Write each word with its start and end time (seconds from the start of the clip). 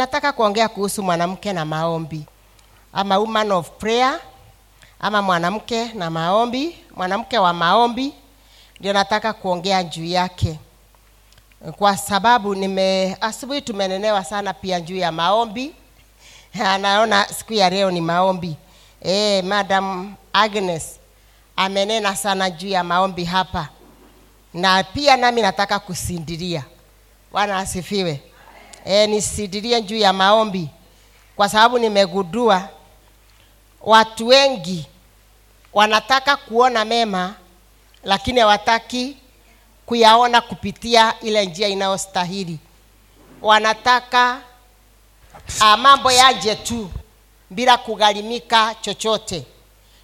nataka 0.00 0.32
kuongea 0.32 0.68
kuhusu 0.68 1.02
mwanamke 1.02 1.52
na 1.52 1.64
maombi. 1.64 2.24
Ama 2.92 3.18
woman 3.18 3.52
of 3.52 3.70
prayer. 3.70 4.20
Ama 5.00 5.22
mwanamke 5.22 5.84
na 5.92 6.10
maombi. 6.10 6.76
Mwanamke 6.96 7.38
wa 7.38 7.52
maombi 7.52 8.14
ndio 8.80 8.92
nataka 8.92 9.32
kuongea 9.32 9.82
juu 9.84 10.04
yake. 10.04 10.58
Kwa 11.78 11.96
sababu 11.96 12.54
nime 12.54 13.16
asubuhi 13.20 13.62
tumenenewa 13.62 14.24
sana 14.24 14.54
pia 14.54 14.80
juu 14.80 14.96
ya 14.96 15.12
maombi. 15.12 15.74
Naona 16.54 17.24
siku 17.28 17.52
ya 17.52 17.70
leo 17.70 17.90
ni 17.90 18.00
maombi. 18.00 18.56
E, 19.02 19.42
madam 19.42 20.14
agnes 20.32 20.98
amenena 21.56 22.16
sana 22.16 22.50
juu 22.50 22.68
ya 22.68 22.84
maombi 22.84 23.24
hapa. 23.24 23.68
Na 24.54 24.84
pia 24.84 25.16
nami 25.16 25.42
nataka 25.42 25.78
kusindiria. 25.78 26.64
Bwana 27.32 27.58
asifiwe 27.58 28.22
e, 28.84 29.06
nisindirie 29.06 29.82
juu 29.82 29.96
ya 29.96 30.12
maombi. 30.12 30.68
Kwa 31.36 31.48
sababu 31.48 31.78
nimegundua 31.78 32.68
watu 33.80 34.26
wengi 34.26 34.86
wanataka 35.72 36.36
kuona 36.36 36.84
mema 36.84 37.34
lakini 38.04 38.40
hawataki 38.40 39.16
kuyaona 39.86 40.40
kupitia 40.40 41.14
ile 41.20 41.46
njia 41.46 41.68
inayostahili. 41.68 42.58
Wanataka 43.42 44.40
uh, 45.60 45.74
mambo 45.78 46.12
yaje 46.12 46.54
tu 46.54 46.90
bila 47.50 47.76
kugharimika 47.76 48.74
chochote. 48.80 49.44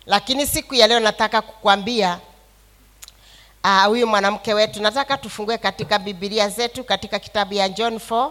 Lakini 0.07 0.47
siku 0.47 0.75
ya 0.75 0.87
leo 0.87 1.01
nataka 1.01 1.43
kukwambia 1.43 2.19
huyu 3.87 4.05
uh, 4.05 4.11
mwanamke 4.11 4.55
wetu 4.55 4.83
nataka 4.83 5.17
tufungue 5.19 5.59
katika 5.59 5.99
bibilia 5.99 6.49
zetu 6.49 6.85
katika 6.85 7.19
kitabu 7.19 7.55
ya 7.55 7.69
john 7.69 7.95
4 7.97 8.31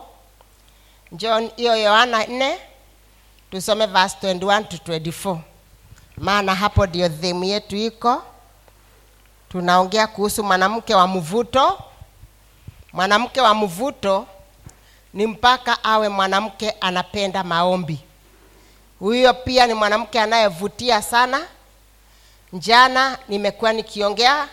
john 1.18 1.50
hiyo 1.56 1.76
yohana 1.76 2.24
4 2.24 2.58
tusome 3.52 3.86
verse 3.86 4.18
21 4.22 4.64
to 4.68 4.78
24 4.78 5.38
maana 6.18 6.56
hapo 6.56 6.86
ndio 6.86 7.10
themu 7.10 7.44
yetu 7.44 7.76
iko. 7.76 8.24
Tunaongea 9.50 10.08
kuhusu 10.08 10.44
mwanamke 10.44 10.96
wa 10.96 11.08
mvuto. 11.08 11.80
Mwanamke 12.94 13.42
wa 13.42 13.54
mvuto 13.54 14.28
ni 15.14 15.28
mpaka 15.28 15.84
awe 15.84 16.10
mwanamke 16.10 16.70
anapenda 16.72 17.44
maombi. 17.44 18.00
Huyo 19.00 19.34
pia 19.34 19.68
ni 19.68 19.74
mwanamke 19.74 20.20
anayevutia 20.22 21.02
sana. 21.02 21.42
Njana 22.54 23.18
nimekuwa 23.28 23.74
nikiongea 23.74 24.48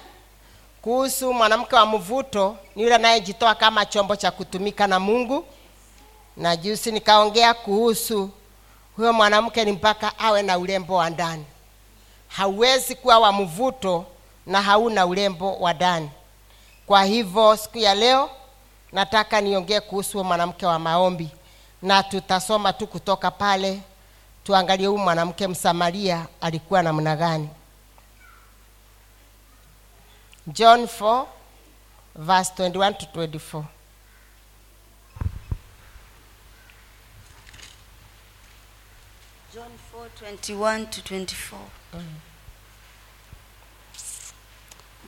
kuhusu 0.83 1.33
mwanamke 1.33 1.74
wa 1.77 1.86
mvuto 1.86 2.56
ni 2.77 2.83
yule 2.83 2.94
anayejitoa 2.94 3.55
kama 3.55 3.86
chombo 3.86 4.16
cha 4.16 4.30
kutumika 4.30 4.86
na 4.86 5.00
mungu 5.00 5.44
na 6.36 6.56
jusi 6.56 6.92
nikaongea 6.92 7.55
kuhusu 7.55 8.30
huyo 8.97 9.12
mwanamke 9.12 9.64
ni 9.64 9.72
mpaka 9.72 10.19
awe 10.19 10.42
na 10.42 10.58
urembo 10.58 10.94
wa 10.94 11.11
ndani. 11.11 11.44
Hauwezi 12.28 12.94
kuwa 12.94 13.19
wa 13.19 13.33
mvuto 13.33 14.06
na 14.47 14.62
hauna 14.62 15.06
urembo 15.06 15.56
wa 15.56 15.72
ndani. 15.72 16.11
Kwa 16.86 17.05
hivyo 17.05 17.56
siku 17.56 17.78
ya 17.78 17.94
leo 17.94 18.30
nataka 18.92 19.41
niongee 19.41 19.80
kuhusu 19.80 20.24
mwanamke 20.24 20.66
wa 20.66 20.78
maombi. 20.78 21.30
Na 21.83 22.02
tutasoma 22.02 22.72
tu 22.72 22.86
kutoka 22.86 23.30
pale 23.30 23.80
tuangalie 24.44 24.86
huyu 24.86 24.98
mwanamke 24.98 25.48
msamaria 25.48 26.27
alikuwa 26.41 26.83
namna 26.83 27.17
gani. 27.17 27.48
John 30.46 30.84
4 30.84 31.24
verse 32.17 32.52
21 32.69 32.94
to 32.96 33.06
24 33.20 33.64
John 39.55 39.70
4:21 40.22 40.86
to 40.90 41.00
24. 41.00 41.58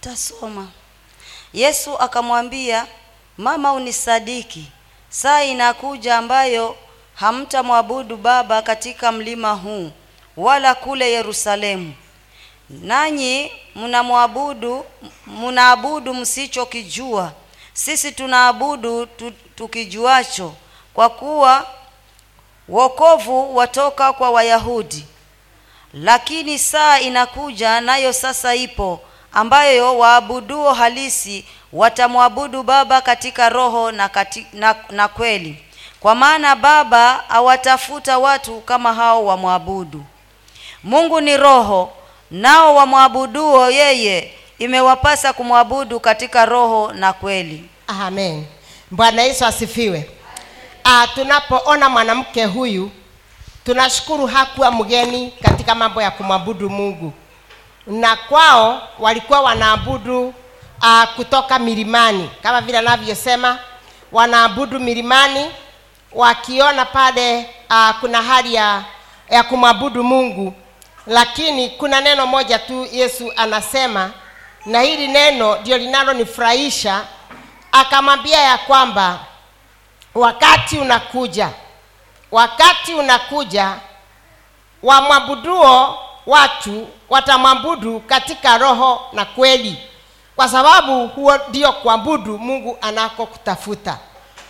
Tasoma. 0.00 0.68
Yesu 1.52 1.98
akamwambia, 1.98 2.86
"Mama 3.38 3.72
unisadiki. 3.72 4.72
Saa 5.08 5.42
inakuja 5.42 6.16
ambayo 6.18 6.76
hamtamwabudu 7.14 8.16
Baba 8.16 8.62
katika 8.62 9.12
mlima 9.12 9.52
huu 9.52 9.90
wala 10.36 10.74
kule 10.74 11.12
Yerusalemu. 11.12 11.94
Nanyi 12.70 13.52
mnamwabudu 13.74 14.84
mnaabudu 15.26 16.14
msichokijua. 16.14 17.32
Sisi 17.72 18.12
tunaabudu 18.12 19.06
tukijuacho 19.56 20.54
kwa 20.94 21.08
kuwa 21.10 21.66
wokovu 22.68 23.56
watoka 23.56 24.12
kwa 24.12 24.30
Wayahudi. 24.30 25.06
Lakini 25.94 26.58
saa 26.58 26.98
inakuja 27.00 27.80
nayo 27.80 28.12
sasa 28.12 28.54
ipo 28.54 29.00
ambayo 29.32 29.98
waabuduo 29.98 30.72
halisi 30.72 31.44
watamwabudu 31.72 32.62
Baba 32.62 33.00
katika 33.00 33.48
roho 33.48 33.92
na, 33.92 34.08
kati, 34.08 34.46
na, 34.52 34.74
na 34.90 35.08
kweli, 35.08 35.58
kwa 36.00 36.14
maana 36.14 36.56
Baba 36.56 37.30
awatafuta 37.30 38.18
watu 38.18 38.60
kama 38.60 38.94
hao 38.94 39.24
wamwabudu. 39.24 40.04
Mungu 40.84 41.20
ni 41.20 41.36
roho, 41.36 41.92
nao 42.30 42.74
wamwabuduo 42.74 43.70
yeye 43.70 44.32
imewapasa 44.58 45.32
kumwabudu 45.32 46.00
katika 46.00 46.46
roho 46.46 46.92
na 46.92 47.12
kweli. 47.12 47.64
amen 47.86 48.44
bwana 48.90 49.22
yesu 49.22 49.44
asifiwe 49.46 50.10
ah, 50.84 51.06
tunapoona 51.14 51.88
mwanamke 51.88 52.44
huyu 52.44 52.90
tunashukuru 53.64 54.26
hakuwa 54.26 54.70
mgeni 54.70 55.30
katika 55.42 55.74
mambo 55.74 56.02
ya 56.02 56.10
kumwabudu 56.10 56.70
mungu. 56.70 57.12
Na 57.86 58.16
kwao 58.16 58.88
walikuwa 58.98 59.40
wanaabudu 59.40 60.28
uh, 60.82 61.04
kutoka 61.16 61.58
milimani. 61.58 62.30
Kama 62.42 62.60
vile 62.60 62.78
anavyosema 62.78 63.58
wanaabudu 64.12 64.80
milimani 64.80 65.50
wakiona 66.12 66.84
pale 66.84 67.46
uh, 67.70 67.90
kuna 68.00 68.22
hali 68.22 68.54
ya, 68.54 68.82
ya 69.30 69.42
kumwabudu 69.42 70.04
mungu. 70.04 70.54
Lakini 71.06 71.70
kuna 71.70 72.00
neno 72.00 72.26
moja 72.26 72.58
tu 72.58 72.86
yesu 72.92 73.32
anasema 73.36 74.10
na 74.66 74.80
hili 74.80 75.08
neno 75.08 75.56
ndio 75.56 75.78
linalonifurahisha. 75.78 77.04
Akamwambia 77.72 78.38
ya 78.40 78.58
kwamba 78.58 79.18
wakati 80.14 80.78
unakuja 80.78 81.50
wakati 82.30 82.94
unakuja 82.94 83.74
wamwabuduo 84.82 85.98
watu 86.26 86.88
watamwabudu 87.10 88.00
katika 88.00 88.58
roho 88.58 89.02
na 89.12 89.24
kweli. 89.24 89.78
Kwa 90.36 90.48
sababu 90.48 91.06
huo 91.08 91.38
ndio 91.48 91.72
kuabudu 91.72 92.38
mungu 92.38 92.78
anakokutafuta. 92.80 93.98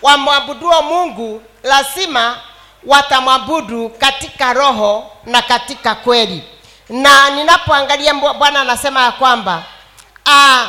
Wamwabuduo 0.01 0.81
mungu 0.81 1.41
lazima 1.63 2.37
watamwabudu 2.85 3.89
katika 3.89 4.53
roho 4.53 5.11
na 5.25 5.41
katika 5.41 5.95
kweli. 5.95 6.43
Na 6.89 7.29
ninapoangalia 7.29 8.13
bwana 8.13 8.61
anasema 8.61 9.01
ya 9.01 9.11
kwamba 9.11 9.63
aa, 10.25 10.67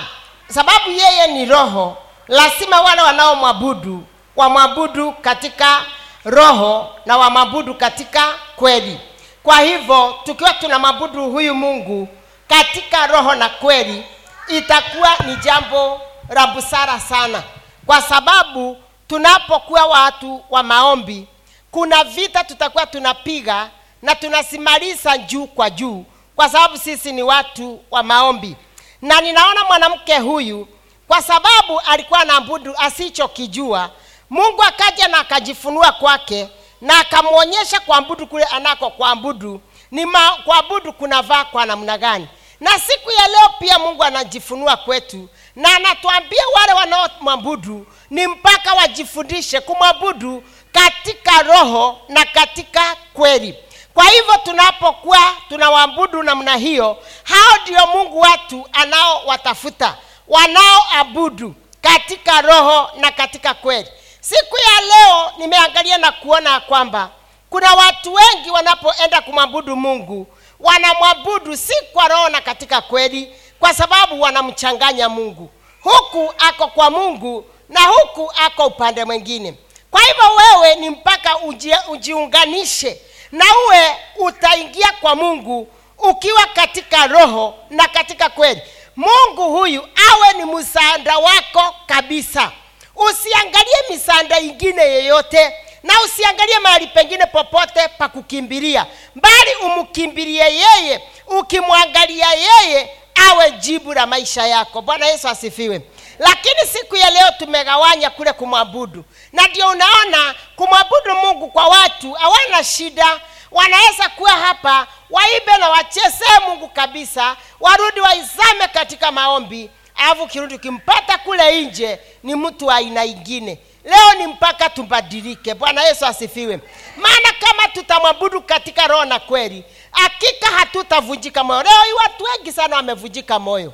sababu 0.48 0.90
yeye 0.90 1.26
ni 1.26 1.44
roho 1.44 1.96
lazima 2.28 2.80
wale 2.80 3.02
wanaomwabudu 3.02 4.02
wamwabudu 4.36 5.12
katika 5.12 5.82
roho 6.24 6.94
na 7.06 7.16
wamwabudu 7.16 7.74
katika 7.74 8.34
kweli. 8.56 9.00
Kwa 9.42 9.60
hivyo 9.60 10.14
tukiwa 10.24 10.54
tunamwabudu 10.54 11.30
huyu 11.30 11.54
mungu 11.54 12.08
katika 12.48 13.06
roho 13.06 13.34
na 13.34 13.48
kweli 13.48 14.04
itakuwa 14.48 15.08
ni 15.26 15.36
jambo 15.36 16.00
la 16.28 16.46
busara 16.46 17.00
sana. 17.00 17.42
Kwa 17.86 18.02
sababu 18.02 18.76
tunapokuwa 19.08 19.86
watu 19.86 20.44
wa 20.50 20.62
maombi 20.62 21.26
kuna 21.70 22.04
vita 22.04 22.44
tutakuwa 22.44 22.86
tunapiga 22.86 23.70
na 24.02 24.14
tunasimaliza 24.14 25.18
juu 25.18 25.46
kwa 25.46 25.70
juu 25.70 26.04
kwa 26.36 26.48
sababu 26.48 26.78
sisi 26.78 27.12
ni 27.12 27.22
watu 27.22 27.80
wa 27.90 28.02
maombi. 28.02 28.56
Na 29.02 29.20
ninaona 29.20 29.64
mwanamke 29.64 30.18
huyu 30.18 30.68
kwa 31.08 31.22
sababu 31.22 31.80
alikuwa 31.80 32.24
na 32.24 32.40
mbudu 32.40 32.74
asichokijua 32.78 33.90
mungu 34.30 34.62
akaja 34.62 35.08
na 35.08 35.18
akajifunua 35.18 35.92
kwake 35.92 36.48
na 36.80 36.98
akamwonyesha 36.98 37.80
kuabudu 37.80 38.26
kule 38.26 38.44
anako 38.44 38.90
kuabudu 38.90 39.60
ni 39.90 40.06
ma, 40.06 40.30
kuabudu 40.44 40.92
kunavaa 40.92 41.44
kwa 41.44 41.66
namna 41.66 41.98
gani? 41.98 42.28
Na 42.60 42.70
siku 42.78 43.10
ya 43.10 43.28
leo 43.28 43.48
pia 43.58 43.78
mungu 43.78 44.04
anajifunua 44.04 44.76
kwetu 44.76 45.28
na 45.56 45.76
anatuambia 45.76 46.42
wale 46.54 46.72
wanaomwabudu 46.72 47.86
ni 48.10 48.26
mpaka 48.26 48.74
wajifundishe 48.74 49.60
kumwabudu 49.60 50.42
katika 50.72 51.42
roho 51.42 51.98
na 52.08 52.24
katika 52.24 52.96
kweli. 53.14 53.54
Kwa 53.94 54.04
hivyo 54.04 54.34
tunapokuwa 54.44 55.18
tunawaabudu 55.48 56.22
namna 56.22 56.56
hiyo 56.56 56.98
hao 57.24 57.56
ndio 57.62 57.86
mungu 57.86 58.20
watu 58.20 58.68
anaowatafuta 58.72 59.96
wanaoabudu 60.28 61.54
katika 61.80 62.40
roho 62.42 62.90
na 62.96 63.10
katika 63.10 63.54
kweli 63.54 63.88
siku 64.28 64.56
ya 64.56 64.80
leo 64.86 65.32
nimeangalia 65.38 65.98
na 65.98 66.12
kuona 66.12 66.50
ya 66.50 66.60
kwamba 66.60 67.10
kuna 67.50 67.72
watu 67.74 68.14
wengi 68.14 68.50
wanapoenda 68.50 69.20
kumwabudu 69.20 69.76
mungu 69.76 70.26
wanamwabudu 70.60 71.56
si 71.56 71.74
kwa 71.92 72.08
roho 72.08 72.28
na 72.28 72.40
katika 72.40 72.80
kweli 72.80 73.34
kwa 73.60 73.74
sababu 73.74 74.20
wanamchanganya 74.20 75.08
mungu. 75.08 75.50
Huku 75.82 76.34
ako 76.38 76.68
kwa 76.68 76.90
mungu 76.90 77.44
na 77.68 77.80
huku 77.80 78.32
ako 78.46 78.66
upande 78.66 79.04
mwingine. 79.04 79.54
Kwa 79.90 80.00
hivyo 80.00 80.24
wewe 80.36 80.74
ni 80.74 80.90
mpaka 80.90 81.38
uji, 81.38 81.72
ujiunganishe 81.88 83.00
na 83.32 83.44
uwe 83.66 83.96
utaingia 84.16 84.92
kwa 85.00 85.14
mungu 85.14 85.68
ukiwa 85.98 86.46
katika 86.46 87.06
roho 87.06 87.54
na 87.70 87.88
katika 87.88 88.28
kweli. 88.28 88.62
Mungu 88.96 89.50
huyu 89.58 89.88
awe 90.10 90.32
ni 90.32 90.44
msaada 90.44 91.18
wako 91.18 91.74
kabisa 91.86 92.52
usiangalie 92.96 93.76
misanda 93.90 94.40
ingine 94.40 94.82
yeyote 94.82 95.54
na 95.82 96.00
usiangalie 96.02 96.58
mahali 96.58 96.86
pengine 96.86 97.26
popote 97.26 97.88
pa 97.98 98.08
kukimbilia. 98.08 98.86
Bali 99.14 99.54
umkimbilie 99.64 100.44
yeye 100.54 101.00
ukimwangalia 101.26 102.26
yeye 102.32 102.90
awe 103.30 103.50
jibu 103.50 103.94
la 103.94 104.06
maisha 104.06 104.46
yako. 104.46 104.82
Bwana 104.82 105.06
yesu 105.06 105.28
asifiwe. 105.28 105.80
Lakini 106.18 106.60
siku 106.72 106.96
ya 106.96 107.10
leo 107.10 107.30
tumegawanya 107.38 108.10
kule 108.10 108.32
kumwabudu. 108.32 109.04
Na 109.32 109.46
ndio 109.46 109.68
unaona 109.68 110.34
kumwabudu 110.56 111.14
mungu 111.14 111.48
kwa 111.48 111.66
watu 111.68 112.12
hawana 112.12 112.64
shida. 112.64 113.20
Wanaweza 113.50 114.08
kuwa 114.08 114.30
hapa 114.32 114.86
waibe 115.10 115.56
na 115.58 115.68
wachesee 115.68 116.38
mungu 116.48 116.68
kabisa 116.68 117.36
warudi 117.60 118.00
waizame 118.00 118.68
katika 118.72 119.12
maombi 119.12 119.70
alafu 119.96 120.26
kirundi 120.26 120.54
ukimpata 120.54 121.18
kule 121.18 121.60
nje 121.64 121.98
ni 122.22 122.34
mtu 122.34 122.70
aina 122.70 123.04
ingine. 123.04 123.58
Leo 123.84 124.14
ni 124.18 124.26
mpaka 124.26 124.68
tubadilike. 124.70 125.54
Bwana 125.54 125.82
yesu 125.82 126.06
asifiwe. 126.06 126.60
Maana 126.96 127.32
kama 127.40 127.68
tutamwabudu 127.68 128.42
katika 128.42 128.86
roho 128.86 129.04
na 129.04 129.18
kweli 129.18 129.64
hakika 129.90 130.46
hatutavunjika 130.46 131.44
moyo. 131.44 131.62
Leo 131.62 131.82
hii 131.86 131.92
watu 131.92 132.24
wengi 132.24 132.52
sana 132.52 132.76
wamevunjika 132.76 133.38
moyo. 133.38 133.72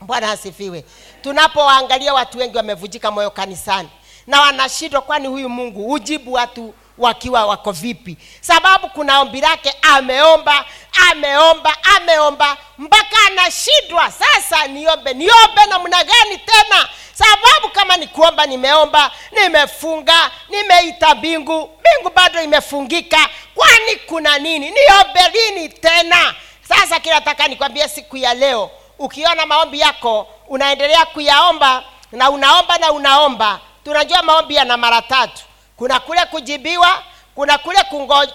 Bwana 0.00 0.30
asifiwe. 0.30 0.84
Tunapowaangalia 1.22 2.14
watu 2.14 2.38
wengi 2.38 2.56
wamevunjika 2.56 3.10
moyo 3.10 3.30
kanisani 3.30 3.88
na 4.26 4.40
wanashindwa 4.40 5.00
kwani 5.02 5.28
huyu 5.28 5.48
mungu? 5.48 5.84
Hujibu 5.84 6.32
watu 6.32 6.74
wakiwa 6.98 7.46
wako 7.46 7.72
vipi. 7.72 8.16
Sababu 8.40 8.88
kuna 8.88 9.20
ombi 9.20 9.40
lake 9.40 9.74
ameomba 9.82 10.64
ameomba 11.10 11.76
ameomba 11.96 12.56
mpaka 12.78 13.16
anashindwa. 13.26 14.10
Sasa 14.12 14.66
niombe 14.66 15.14
niombe 15.14 15.66
namna 15.68 16.04
gani 16.04 16.38
tena? 16.38 16.88
Sababu 17.14 17.68
kama 17.72 17.96
ni 17.96 18.06
kuomba 18.06 18.46
nimeomba 18.46 19.10
nimefunga 19.32 20.30
nimeita 20.48 21.14
mbingu 21.14 21.70
mbingu 21.80 22.10
bado 22.14 22.42
imefungika. 22.42 23.28
Kwani 23.54 23.96
kuna 24.06 24.38
nini? 24.38 24.70
Niombe 24.70 25.20
lini 25.32 25.68
tena? 25.68 26.34
Sasa 26.68 27.00
kinataka 27.00 27.48
nikwambie 27.48 27.88
siku 27.88 28.16
ya 28.16 28.34
leo 28.34 28.70
ukiona 28.98 29.46
maombi 29.46 29.80
yako 29.80 30.28
unaendelea 30.48 31.04
kuyaomba 31.06 31.84
na 32.12 32.30
unaomba 32.30 32.78
na 32.78 32.92
unaomba. 32.92 33.60
Tunajua 33.84 34.22
maombi 34.22 34.54
yana 34.54 34.76
mara 34.76 35.02
tatu 35.02 35.42
kuna 35.76 36.00
kule 36.00 36.24
kujibiwa 36.26 37.02
kuna 37.34 37.58
kule 37.58 37.78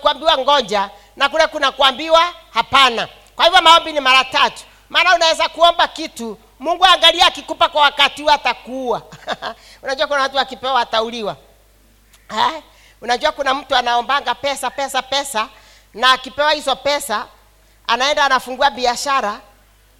kuambiwa 0.01 0.37
ngoja 0.37 0.89
na 1.15 1.29
kule 1.29 1.47
kuna 1.47 1.71
kuambiwa 1.71 2.33
hapana. 2.53 3.07
Kwa 3.35 3.45
hivyo 3.45 3.61
maombi 3.61 3.91
ni 3.93 3.99
mara 3.99 4.23
tatu. 4.23 4.63
Maana 4.89 5.15
unaweza 5.15 5.49
kuomba 5.49 5.87
kitu 5.87 6.37
mungu 6.59 6.85
angalia 6.85 7.25
akikupa 7.25 7.69
kwa 7.69 7.81
wakati 7.81 8.21
huo 8.21 8.31
atakuua. 8.31 9.01
Unajua 9.83 10.07
kuna 10.07 10.21
watu 10.21 10.39
akipewa 10.39 10.81
atauliwa 10.81 11.35
unajua 13.01 13.31
kuna 13.31 13.53
mtu 13.53 13.75
anaombanga 13.75 14.35
pesa 14.35 14.69
pesa 14.69 15.01
pesa 15.01 15.49
na 15.93 16.11
akipewa 16.11 16.51
hizo 16.51 16.75
pesa 16.75 17.27
anaenda 17.87 18.25
anafungua 18.25 18.69
biashara 18.71 19.39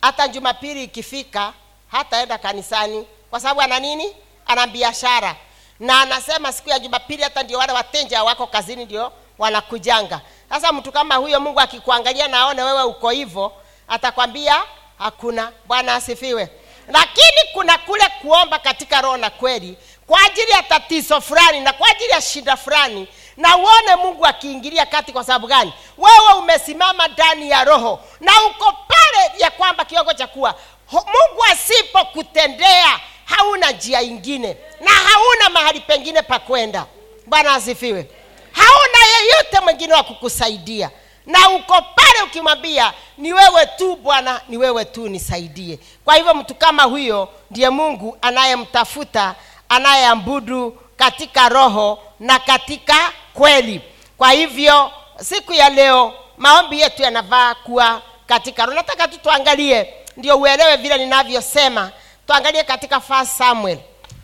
hata 0.01 0.27
jumapili 0.27 0.83
ikifika 0.83 1.53
hataenda 1.91 2.37
kanisani. 2.37 3.07
Kwa 3.29 3.39
sababu 3.39 3.61
ana 3.61 3.79
nini? 3.79 4.15
Ana 4.45 4.67
biashara 4.67 5.35
na 5.79 6.01
anasema 6.01 6.51
siku 6.53 6.69
ya 6.69 6.79
jumapili 6.79 7.23
hata 7.23 7.43
ndio 7.43 7.57
wale 7.59 7.73
watenja 7.73 8.23
wako 8.23 8.47
kazini 8.47 8.85
ndio 8.85 9.11
wanakujanga. 9.37 10.21
Sasa 10.49 10.71
mtu 10.71 10.91
kama 10.91 11.15
huyo 11.15 11.39
mungu 11.39 11.59
akikuangalia 11.59 12.27
na 12.27 12.39
aone 12.39 12.63
wewe 12.63 12.83
uko 12.83 13.09
hivyo 13.09 13.51
atakwambia 13.87 14.61
hakuna. 14.97 15.51
Bwana 15.65 15.95
asifiwe. 15.95 16.49
Lakini 16.87 17.37
kuna 17.53 17.77
kule 17.77 18.03
kuomba 18.21 18.59
katika 18.59 19.01
roho 19.01 19.17
na 19.17 19.29
kweli 19.29 19.77
kwa 20.07 20.21
ajili 20.25 20.51
ya 20.51 20.63
tatizo 20.63 21.21
fulani 21.21 21.59
na 21.59 21.73
kwa 21.73 21.89
ajili 21.89 22.09
ya 22.09 22.21
shida 22.21 22.57
fulani 22.57 23.07
na 23.37 23.57
uone 23.57 23.95
mungu 23.95 24.25
akiingilia 24.25 24.85
kati 24.85 25.11
kwa 25.13 25.23
sababu 25.23 25.47
gani. 25.47 25.73
Wewe 25.97 26.33
umesimama 26.39 27.07
ndani 27.07 27.49
ya 27.49 27.63
roho 27.63 27.99
na 28.19 28.31
uko 28.43 28.71
pale 28.71 29.31
ya 29.43 29.51
kwamba 29.51 29.85
kiwango 29.85 30.13
cha 30.13 30.27
kuwa 30.27 30.55
mungu 30.91 31.43
asipokutendea 31.51 32.99
hauna 33.37 33.71
njia 33.71 34.01
ingine 34.01 34.57
na 34.81 34.91
hauna 34.91 35.49
mahali 35.49 35.79
pengine 35.79 36.21
pa 36.21 36.39
kwenda. 36.39 36.85
Bwana 37.25 37.53
asifiwe. 37.53 38.07
Hauna 38.51 38.97
yeyote 39.19 39.59
mwingine 39.63 39.93
wa 39.93 40.03
kukusaidia. 40.03 40.89
Na 41.25 41.49
uko 41.49 41.73
pale 41.95 42.21
ukimwambia 42.25 42.93
ni 43.17 43.33
wewe 43.33 43.65
tu 43.77 43.95
bwana 43.95 44.41
ni 44.49 44.57
wewe 44.57 44.85
tu 44.85 45.09
nisaidie. 45.09 45.79
Kwa 46.05 46.15
hivyo 46.15 46.33
mtu 46.33 46.55
kama 46.55 46.83
huyo 46.83 47.29
ndiye 47.51 47.69
mungu 47.69 48.17
anayemtafuta 48.21 49.35
anayeambudu 49.69 50.77
katika 50.97 51.49
roho 51.49 51.99
na 52.19 52.39
katika 52.39 53.11
kweli. 53.33 53.81
Kwa 54.17 54.31
hivyo 54.31 54.91
siku 55.19 55.53
ya 55.53 55.69
leo 55.69 56.13
maombi 56.37 56.81
yetu 56.81 57.01
yanavaa 57.03 57.55
kuwa 57.55 58.01
katika 58.27 58.65
roho. 58.65 58.75
Nataka 58.77 59.07
tu 59.07 59.17
tuangalie 59.19 59.93
ndio 60.17 60.37
uelewe 60.37 60.75
vile 60.77 60.97
ninavyosema 60.97 61.91
tuangalie 62.29 62.63
katika 62.63 62.99
first 62.99 63.31
samuel. 63.37 63.79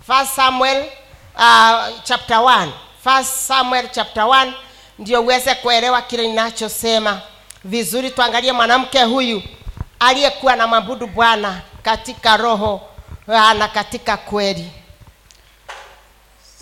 First 0.07 0.35
samuel 0.35 0.85
uh, 1.35 1.87
chapter 2.03 2.37
1 2.37 2.69
first 3.03 3.29
samuel 3.47 3.89
chapter 3.91 4.23
1 4.23 4.53
ndio 4.99 5.21
uweze 5.21 5.55
kuelewa 5.55 6.01
kile 6.01 6.27
ninachosema. 6.27 7.21
Vizuri 7.63 8.11
tuangalie 8.11 8.51
mwanamke 8.51 9.03
huyu 9.03 9.43
aliyekuwa 9.99 10.55
na 10.55 10.67
mwabudu 10.67 11.07
bwana 11.07 11.61
katika 11.83 12.37
roho 12.37 12.75
uh, 13.27 13.51
na 13.51 13.67
katika 13.67 14.17
kweli. 14.17 14.71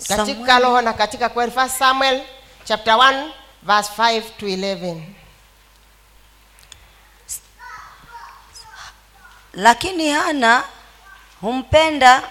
Katika 0.08 0.26
Samuel. 0.26 0.62
roho 0.62 0.80
na 0.80 0.92
katika 0.92 1.28
kweli. 1.28 1.52
First 1.52 1.78
samuel 1.78 2.22
chapter 2.64 2.94
1 2.94 3.28
verse 3.62 3.90
5 3.98 4.22
to 4.38 4.46
11 4.46 5.00
lakini 9.52 10.10
hana 10.10 10.64
humpenda 11.44 12.22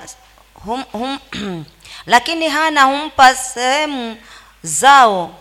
hum, 0.65 0.83
hum, 0.91 1.19
lakini 2.05 2.49
hana 2.49 2.83
humpa 2.83 3.35
sehemu 3.35 4.17
zao. 4.63 5.35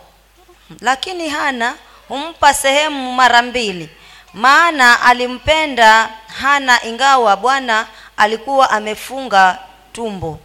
Lakini 0.81 1.29
hana 1.29 1.75
humpa 2.07 2.53
sehemu 2.53 3.13
mara 3.13 3.41
mbili. 3.41 3.89
Maana 4.33 5.01
alimpenda 5.01 6.09
hana 6.41 6.83
ingawa 6.85 7.37
bwana 7.37 7.87
alikuwa 8.17 8.69
amefunga 8.69 9.59
tumbo 9.93 10.39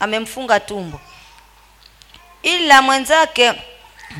amemfunga 0.00 0.60
tumbo. 0.60 1.00
Ila 2.42 2.82
mwenzake 2.82 3.52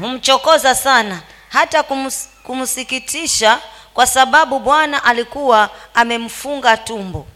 humchokoza 0.00 0.75
sana 0.75 1.21
hata 1.49 1.83
kumus, 1.83 2.28
kumsikitisha 2.42 3.59
kwa 3.95 4.07
sababu 4.07 4.59
bwana 4.59 5.04
alikuwa 5.04 5.71
amemfunga 5.95 6.76
tumbo 6.76 7.26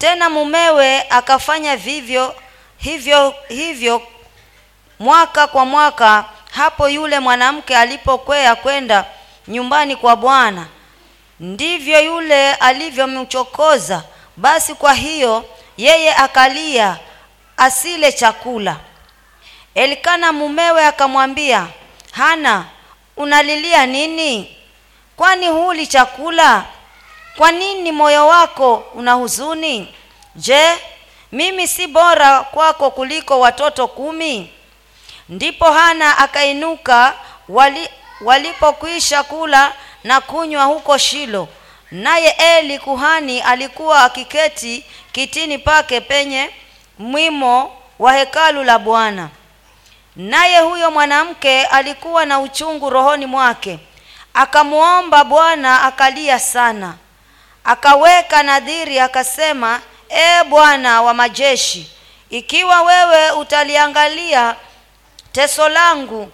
tena 0.00 0.30
mumewe 0.30 1.02
akafanya 1.10 1.76
vivyo 1.76 2.34
hivyo 2.78 3.34
hivyo 3.48 4.02
mwaka 4.98 5.46
kwa 5.46 5.64
mwaka 5.64 6.24
hapo 6.50 6.88
yule 6.88 7.20
mwanamke 7.20 7.76
alipokwea 7.76 8.56
kwenda 8.56 9.04
nyumbani 9.48 9.96
kwa 9.96 10.16
bwana. 10.16 10.66
Ndivyo 11.40 12.00
yule 12.00 12.54
alivyomchokoza. 12.54 14.02
Basi 14.36 14.74
kwa 14.74 14.94
hiyo 14.94 15.44
yeye 15.76 16.14
akalia 16.14 16.98
asile 17.56 18.12
chakula. 18.12 18.76
Elikana 19.74 20.32
mumewe 20.32 20.86
akamwambia 20.86 21.66
hana 22.12 22.64
unalilia 23.16 23.86
nini? 23.86 24.56
Kwani 25.16 25.48
huli 25.48 25.86
chakula 25.86 26.64
kwa 27.40 27.52
nini 27.52 27.92
moyo 27.92 28.26
wako 28.26 28.74
una 28.94 29.12
huzuni? 29.12 29.94
Je 30.36 30.78
mimi 31.32 31.68
si 31.68 31.86
bora 31.86 32.40
kwako 32.40 32.90
kuliko 32.90 33.40
watoto 33.40 33.88
kumi? 33.88 34.50
Ndipo 35.28 35.64
hana 35.64 36.18
akainuka 36.18 37.14
wali, 37.48 37.88
walipokwisha 38.20 39.22
kula 39.22 39.72
na 40.04 40.20
kunywa 40.20 40.64
huko 40.64 40.98
shilo. 40.98 41.48
Naye 41.90 42.28
eli 42.38 42.78
kuhani 42.78 43.40
alikuwa 43.40 44.04
akiketi 44.04 44.84
kitini 45.12 45.58
pake 45.58 46.00
penye 46.00 46.50
mwimo 46.98 47.76
wa 47.98 48.12
hekalu 48.12 48.64
la 48.64 48.78
bwana. 48.78 49.28
Naye 50.16 50.58
huyo 50.58 50.90
mwanamke 50.90 51.64
alikuwa 51.64 52.24
na 52.26 52.40
uchungu 52.40 52.90
rohoni 52.90 53.26
mwake. 53.26 53.78
Akamwomba 54.34 55.24
bwana 55.24 55.82
akalia 55.82 56.38
sana 56.38 56.94
akaweka 57.64 58.42
nadhiri 58.42 58.98
akasema 59.00 59.80
E 60.08 60.44
bwana 60.44 61.02
wa 61.02 61.14
majeshi 61.14 61.90
ikiwa 62.30 62.82
wewe 62.82 63.30
utaliangalia 63.30 64.56
teso 65.32 65.68
langu 65.68 66.32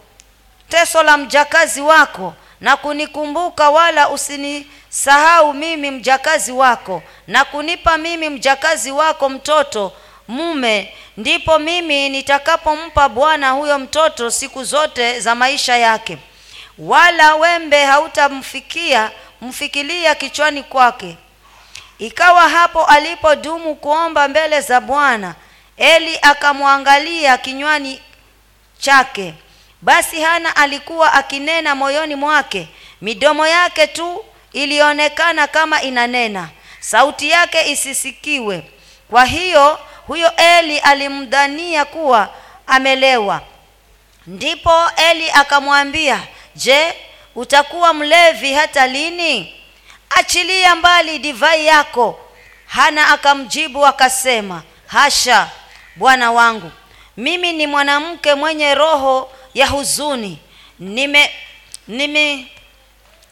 teso 0.68 1.02
la 1.02 1.16
mjakazi 1.16 1.80
wako 1.80 2.34
na 2.60 2.76
kunikumbuka 2.76 3.70
wala 3.70 4.08
usinisahau 4.08 5.54
mimi 5.54 5.90
mjakazi 5.90 6.52
wako 6.52 7.02
na 7.26 7.44
kunipa 7.44 7.98
mimi 7.98 8.28
mjakazi 8.28 8.90
wako 8.92 9.28
mtoto 9.28 9.92
mume 10.28 10.94
ndipo 11.16 11.58
mimi 11.58 12.08
nitakapompa 12.08 13.08
bwana 13.08 13.50
huyo 13.50 13.78
mtoto 13.78 14.30
siku 14.30 14.64
zote 14.64 15.20
za 15.20 15.34
maisha 15.34 15.76
yake 15.76 16.18
wala 16.78 17.34
wembe 17.34 17.84
hautamfikia 17.84 19.10
mfikilia 19.42 20.14
kichwani 20.14 20.62
kwake. 20.62 21.16
Ikawa 21.98 22.48
hapo 22.48 22.84
alipodumu 22.84 23.74
kuomba 23.74 24.28
mbele 24.28 24.60
za 24.60 24.80
bwana 24.80 25.34
eli 25.76 26.18
akamwangalia 26.22 27.38
kinywani 27.38 28.00
chake. 28.78 29.34
Basi 29.82 30.20
hana 30.22 30.56
alikuwa 30.56 31.12
akinena 31.12 31.74
moyoni 31.74 32.14
mwake 32.14 32.68
midomo 33.00 33.46
yake 33.46 33.86
tu 33.86 34.24
ilionekana 34.52 35.46
kama 35.46 35.82
inanena 35.82 36.48
sauti 36.80 37.30
yake 37.30 37.70
isisikiwe. 37.70 38.70
Kwa 39.10 39.24
hiyo 39.24 39.78
huyo 40.06 40.32
eli 40.36 40.78
alimdhania 40.78 41.84
kuwa 41.84 42.28
amelewa. 42.66 43.40
Ndipo 44.26 44.90
eli 45.10 45.30
akamwambia 45.30 46.20
je 46.56 46.94
utakuwa 47.34 47.94
mlevi 47.94 48.52
hata 48.54 48.86
lini? 48.86 49.54
Achilia 50.10 50.76
mbali 50.76 51.18
divai 51.18 51.66
yako. 51.66 52.20
Hana 52.66 53.08
akamjibu 53.10 53.86
akasema 53.86 54.62
hasha 54.86 55.48
bwana 55.96 56.32
wangu 56.32 56.70
mimi 57.16 57.52
ni 57.52 57.66
mwanamke 57.66 58.34
mwenye 58.34 58.74
roho 58.74 59.32
ya 59.54 59.66
huzuni. 59.66 60.38
Nime 60.78 61.30
nime 61.88 62.46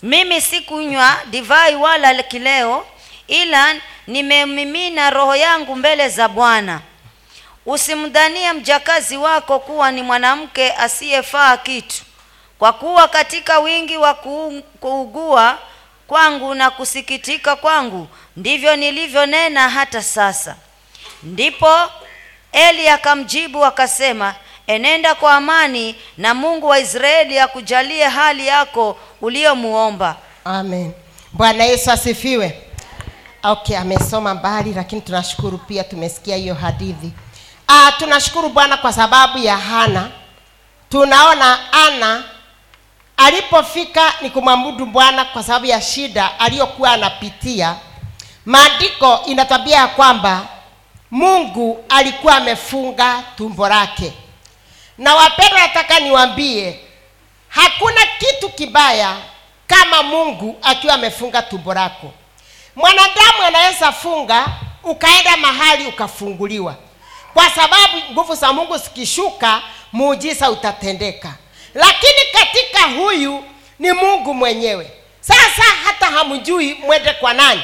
mimi 0.02 0.40
sikunywa 0.40 1.16
divai 1.26 1.74
wala 1.74 2.22
kileo 2.22 2.86
ila 3.28 3.74
nimemimina 4.06 5.10
roho 5.10 5.36
yangu 5.36 5.76
mbele 5.76 6.08
za 6.08 6.28
bwana. 6.28 6.80
Usimdhanie 7.66 8.52
mjakazi 8.52 9.16
wako 9.16 9.58
kuwa 9.58 9.90
ni 9.92 10.02
mwanamke 10.02 10.72
asiyefaa 10.72 11.56
kitu 11.56 12.02
kwa 12.64 12.72
kuwa 12.72 13.08
katika 13.08 13.58
wingi 13.58 13.96
wa 13.96 14.14
kuugua 14.80 15.58
kwangu 16.06 16.54
na 16.54 16.70
kusikitika 16.70 17.56
kwangu 17.56 18.08
ndivyo 18.36 18.76
nilivyonena 18.76 19.68
hata 19.68 20.02
sasa. 20.02 20.56
Ndipo 21.22 21.76
eli 22.52 22.88
akamjibu 22.88 23.64
akasema 23.64 24.34
enenda 24.66 25.14
kwa 25.14 25.34
amani 25.34 25.94
na 26.18 26.34
mungu 26.34 26.66
wa 26.66 26.78
israeli 26.78 27.38
akujalie 27.38 28.04
hali 28.08 28.46
yako 28.46 28.96
uliyomuomba. 29.20 30.16
Amen. 30.44 30.92
Bwana 31.32 31.64
yesu 31.64 31.90
asifiwe. 31.90 32.62
Okay 33.42 33.78
amesoma 33.78 34.34
mbali 34.34 34.72
lakini 34.74 35.00
tunashukuru 35.00 35.58
pia 35.58 35.84
tumesikia 35.84 36.36
hiyo 36.36 36.54
hadithi. 36.54 37.12
Ah, 37.68 37.92
tunashukuru 37.98 38.48
bwana 38.48 38.76
kwa 38.76 38.92
sababu 38.92 39.38
ya 39.38 39.56
hana. 39.56 40.10
Tunaona 40.90 41.72
ana 41.72 42.24
alipofika 43.16 44.12
ni 44.22 44.30
kumwabudu 44.30 44.86
bwana 44.86 45.24
kwa 45.24 45.42
sababu 45.42 45.66
ya 45.66 45.80
shida 45.80 46.40
aliyokuwa 46.40 46.90
anapitia. 46.92 47.76
Maandiko 48.46 49.20
inatwambia 49.26 49.76
ya 49.76 49.86
kwamba 49.88 50.46
mungu 51.10 51.84
alikuwa 51.88 52.36
amefunga 52.36 53.22
tumbo 53.36 53.68
lake. 53.68 54.12
Na 54.98 55.14
wapendwa 55.14 55.60
nataka 55.60 56.00
niwambie 56.00 56.80
hakuna 57.48 58.00
kitu 58.18 58.48
kibaya 58.48 59.16
kama 59.66 60.02
mungu 60.02 60.56
akiwa 60.62 60.94
amefunga 60.94 61.42
tumbo 61.42 61.74
lako. 61.74 62.12
Mwanadamu 62.76 63.42
anaweza 63.46 63.92
funga 63.92 64.46
ukaenda 64.82 65.36
mahali 65.36 65.86
ukafunguliwa. 65.86 66.74
Kwa 67.34 67.50
sababu 67.50 67.96
nguvu 68.12 68.34
za 68.34 68.52
mungu 68.52 68.76
zikishuka 68.78 69.62
muujiza 69.92 70.50
utatendeka 70.50 71.34
lakini 71.74 72.20
katika 72.32 72.80
huyu 72.82 73.44
ni 73.78 73.92
mungu 73.92 74.34
mwenyewe. 74.34 74.90
Sasa 75.20 75.62
hata 75.84 76.06
hamjui 76.06 76.74
mwende 76.74 77.12
kwa 77.12 77.32
nani 77.34 77.62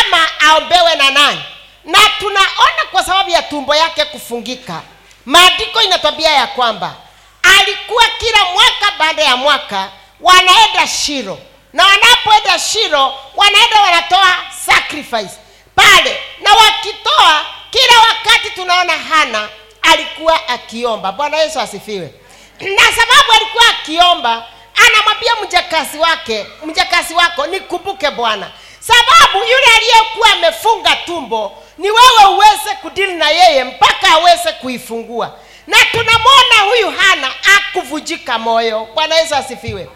ama 0.00 0.28
aombewe 0.40 0.94
na 0.94 1.10
nani. 1.10 1.42
Na 1.84 1.98
tunaona 2.18 2.82
kwa 2.92 3.04
sababu 3.04 3.30
ya 3.30 3.42
tumbo 3.42 3.74
yake 3.74 4.04
kufungika. 4.04 4.82
Maandiko 5.26 5.82
inatwambia 5.82 6.30
ya 6.32 6.46
kwamba 6.46 6.94
alikuwa 7.42 8.04
kila 8.18 8.44
mwaka 8.44 8.92
baada 8.98 9.22
ya 9.22 9.36
mwaka 9.36 9.88
wanaenda 10.20 10.86
shiro 10.86 11.38
na 11.72 11.86
wanapoenda 11.86 12.58
shiro 12.58 13.14
wanaenda 13.36 13.80
wanatoa 13.80 14.36
sacrifice. 14.66 15.34
Pale 15.74 16.22
na 16.40 16.54
wakitoa 16.54 17.46
kila 17.70 17.98
wakati 18.00 18.50
tunaona 18.50 18.92
hana 18.92 19.48
alikuwa 19.82 20.48
akiomba. 20.48 21.12
Bwana 21.12 21.36
yesu 21.36 21.60
asifiwe 21.60 22.14
na 22.60 22.82
sababu 22.92 23.32
alikuwa 23.36 23.64
akiomba 23.70 24.46
anamwambia 24.86 25.32
mjakazi 25.44 25.98
wake 25.98 26.46
mjakazi 26.64 27.14
wako 27.14 27.46
nikumbuke 27.46 28.10
bwana. 28.10 28.50
Sababu 28.80 29.38
yule 29.38 29.76
aliyekuwa 29.76 30.32
amefunga 30.32 30.96
tumbo 30.96 31.62
ni 31.78 31.90
wewe 31.90 32.24
uweze 32.34 32.74
kudili 32.82 33.12
na 33.14 33.30
yeye 33.30 33.64
mpaka 33.64 34.08
aweze 34.10 34.52
kuifungua. 34.52 35.38
Na 35.66 35.76
tunamwona 35.84 36.54
huyu 36.64 36.90
hana 36.90 37.30
akuvujika 37.56 38.38
moyo. 38.38 38.88
Bwana 38.94 39.14
yesu 39.14 39.34
asifiwe. 39.34 39.88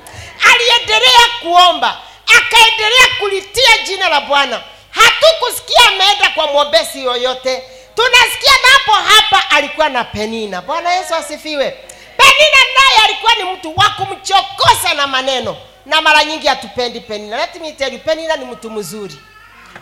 Aliendelea 0.53 1.27
kuomba 1.43 2.01
akaendelea 2.37 3.07
kulitia 3.21 3.79
jina 3.87 4.09
la 4.09 4.21
bwana. 4.21 4.63
Hatukusikia 4.91 5.89
ameenda 5.89 6.29
kwa 6.35 6.47
mwombezi 6.47 7.05
yoyote. 7.05 7.63
Tunasikia 7.95 8.53
napo 8.73 8.93
hapa 8.93 9.51
alikuwa 9.51 9.89
na 9.89 10.05
penina. 10.05 10.61
Bwana 10.63 10.93
yesu 10.95 11.15
asifiwe 11.15 11.77
penina 12.19 12.61
naye 12.79 13.05
alikuwa 13.05 13.35
ni 13.35 13.45
mtu 13.45 13.73
wa 13.77 13.91
kumchokosa 13.91 14.95
na 14.95 15.07
maneno. 15.07 15.57
Na 15.87 16.01
mara 16.01 16.25
nyingi 16.25 16.47
hatupendi 16.47 17.01
penina. 17.01 17.37
Let 17.37 17.55
me 17.61 17.73
tell 17.73 17.93
you 17.93 17.99
penina 17.99 18.37
ni 18.37 18.45
mtu 18.45 18.71
mzuri. 18.71 19.17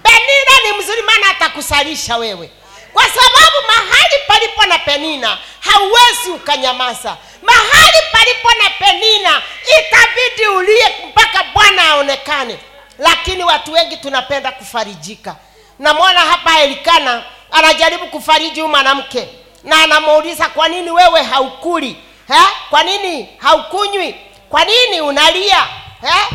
Penina 0.03 0.55
ni 0.73 0.79
mzuri 0.83 1.03
maana 1.03 1.31
atakusalisha 1.31 2.17
wewe. 2.17 2.51
Kwa 2.93 3.05
sababu 3.05 3.57
mahali 3.67 4.15
palipo 4.27 4.67
na 4.67 4.79
penina 4.79 5.39
hauwezi 5.61 6.31
ukanyamaza. 6.35 7.17
Mahali 7.43 7.99
palipo 8.13 8.49
na 8.63 8.71
penina 8.71 9.43
itabidi 9.79 10.47
ulie 10.57 10.87
mpaka 11.09 11.45
bwana 11.55 11.83
aonekane. 11.89 12.59
Lakini 12.99 13.45
watu 13.45 13.73
wengi 13.73 13.97
tunapenda 13.97 14.53
kufarijika. 14.53 15.37
Namwona 15.79 16.21
hapa 16.21 16.59
elikana 16.61 17.25
anajaribu 17.51 18.07
kufariji 18.07 18.61
huyu 18.61 18.69
mwanamke. 18.69 19.29
Na 19.65 19.83
anamuuliza 19.83 20.49
kwa 20.49 20.69
nini 20.69 20.91
wewe 20.91 21.23
haukuli 21.23 21.97
eh? 22.31 22.47
kwa 22.71 22.83
nini? 22.83 23.29
Haukunywi. 23.39 24.15
Kwa 24.49 24.65
nini 24.65 25.01
unalia? 25.01 25.67
Eh? 26.03 26.29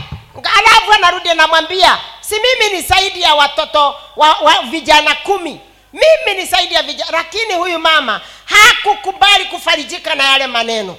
alafu 0.58 0.94
anarudi 0.94 1.30
anamwambia 1.30 1.98
si 2.22 2.36
mimi 2.36 2.74
ni 2.76 2.82
zaidi 2.82 3.22
ya 3.22 3.36
watoto 3.36 3.96
wa, 4.16 4.34
wa 4.34 4.62
vijana 4.62 5.16
kumi. 5.16 5.60
Mimi 5.94 6.40
ni 6.42 6.46
zaidi 6.46 6.74
ya 6.74 6.84
vijana. 6.84 7.12
Lakini 7.12 7.54
huyu 7.54 7.80
mama 7.80 8.22
hakukubali 8.46 9.46
kufarijika 9.46 10.16
na 10.16 10.24
yale 10.24 10.48
maneno. 10.48 10.98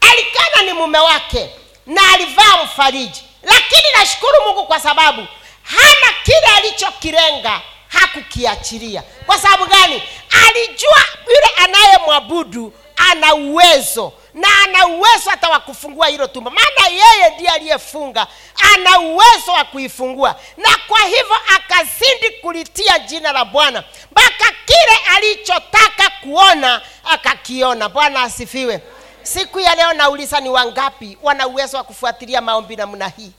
Alikana 0.00 0.62
ni 0.66 0.72
mume 0.72 0.98
wake 0.98 1.50
na 1.86 2.00
alivaa 2.14 2.64
mfariji. 2.64 3.22
Lakini 3.42 3.82
nashukuru 3.98 4.32
mungu 4.46 4.66
kwa 4.66 4.80
sababu 4.80 5.26
hana 5.62 6.14
kile 6.24 6.46
alichokilenga 6.56 7.60
hakukiachilia. 7.88 9.02
Kwa 9.26 9.38
sababu 9.38 9.66
gani? 9.66 10.02
Alijua 10.48 11.04
yule 11.26 11.50
anayemwabudu 11.64 12.72
ana 13.10 13.34
uwezo 13.34 14.12
na 14.34 14.48
ana 14.64 14.86
uwezo 14.86 15.30
hata 15.30 15.48
wa 15.48 15.60
kufungua 15.60 16.06
hilo 16.08 16.26
tumbo. 16.26 16.50
Maana 16.50 16.88
yeye 16.88 17.30
ndiye 17.34 17.50
aliyefunga 17.50 18.26
ana 18.74 19.00
uwezo 19.00 19.52
wa 19.52 19.64
kuifungua. 19.64 20.36
Na 20.56 20.68
kwa 20.88 20.98
hivyo 21.00 21.36
akazidi 21.56 22.30
kulitia 22.42 22.98
jina 22.98 23.32
la 23.32 23.44
bwana 23.44 23.84
mpaka 24.10 24.52
kile 24.66 24.98
alichotaka 25.16 26.10
kuona 26.22 26.82
akakiona. 27.04 27.88
Bwana 27.88 28.22
asifiwe. 28.22 28.80
Siku 29.22 29.60
ya 29.60 29.74
leo 29.74 29.92
nauliza 29.92 30.40
ni 30.40 30.48
wangapi 30.48 31.18
wana 31.22 31.46
uwezo 31.46 31.76
wa 31.76 31.84
kufuatilia 31.84 32.40
maombi 32.40 32.76
namna 32.76 33.08
hii? 33.08 33.32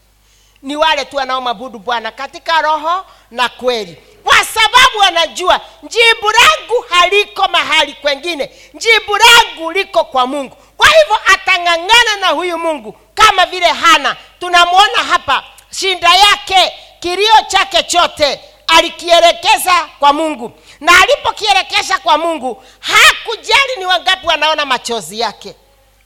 Ni 0.62 0.76
wale 0.76 1.06
tu 1.06 1.16
wanaomwabudu 1.16 1.80
bwana 1.80 2.12
katika 2.12 2.62
roho 2.62 3.06
na 3.32 3.50
kweli 3.50 3.98
kwa 4.32 4.46
sababu 4.46 5.04
anajua 5.04 5.62
jibu 5.84 6.32
langu 6.32 6.86
haliko 6.90 7.48
mahali 7.48 7.94
kwengine 7.94 8.52
jibu 8.74 9.18
langu 9.18 9.72
liko 9.72 10.04
kwa 10.04 10.28
mungu. 10.28 10.56
Kwa 10.78 10.88
hivyo 10.88 11.16
atang'ang'ana 11.34 12.16
na 12.20 12.28
huyu 12.28 12.58
mungu 12.58 12.96
kama 13.14 13.46
vile 13.46 13.66
hana. 13.68 14.16
Tunamwona 14.40 14.98
hapa 15.10 15.44
shinda 15.72 16.10
yake 16.16 16.74
kilio 17.00 17.34
chake 17.48 17.84
chote 17.84 18.40
alikielekeza 18.68 19.88
kwa 20.00 20.14
mungu. 20.14 20.52
Na 20.80 21.02
alipokielekeza 21.02 21.98
kwa 22.00 22.18
mungu 22.18 22.64
hakujali 22.80 23.76
ni 23.78 23.86
wangapi 23.86 24.28
wanaona 24.28 24.66
machozi 24.66 25.20
yake. 25.20 25.56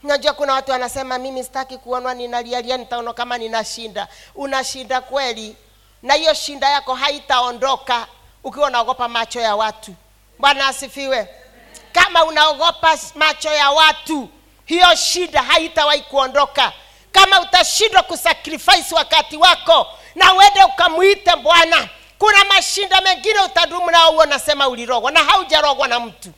Najua 0.02 0.32
kuna 0.32 0.52
watu 0.52 0.70
wanasema 0.70 1.18
mimi 1.18 1.44
sitaki 1.44 1.78
kuonwa 1.78 2.14
ninalialia 2.14 2.76
nitaona 2.76 3.12
kama 3.12 3.38
ninashinda. 3.38 4.08
Unashinda 4.34 5.00
kweli. 5.00 5.56
Na 6.02 6.14
hiyo 6.14 6.34
shinda 6.34 6.68
yako 6.70 6.94
haitaondoka 6.94 8.06
ukiwa 8.46 8.66
unaogopa 8.68 9.08
macho 9.08 9.40
ya 9.40 9.56
watu. 9.56 9.94
Bwana 10.38 10.68
asifiwe. 10.68 11.28
Kama 11.92 12.24
unaogopa 12.24 12.98
macho 13.14 13.52
ya 13.52 13.70
watu 13.70 14.28
hiyo 14.64 14.94
shida 14.94 15.42
haitawahi 15.42 16.00
kuondoka. 16.00 16.72
Kama 17.12 17.40
utashindwa 17.40 18.02
kusacrifice 18.02 18.94
wakati 18.94 19.36
wako 19.36 19.86
na 20.14 20.34
uende 20.34 20.64
ukamwite 20.64 21.36
bwana 21.36 21.88
kuna 22.18 22.44
mashinda 22.44 23.00
mengine 23.00 23.40
utadumu 23.40 23.90
nao 23.90 24.12
huo 24.12 24.26
nasema 24.26 24.68
ulirogwa 24.68 25.10
na 25.10 25.24
haujarogwa 25.24 25.88
na 25.88 26.00
mtu. 26.00 26.32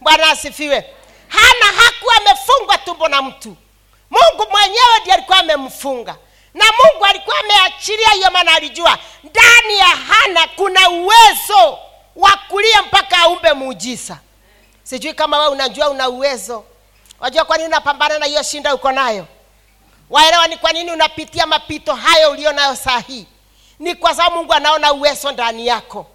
Bwana 0.00 0.30
asifiwe. 0.30 0.84
Hana 1.28 1.64
hakuwa 1.82 2.16
amefungwa 2.16 2.78
tumbo 2.78 3.08
na 3.08 3.22
mtu. 3.22 3.56
Mungu 4.10 4.50
mwenyewe 4.50 4.98
ndiye 5.00 5.14
alikuwa 5.14 5.38
amemfunga 5.38 6.16
na 6.54 6.64
mungu 6.64 7.04
alikuwa 7.04 7.36
ameachilia 7.40 8.08
hiyo 8.08 8.30
maana 8.30 8.54
alijua 8.54 8.98
ndani 9.24 9.78
ya 9.78 9.86
hana 9.86 10.46
kuna 10.56 10.90
uwezo 10.90 11.78
wa 12.16 12.30
kulia 12.48 12.82
mpaka 12.82 13.18
aumbe 13.18 13.52
muujiza. 13.52 14.18
Sijui 14.82 15.14
kama 15.14 15.38
we 15.38 15.46
unajua 15.48 15.88
una 15.90 16.08
uwezo. 16.08 16.64
Wajua 17.20 17.44
kwa 17.44 17.56
nini 17.56 17.68
unapambana 17.68 18.18
na 18.18 18.26
hiyo 18.26 18.42
shinda 18.42 18.74
uko 18.74 18.92
nayo? 18.92 19.26
Waelewa 20.10 20.46
ni 20.46 20.56
kwa 20.56 20.72
nini 20.72 20.90
unapitia 20.92 21.46
mapito 21.46 21.94
hayo 21.94 22.30
ulio 22.30 22.52
nayo 22.52 22.76
saa 22.76 23.02
ni 23.78 23.94
kwa 23.94 24.14
sababu 24.14 24.36
mungu 24.36 24.52
anaona 24.52 24.92
uwezo 24.92 25.32
ndani 25.32 25.66
yako. 25.66 26.06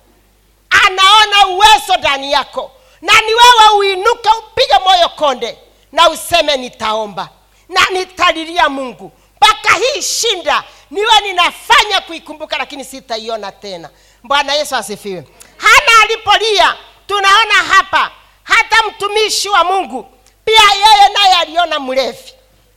Anaona 0.70 1.48
uwezo 1.48 1.98
ndani 1.98 2.32
yako. 2.32 2.72
Na 3.02 3.14
ni 3.14 3.34
wewe 3.34 3.78
uinuke 3.78 4.30
upige 4.40 4.80
moyo 4.84 5.10
konde 5.10 5.58
na 5.92 6.10
useme 6.10 6.58
nitaomba 6.58 7.30
na 7.70 7.82
nitalilia 7.92 8.70
mungu 8.70 9.12
mpaka 9.42 9.74
hii 9.74 10.02
shinda. 10.02 10.64
Niwe 10.92 11.22
ninafanya 11.22 12.02
kuikumbuka 12.02 12.58
lakini 12.58 12.86
sitaiona 12.86 13.52
tena. 13.52 13.90
Bwana 14.24 14.54
yesu 14.54 14.76
asifiwe. 14.76 15.24
Hana 15.58 16.04
alipolia 16.04 16.76
tunaona 17.08 17.54
hapa 17.54 18.12
hata 18.44 18.76
mtumishi 18.88 19.50
wa 19.50 19.64
mungu 19.64 20.04
pia 20.46 20.62
yeye 20.74 21.10
naye 21.14 21.34
aliona 21.34 21.80
mlevi. 21.80 22.34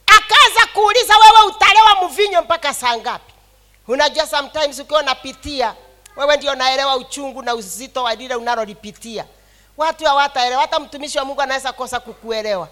Akaanza 0.07 0.66
kuuliza 0.75 1.14
wewe 1.19 1.42
utalewa 1.47 2.04
mvinyo 2.04 2.42
mpaka 2.42 2.75
saa 2.75 2.97
ngapi? 2.97 3.33
Unajua 3.88 4.26
sometimes 4.26 4.78
ukiwa 4.78 5.00
unapitia 5.00 5.75
wewe 6.16 6.37
ndio 6.37 6.54
naelewa 6.54 6.97
uchungu 6.97 7.42
na 7.42 7.54
uzito 7.54 8.02
wa 8.02 8.14
lile 8.14 8.35
unalolipitia. 8.35 9.25
Watu 9.76 10.04
hawataelewa. 10.04 10.61
Hata 10.61 10.81
mtumishi 10.81 11.19
wa 11.19 11.25
mungu 11.25 11.40
anaweza 11.42 11.73
kosa 11.73 12.00
kukuelewa. 12.00 12.69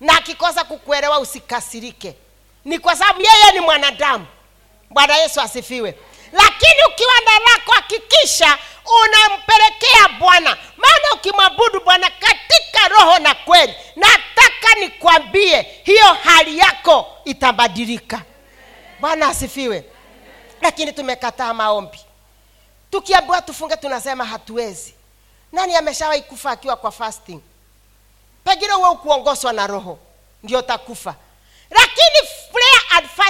Na 0.00 0.16
akikosa 0.18 0.64
kukuelewa 0.64 1.18
usikasirike 1.18 2.14
ni 2.68 2.78
kwa 2.78 2.96
sababu 2.96 3.20
yeye 3.20 3.52
ni 3.52 3.60
mwanadamu. 3.60 4.26
Bwana 4.90 5.16
yesu 5.16 5.40
asifiwe. 5.40 5.98
Lakini 6.32 6.82
ukiwa 6.92 7.14
na 7.24 7.32
lako 7.50 7.72
hakikisha 7.72 8.58
unampelekea 9.04 10.08
bwana. 10.18 10.56
Maana 10.76 11.14
ukimwabudu 11.14 11.80
bwana 11.80 12.10
katika 12.10 12.88
roho 12.88 13.18
na 13.18 13.34
kweli 13.34 13.74
nataka 13.96 14.74
nikwambie 14.80 15.62
hiyo 15.84 16.06
hali 16.24 16.58
yako 16.58 17.06
itabadilika. 17.24 18.22
Bwana 19.00 19.28
asifiwe. 19.28 19.84
Lakini 20.62 20.92
tumekataa 20.92 21.54
maombi. 21.54 21.98
Tukiambiwa 22.90 23.42
tufunge 23.42 23.76
tunasema 23.76 24.24
hatuwezi. 24.24 24.94
Nani 25.52 25.76
ameshawahi 25.76 26.22
kufa 26.22 26.50
akiwa 26.50 26.76
kwa 26.76 26.92
fasting? 26.92 27.40
Pengine 28.44 28.72
huwe 28.72 28.88
ukuongozwa 28.88 29.52
na 29.52 29.66
roho 29.66 29.98
ndio 30.42 30.62
takufa 30.62 31.14
lakini 31.70 32.27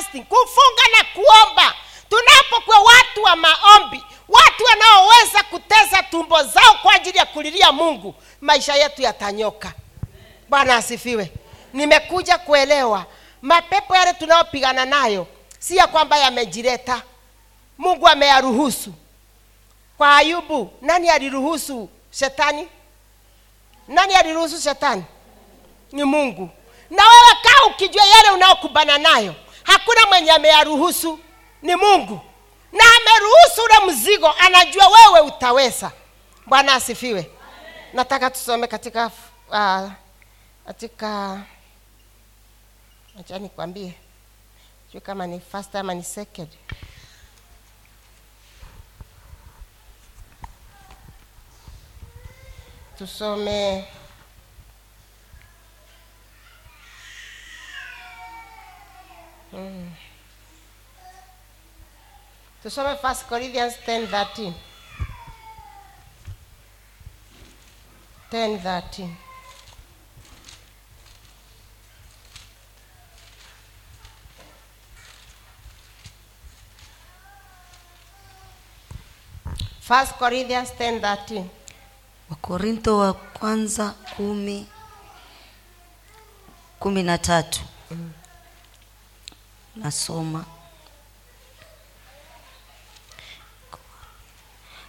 fasting 0.09 0.25
kufunga 0.25 0.83
na 0.99 1.05
kuomba. 1.15 1.75
Tunapokuwa 2.11 2.79
watu 2.81 3.23
wa 3.23 3.37
maombi 3.37 4.03
watu 4.29 4.65
wanaoweza 4.65 5.43
kuteza 5.43 6.03
tumbo 6.03 6.43
zao 6.43 6.75
kwa 6.83 6.95
ajili 6.95 7.19
ya 7.19 7.27
kulilia 7.27 7.73
mungu 7.73 8.15
maisha 8.41 8.75
yetu 8.75 9.03
yatanyoka. 9.03 9.73
Bwana 10.49 10.77
asifiwe. 10.77 11.33
Nimekuja 11.73 12.39
kuelewa 12.39 13.07
mapepo 13.43 13.97
yale 13.97 14.13
tunayopigana 14.13 14.85
nayo 14.85 15.27
si 15.59 15.77
ya 15.77 15.87
kwamba 15.87 16.19
yamejileta. 16.19 17.03
Mungu 17.79 18.09
ameyaruhusu. 18.09 18.93
Kwa 19.99 20.17
ayubu 20.17 20.73
nani 20.83 21.11
aliruhusu 21.11 21.89
shetani? 22.11 22.69
Nani 23.89 24.15
aliruhusu 24.15 24.61
shetani? 24.61 25.05
Ni 25.93 26.05
mungu. 26.05 26.51
Na 26.91 27.03
wewe 27.03 27.37
kaa 27.43 27.67
ukijua 27.67 28.05
yale 28.07 28.31
unaokubana 28.31 28.99
nayo 28.99 29.35
hakuna 29.69 30.07
mwenye 30.07 30.31
ameyaruhusu. 30.31 31.19
Ni 31.63 31.77
mungu. 31.77 32.21
Na 32.73 32.85
ameruhusu 32.85 33.63
ule 33.65 33.93
mzigo 33.93 34.29
anajua 34.33 34.85
wewe 34.89 35.21
utaweza. 35.27 35.93
Bwana 36.47 36.75
asifiwe. 36.75 37.31
Nataka 37.93 38.31
tusome 38.31 38.67
katika 38.67 39.07
uh, 39.51 39.91
katika 40.67 41.41
acha 43.21 43.39
nikwambie. 43.39 43.95
Sijui 44.87 45.01
kama 45.01 45.27
ni 45.27 45.41
first 45.41 45.75
ama 45.75 45.95
ni 45.95 46.05
second. 46.05 46.49
Tusome 52.99 53.85
mm. 59.53 59.93
tusome 62.63 62.93
1 62.95 63.29
corinthians 63.29 63.75
10 63.87 64.07
13 64.07 64.53
10 68.31 68.59
13 68.59 69.09
First 79.81 80.19
Corinthians 80.19 80.71
10 80.79 81.01
13 81.01 81.45
wakorinto 82.31 82.99
wa 82.99 83.13
kwanza 83.13 83.91
kumi 84.17 84.67
kumi 86.79 87.03
na 87.03 87.19
tatu 87.19 87.61
nasoma. 89.83 90.45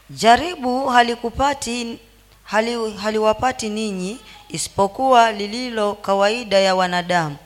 Jaribu 0.10 0.88
halikupati 0.88 2.00
hali, 2.44 2.94
haliwapati 2.98 3.70
ninyi 3.70 4.18
isipokuwa 4.50 5.32
lililo 5.32 5.94
kawaida 5.94 6.60
ya 6.60 6.76
wanadamu. 6.76 7.38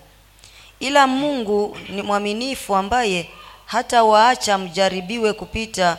Ila 0.80 1.08
mungu 1.08 1.78
ni 1.90 2.02
mwaminifu 2.02 2.76
ambaye 2.76 3.30
hata 3.66 4.04
waacha 4.04 4.58
mjaribiwe 4.58 5.34
kupita 5.34 5.98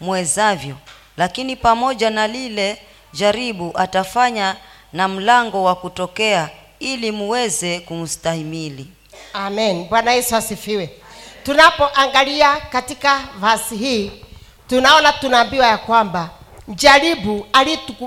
mwezavyo. 0.00 0.76
Lakini 1.16 1.56
pamoja 1.56 2.10
na 2.10 2.26
lile 2.28 2.82
jaribu 3.12 3.72
atafanya 3.74 4.56
na 4.92 5.08
mlango 5.08 5.62
wa 5.64 5.74
kutokea 5.76 6.50
ili 6.78 7.12
muweze 7.12 7.80
kumstahimili 7.80 8.86
amen. 9.32 9.84
Bwana 9.88 10.12
yesu 10.12 10.36
asifiwe. 10.36 10.90
Tunapoangalia 11.44 12.56
katika 12.56 13.20
vasi 13.38 13.76
hii 13.76 14.12
tunaona 14.68 15.12
tunaambiwa 15.12 15.66
ya 15.66 15.78
kwamba 15.78 16.30
jaribu 16.68 17.46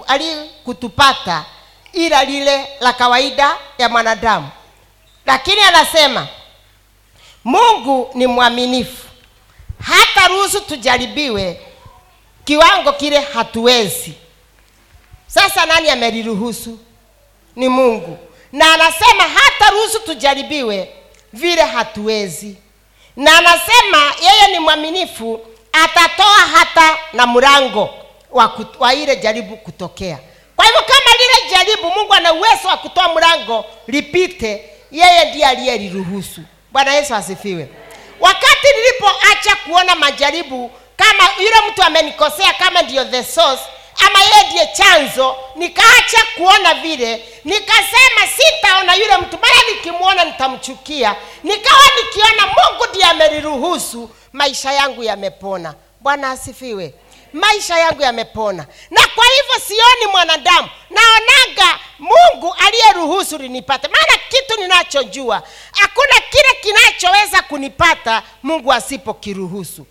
alikutupata 0.07 1.45
ila 1.93 2.23
lile 2.23 2.67
la 2.79 2.93
kawaida 2.93 3.57
ya 3.77 3.89
mwanadamu. 3.89 4.49
Lakini 5.25 5.61
anasema 5.61 6.27
mungu 7.43 8.09
ni 8.13 8.27
mwaminifu. 8.27 9.07
Hata 9.81 10.27
ruhusu 10.27 10.61
tujaribiwe 10.61 11.61
kiwango 12.45 12.91
kile 12.93 13.19
hatuwezi. 13.19 14.13
Sasa 15.27 15.65
nani 15.65 15.89
ameliruhusu? 15.89 16.79
Ni 17.55 17.69
mungu. 17.69 18.17
Na 18.51 18.73
anasema 18.73 19.23
hata 19.23 19.71
ruhusu 19.71 19.99
tujaribiwe 19.99 20.93
vile 21.33 21.61
hatuwezi. 21.61 22.55
Na 23.15 23.37
anasema 23.37 24.13
yeye 24.21 24.51
ni 24.53 24.59
mwaminifu 24.59 25.39
atatoa 25.73 26.35
hata 26.53 26.97
na 27.13 27.27
mlango 27.27 27.89
wa, 28.31 28.57
wa 28.79 28.93
ile 28.93 29.15
jaribu 29.15 29.57
kutokea. 29.57 30.19
Kwa 30.55 30.65
hivyo 30.65 30.81
kama 30.81 31.11
lile 31.19 31.51
jaribu 31.55 31.89
mungu 31.89 32.13
ana 32.13 32.33
uwezo 32.33 32.67
wa 32.67 32.77
kutoa 32.77 33.13
mlango 33.13 33.65
lipite 33.87 34.69
yeye 34.91 35.25
ndiye 35.29 35.45
aliyeliruhusu. 35.45 36.41
Bwana 36.71 36.93
yesu 36.93 37.15
asifiwe. 37.15 37.67
Wakati 38.19 38.67
nilipoacha 38.77 39.55
kuona 39.55 39.95
majaribu 39.95 40.71
kama 40.95 41.23
yule 41.39 41.55
mtu 41.71 41.83
amenikosea 41.83 42.53
kama 42.53 42.81
ndiyo 42.81 43.05
the 43.05 43.23
source 43.23 43.63
ama 44.07 44.19
yeye 44.19 44.47
ndiye 44.49 44.67
chanzo 44.73 45.35
nikaacha 45.55 46.17
kuona 46.37 46.73
vile 46.73 47.25
nikasema 47.45 48.27
sitaona 48.37 48.95
yule 48.95 49.17
mtu 49.17 49.37
mara 49.41 49.55
nikimwona 49.75 50.23
nitamchukia. 50.25 51.15
Nikawa 51.43 51.83
nikiona 52.03 52.45
mungu 52.47 52.85
ndiye 52.89 53.05
ameliruhusu 53.05 54.09
maisha 54.33 54.71
yangu 54.71 55.03
yamepona. 55.03 55.73
Bwana 56.01 56.29
asifiwe. 56.29 56.93
Maisha 57.33 57.77
yangu 57.79 58.01
yamepona. 58.01 58.65
Na 58.91 59.07
kwa 59.15 59.25
hivyo 59.25 59.67
sioni 59.67 60.11
mwanadamu. 60.11 60.69
Naonaga 60.89 61.79
mungu 61.99 62.55
aliyeruhusu 62.67 63.37
linipate. 63.37 63.87
Maana 63.87 64.21
kitu 64.29 64.59
ninachojua 64.61 65.43
hakuna 65.71 66.13
kile 66.29 66.49
kinachoweza 66.61 67.41
kunipata 67.41 68.23
mungu 68.43 68.73
asipokiruhusu 68.73 69.85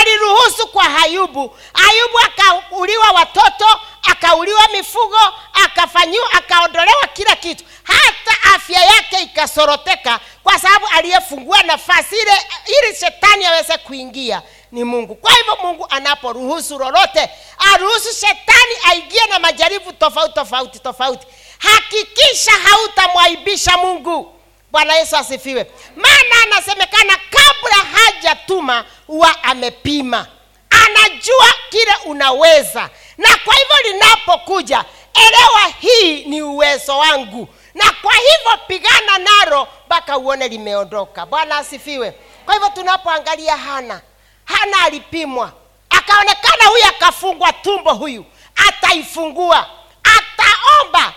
aliruhusu 0.00 0.66
kwa 0.68 0.84
Ayubu. 1.02 1.56
ayubu 1.88 2.18
akauliwa 2.18 3.10
watoto 3.10 3.80
akauliwa 4.10 4.68
mifugo 4.72 5.18
akafanyiwa 5.64 6.32
akaondolewa 6.32 7.06
kila 7.12 7.36
kitu. 7.36 7.64
Hata 7.82 8.54
afya 8.54 8.80
yake 8.84 9.22
ikasoroteka 9.22 10.20
kwa 10.42 10.58
sababu 10.58 10.86
aliyefungua 10.92 11.62
nafasi 11.62 12.16
ile 12.16 12.32
ili 12.66 12.96
shetani 12.96 13.44
aweze 13.46 13.78
kuingia 13.78 14.42
ni 14.72 14.84
mungu. 14.84 15.14
Kwa 15.14 15.32
hivyo 15.32 15.56
mungu 15.62 15.86
anaporuhusu 15.90 16.78
lolote 16.78 17.30
aruhusu 17.72 18.14
shetani 18.20 18.74
aingie 18.90 19.26
na 19.26 19.38
majaribu 19.38 19.92
tofauti 19.92 20.34
tofauti 20.34 20.78
tofauti. 20.78 21.26
Hakikisha 21.58 22.52
hautamwaibisha 22.52 23.76
mungu 23.76 24.33
bwana 24.74 24.94
yesu 24.96 25.16
asifiwe. 25.16 25.66
Maana 25.96 26.42
anasemekana 26.42 27.16
kabla 27.30 27.76
hajatuma 27.98 28.84
huwa 29.06 29.44
amepima. 29.44 30.26
Anajua 30.70 31.46
kile 31.70 31.92
unaweza. 32.04 32.90
Na 33.18 33.36
kwa 33.44 33.54
hivyo 33.54 33.92
linapokuja 33.92 34.84
elewa 35.14 35.60
hii 35.80 36.24
ni 36.24 36.42
uwezo 36.42 36.98
wangu. 36.98 37.48
Na 37.74 37.92
kwa 38.02 38.14
hivyo 38.14 38.58
pigana 38.66 39.18
nalo 39.18 39.68
mpaka 39.86 40.18
uone 40.18 40.48
limeondoka. 40.48 41.26
Bwana 41.26 41.56
asifiwe. 41.56 42.10
Kwa 42.44 42.54
hivyo 42.54 42.68
tunapoangalia 42.74 43.56
hana 43.56 44.00
hana 44.44 44.84
alipimwa. 44.84 45.52
Akaonekana 45.90 46.64
huyu 46.66 46.84
akafungwa 46.86 47.52
tumbo 47.52 47.94
huyu. 47.94 48.24
Ataifungua. 48.68 49.66
Ataomba 50.04 51.12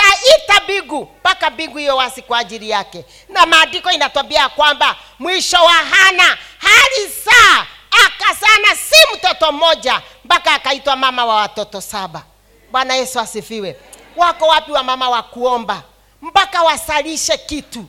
ataita 0.00 0.60
bigu 0.66 1.02
mpaka 1.20 1.50
bigu 1.50 1.78
hiyo 1.78 1.96
wasi 1.96 2.22
kwa 2.22 2.38
ajili 2.38 2.70
yake. 2.70 3.04
Na 3.28 3.46
maandiko 3.46 3.90
inatwambia 3.90 4.48
kwamba 4.48 4.96
mwisho 5.18 5.56
wa 5.64 5.72
hana 5.72 6.38
hali 6.58 7.10
saa 7.24 7.66
akasana 8.06 8.76
si 8.76 8.94
mtoto 9.16 9.52
mmoja 9.52 10.02
mpaka 10.24 10.52
akaitwa 10.54 10.96
mama 10.96 11.24
wa 11.24 11.34
watoto 11.34 11.80
saba. 11.80 12.22
Bwana 12.70 12.94
yesu 12.94 13.20
asifiwe. 13.20 13.76
Wako 14.16 14.46
wapi 14.46 14.72
wa 14.72 14.82
mama 14.82 15.08
wa 15.10 15.22
kuomba? 15.22 15.82
Mpaka 16.22 16.62
wasalishe 16.62 17.38
kitu. 17.38 17.84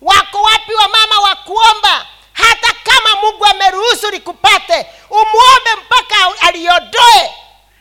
Wako 0.00 0.42
wapi 0.42 0.74
wa 0.74 0.88
mama 0.88 1.20
wa 1.20 1.36
kuomba? 1.36 2.06
Hata 2.32 2.74
kama 2.84 3.20
mungu 3.22 3.44
ameruhusu 3.46 4.10
likupate 4.10 4.86
umwombe 5.10 5.70
mpaka 5.86 6.46
aliondoe. 6.48 7.34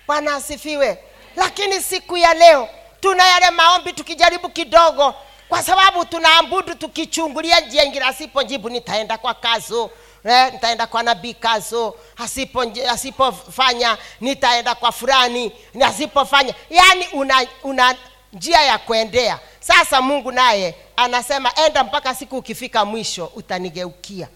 Bwana 0.07 0.35
asifiwe. 0.35 1.03
Lakini 1.35 1.81
siku 1.81 2.17
ya 2.17 2.33
leo 2.33 2.69
tuna 3.03 3.27
yale 3.27 3.49
maombi 3.51 3.93
tukijaribu 3.93 4.49
kidogo 4.49 5.15
kwa 5.49 5.63
sababu 5.63 6.05
tunaambudu 6.05 6.75
tukichungulia 6.75 7.59
njia 7.59 7.83
ingine 7.83 8.05
asipojibu 8.05 8.69
nitaenda 8.69 9.17
kwa 9.17 9.33
kazo 9.33 9.89
eh, 10.25 10.53
nitaenda 10.53 10.87
kwa 10.87 11.03
nabii 11.03 11.33
kazo 11.33 11.95
asipo 12.17 12.63
asipofanya 12.89 13.97
nitaenda 14.21 14.75
kwa 14.75 14.91
fulani 14.91 15.51
asipofanya 15.85 16.53
yaani 16.69 17.07
una, 17.13 17.45
una 17.63 17.95
njia 18.33 18.61
ya 18.61 18.77
kuendea. 18.77 19.39
Sasa 19.59 20.01
mungu 20.01 20.31
naye 20.31 20.75
anasema 20.95 21.51
enda 21.65 21.83
mpaka 21.83 22.15
siku 22.15 22.37
ukifika 22.37 22.85
mwisho 22.85 23.31
utanigeukia. 23.35 24.27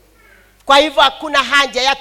Kwa 0.65 0.77
hivyo 0.77 1.01
hakuna 1.01 1.43
haja 1.43 1.81
ya 1.81 1.95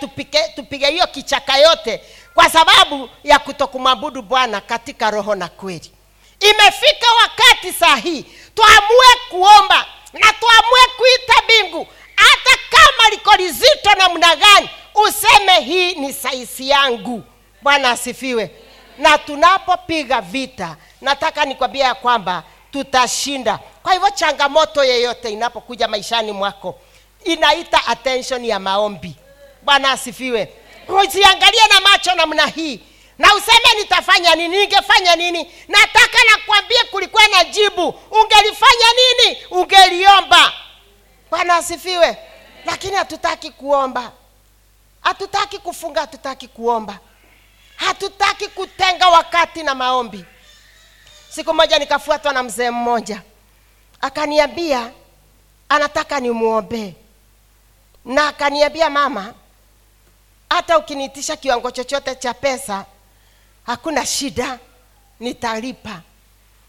tupige 0.54 0.86
hiyo 0.90 1.06
kichaka 1.06 1.56
yote 1.58 2.00
kwa 2.34 2.50
sababu 2.50 3.08
ya 3.24 3.38
kutokumwabudu 3.38 4.22
bwana 4.22 4.60
katika 4.60 5.10
roho 5.10 5.34
na 5.34 5.48
kweli 5.48 5.90
imefika 6.40 7.06
wakati 7.22 7.72
sahihi. 7.72 8.24
Tuamue 8.54 9.06
kuomba 9.30 9.86
na 10.12 10.32
tuamue 10.32 10.80
kuita 10.96 11.34
mbingu. 11.44 11.86
Hata 12.16 12.58
kama 12.70 13.10
liko 13.10 13.34
lizito 13.36 13.90
namna 13.98 14.36
gani 14.36 14.68
useme 14.94 15.60
hii 15.60 15.94
ni 15.94 16.12
saisi 16.12 16.68
yangu. 16.68 17.22
Bwana 17.62 17.90
asifiwe. 17.90 18.50
Na 18.98 19.18
tunapopiga 19.18 20.20
vita 20.20 20.76
nataka 21.00 21.44
nikwambia 21.44 21.84
ya 21.86 21.94
kwamba 21.94 22.42
tutashinda. 22.72 23.58
Kwa 23.82 23.92
hivyo 23.92 24.10
changamoto 24.10 24.84
yeyote 24.84 25.30
inapokuja 25.30 25.88
maishani 25.88 26.32
mwako 26.32 26.80
inaita 27.24 27.86
attention 27.86 28.44
ya 28.44 28.58
maombi. 28.58 29.16
Bwana 29.62 29.90
asifiwe. 29.90 30.52
Usiangalie 30.88 31.66
na 31.72 31.80
macho 31.80 32.14
namna 32.14 32.46
hii 32.46 32.80
na 33.18 33.34
useme 33.34 33.74
nitafanya 33.78 34.34
nini? 34.34 34.58
Ningefanya 34.58 35.16
nini? 35.16 35.52
Nataka 35.68 36.18
nakwambie 36.30 36.78
kulikuwa 36.90 37.28
na 37.28 37.44
jibu. 37.44 37.88
Ungelifanya 38.10 38.86
nini? 38.96 39.38
Ungeliomba. 39.50 40.52
Bwana 41.30 41.56
asifiwe. 41.56 42.16
Lakini 42.64 42.96
hatutaki 42.96 43.50
kuomba. 43.50 44.12
Hatutaki 45.00 45.58
kufunga 45.58 46.00
hatutaki 46.00 46.48
kuomba. 46.48 46.98
Hatutaki 47.76 48.48
kutenga 48.48 49.08
wakati 49.08 49.62
na 49.62 49.74
maombi. 49.74 50.24
Siku 51.30 51.54
moja 51.54 51.78
nikafuatwa 51.78 52.32
na 52.32 52.42
mzee 52.42 52.70
mmoja. 52.70 53.22
Akaniambia 54.00 54.90
anataka 55.68 56.20
nimwombee 56.20 56.94
na 58.04 58.28
akaniambia 58.28 58.90
mama 58.90 59.34
hata 60.50 60.78
ukiniitisha 60.78 61.36
kiwango 61.36 61.70
chochote 61.70 62.14
cha 62.14 62.34
pesa 62.34 62.84
hakuna 63.66 64.06
shida 64.06 64.58
nitalipa. 65.20 66.00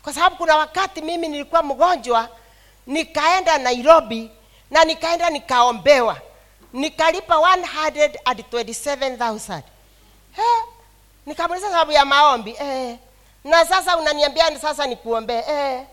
Kwa 0.03 0.13
sababu 0.13 0.35
kuna 0.35 0.55
wakati 0.57 1.01
mimi 1.01 1.27
nilikuwa 1.27 1.63
mgonjwa 1.63 2.29
nikaenda 2.87 3.57
nairobi 3.57 4.31
na 4.71 4.83
nikaenda 4.83 5.29
nikaombewa. 5.29 6.17
Nikalipa 6.73 7.35
127000 7.35 9.61
nikamuliza 11.25 11.67
sababu 11.69 11.91
ya 11.91 12.05
maombi. 12.05 12.55
Eh. 12.59 12.97
na 13.43 13.65
sasa 13.65 13.97
unaniambia 13.97 14.49
ni 14.49 14.59
sasa 14.59 14.87
nikuombee 14.87 15.43
eh. 15.49 15.83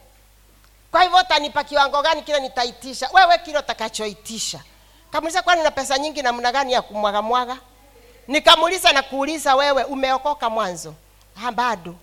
kwa 0.91 1.03
hivyo 1.03 1.19
utanipa 1.19 1.65
kiwango 1.65 2.03
gani 2.03 2.23
kile 2.23 2.41
nitaitisha? 2.41 3.11
Wewe 3.13 3.39
kile 3.39 3.59
utakachoitisha. 3.59 4.61
Kamuliza 5.13 5.43
kwani 5.43 5.63
na 5.63 5.71
pesa 5.71 5.99
nyingi 5.99 6.23
namna 6.23 6.53
gani 6.53 6.73
ya 6.73 6.83
kumwaga 6.83 7.23
mwaga 7.23 7.57
nikamuliza 8.29 8.93
na 8.93 9.03
kuuliza 9.03 9.55
wewe 9.57 9.85
umeokoka 9.85 10.51
mwanzo? 10.51 10.95
Ha, 11.43 11.53
bado. 11.53 11.95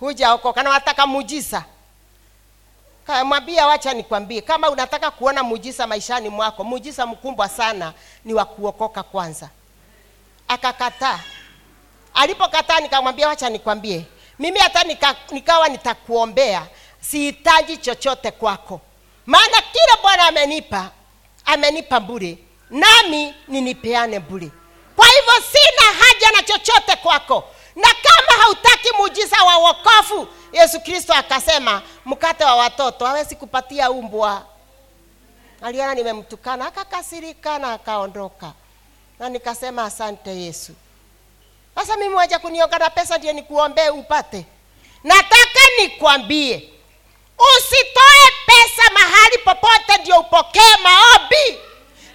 Hujaokoka 0.00 0.62
na 0.62 0.70
wataka 0.70 1.06
mujiza 1.06 1.64
kamwambia 3.06 3.66
wacha 3.66 3.92
nikwambie 3.94 4.40
kama 4.40 4.70
unataka 4.70 5.10
kuona 5.10 5.42
mujisa 5.42 5.86
maishani 5.86 6.28
mwako 6.28 6.64
mujisa 6.64 7.06
mkumbwa 7.06 7.48
sana 7.48 7.92
ni 8.24 8.34
wa 8.34 8.44
kuokoka 8.44 9.02
kwanza. 9.02 9.48
Akakataa. 10.48 11.20
Alipokataa 12.14 12.80
nikamwambia 12.80 13.28
wacha 13.28 13.50
nikwambie 13.50 14.04
mimi 14.38 14.58
hata 14.58 14.82
nika, 14.84 15.14
nikawa 15.30 15.68
nitakuombea 15.68 16.66
sihitaji 17.00 17.76
chochote 17.76 18.30
kwako. 18.30 18.80
Maana 19.26 19.56
kila 19.72 20.02
bwana 20.02 20.26
amenipa 20.28 20.90
amenipa 21.44 22.00
bure 22.00 22.38
nami 22.70 23.34
ninipeane 23.48 24.20
bure 24.20 24.50
kwa 24.98 25.06
hivyo 25.06 25.32
sina 25.52 25.92
haja 25.92 26.30
na 26.36 26.42
chochote 26.42 26.96
kwako. 26.96 27.44
Na 27.76 27.88
kama 27.88 28.42
hautaki 28.42 28.88
muujiza 28.98 29.36
wa 29.44 29.56
wokovu 29.56 30.28
yesu 30.52 30.80
kristo 30.80 31.14
akasema 31.14 31.82
mkate 32.04 32.44
wa 32.44 32.56
watoto 32.56 33.06
hawezi 33.06 33.36
kupatia 33.36 33.90
umbwa. 33.90 34.46
Aliona 35.62 35.94
nimemtukana 35.94 36.66
akakasirika 36.66 37.58
na 37.58 37.72
akaondoka. 37.72 38.52
Na 39.18 39.28
nikasema 39.28 39.84
asante 39.84 40.30
yesu. 40.30 40.72
Sasa 41.74 41.96
mimi 41.96 42.14
waja 42.14 42.38
kunioga 42.38 42.78
na 42.78 42.90
pesa 42.90 43.18
ndio 43.18 43.32
nikuombee 43.32 43.88
upate. 43.88 44.46
Nataka 45.04 45.60
nikwambie 45.80 46.68
usitoe 47.56 48.30
pesa 48.46 48.90
mahali 48.92 49.38
popote 49.38 49.98
ndio 50.00 50.18
upokee 50.20 50.76
maombi 50.82 51.58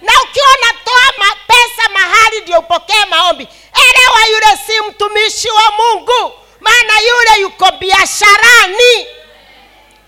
na 0.04 0.12
ukiwa 0.22 0.46
unatoa 0.62 1.36
pesa 1.46 1.88
mahali 1.92 2.40
ndio 2.40 2.58
upokee 2.58 3.04
maombi 3.10 3.48
elewa 3.74 4.26
yule 4.26 4.58
si 4.66 4.80
mtumishi 4.88 5.48
wa 5.50 5.62
mungu 5.78 6.32
maana 6.60 7.00
yule 7.00 7.40
yuko 7.40 7.72
biasharani. 7.72 9.06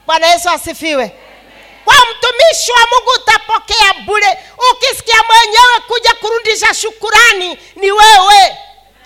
Bwana 0.07 0.27
yesu 0.27 0.51
asifiwe. 0.51 1.13
Kwa 1.85 1.95
mtumishi 1.95 2.73
wa 2.73 2.79
mungu 2.81 3.11
utapokea 3.17 3.95
bule 4.07 4.39
ukisikia 4.73 5.23
mwenyewe 5.23 5.81
kuja 5.89 6.15
kurudisha 6.15 6.75
shukurani 6.75 7.59
ni 7.77 7.91
wewe. 7.93 8.57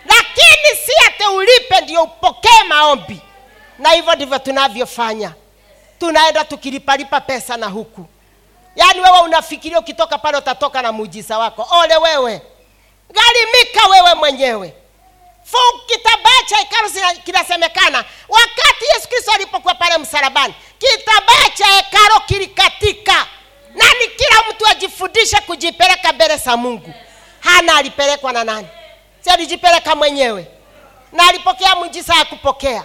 Lakini 0.07 0.76
si 0.87 0.92
ate 1.07 1.26
ulipe 1.26 1.81
ndio 1.81 2.03
upokee 2.03 2.62
maombi. 2.68 3.20
Na 3.79 3.90
hivyo 3.90 4.14
ndivyo 4.14 4.38
tunavyofanya. 4.38 5.33
Tunaenda 5.98 6.44
tukilipalipa 6.44 7.20
pesa 7.20 7.57
na 7.57 7.66
huku 7.66 8.07
yaani 8.77 9.01
wewe 9.01 9.19
unafikiria 9.21 9.79
ukitoka 9.79 10.19
pale 10.19 10.39
utatoka 10.39 10.83
na 10.83 10.93
muujiza 10.93 11.39
wako. 11.39 11.67
Ole 11.83 11.97
wewe. 11.97 12.43
Gharimika 13.13 13.87
wewe 13.91 14.15
mwenyewe. 14.15 14.75
Fu- 15.45 15.79
kitambaa 15.87 16.43
cha 16.47 16.57
hekalu 16.57 16.91
kinasemekana. 17.25 18.05
Wakati 18.29 18.85
yesu 18.95 19.09
kristo 19.09 19.33
alipokuwa 19.33 19.75
pale 19.75 19.99
msalabani 19.99 20.55
kitambaa 20.79 21.49
cha 21.55 21.67
hekalo 21.67 22.21
kilikatika. 22.27 23.27
Nani? 23.75 24.07
Kila 24.17 24.43
mtu 24.51 24.67
ajifundishe 24.67 25.37
kujipeleka 25.41 26.13
mbele 26.13 26.37
za 26.37 26.57
mungu. 26.57 26.95
Hana 27.41 27.77
alipelekwa 27.77 28.33
na 28.33 28.45
nani? 28.45 28.69
Si 29.21 29.31
alijipeleka 29.31 29.95
mwenyewe. 29.95 30.47
Na 31.13 31.29
alipokea 31.29 31.75
mwijiza 31.77 32.15
ya 32.15 32.25
kupokea. 32.25 32.85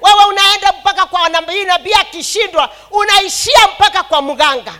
Wewe 0.00 0.24
unaenda 0.24 0.72
mpaka 0.72 1.06
kwa 1.06 1.28
nabii 1.28 1.64
nabii 1.64 1.92
akishindwa 1.92 2.70
unaishia 2.90 3.68
mpaka 3.74 4.02
kwa 4.02 4.22
mganga 4.22 4.74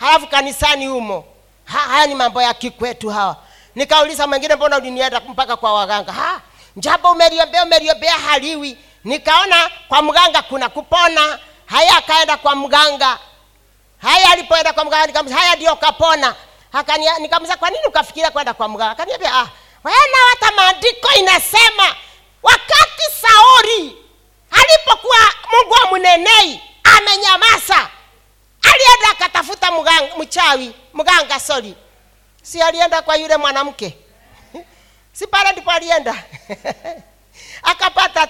halafu 0.00 0.26
kanisani 0.26 0.86
humo. 0.86 1.24
Ha, 1.64 1.78
haya 1.78 2.06
ni 2.06 2.14
mambo 2.14 2.42
ya 2.42 2.54
kikwetu 2.54 3.08
hawa. 3.08 3.36
Nikauliza 3.74 4.26
mwingine 4.26 4.54
mbona 4.56 4.76
ulinienda 4.78 5.20
mpaka 5.20 5.56
kwa 5.56 5.72
waganga? 5.74 6.12
Ha, 6.12 6.40
njabo 6.76 7.10
umeliombea 7.10 7.62
umeliombea 7.62 8.12
haliwi. 8.18 8.78
Nikaona 9.04 9.70
kwa 9.88 10.02
mganga 10.02 10.42
kuna 10.42 10.68
kupona. 10.68 11.38
Haya 11.66 11.96
akaenda 11.96 12.36
kwa 12.36 12.54
mganga. 12.56 13.18
Haya 14.02 14.30
alipoenda 14.30 14.72
kwa 14.72 14.84
mganga 14.84 15.06
nikamza 15.06 15.34
haya 15.36 15.56
ndio 15.56 15.76
kapona 15.76 16.34
nikamza 17.20 17.56
kwa 17.56 17.70
nini 17.70 17.84
ukafikiria 17.86 18.30
kwenda 18.30 18.54
kwa 18.54 18.68
mganga? 18.68 18.90
Akaniambia 18.90 19.34
ah 19.34 19.46
wena 19.84 20.18
hata 20.30 20.54
maandiko 20.56 21.08
inasema 21.18 21.94
wakati 22.42 23.02
sauri 23.20 23.96
alipokuwa 24.50 25.18
mungu 25.52 25.74
amnenei 25.82 26.60
amenyamaza 26.96 27.88
alienda 28.62 29.10
akatafuta 29.10 29.70
mganga 29.70 30.16
mchawi 30.18 30.74
mganga 30.94 31.40
sori 31.40 31.74
si 32.42 32.62
alienda 32.62 33.02
kwa 33.02 33.16
yule 33.16 33.36
mwanamke? 33.36 33.98
Si 35.12 35.26
pale 35.26 35.52
ndipo 35.52 35.70
alienda? 35.70 36.24
Akapata 37.62 38.22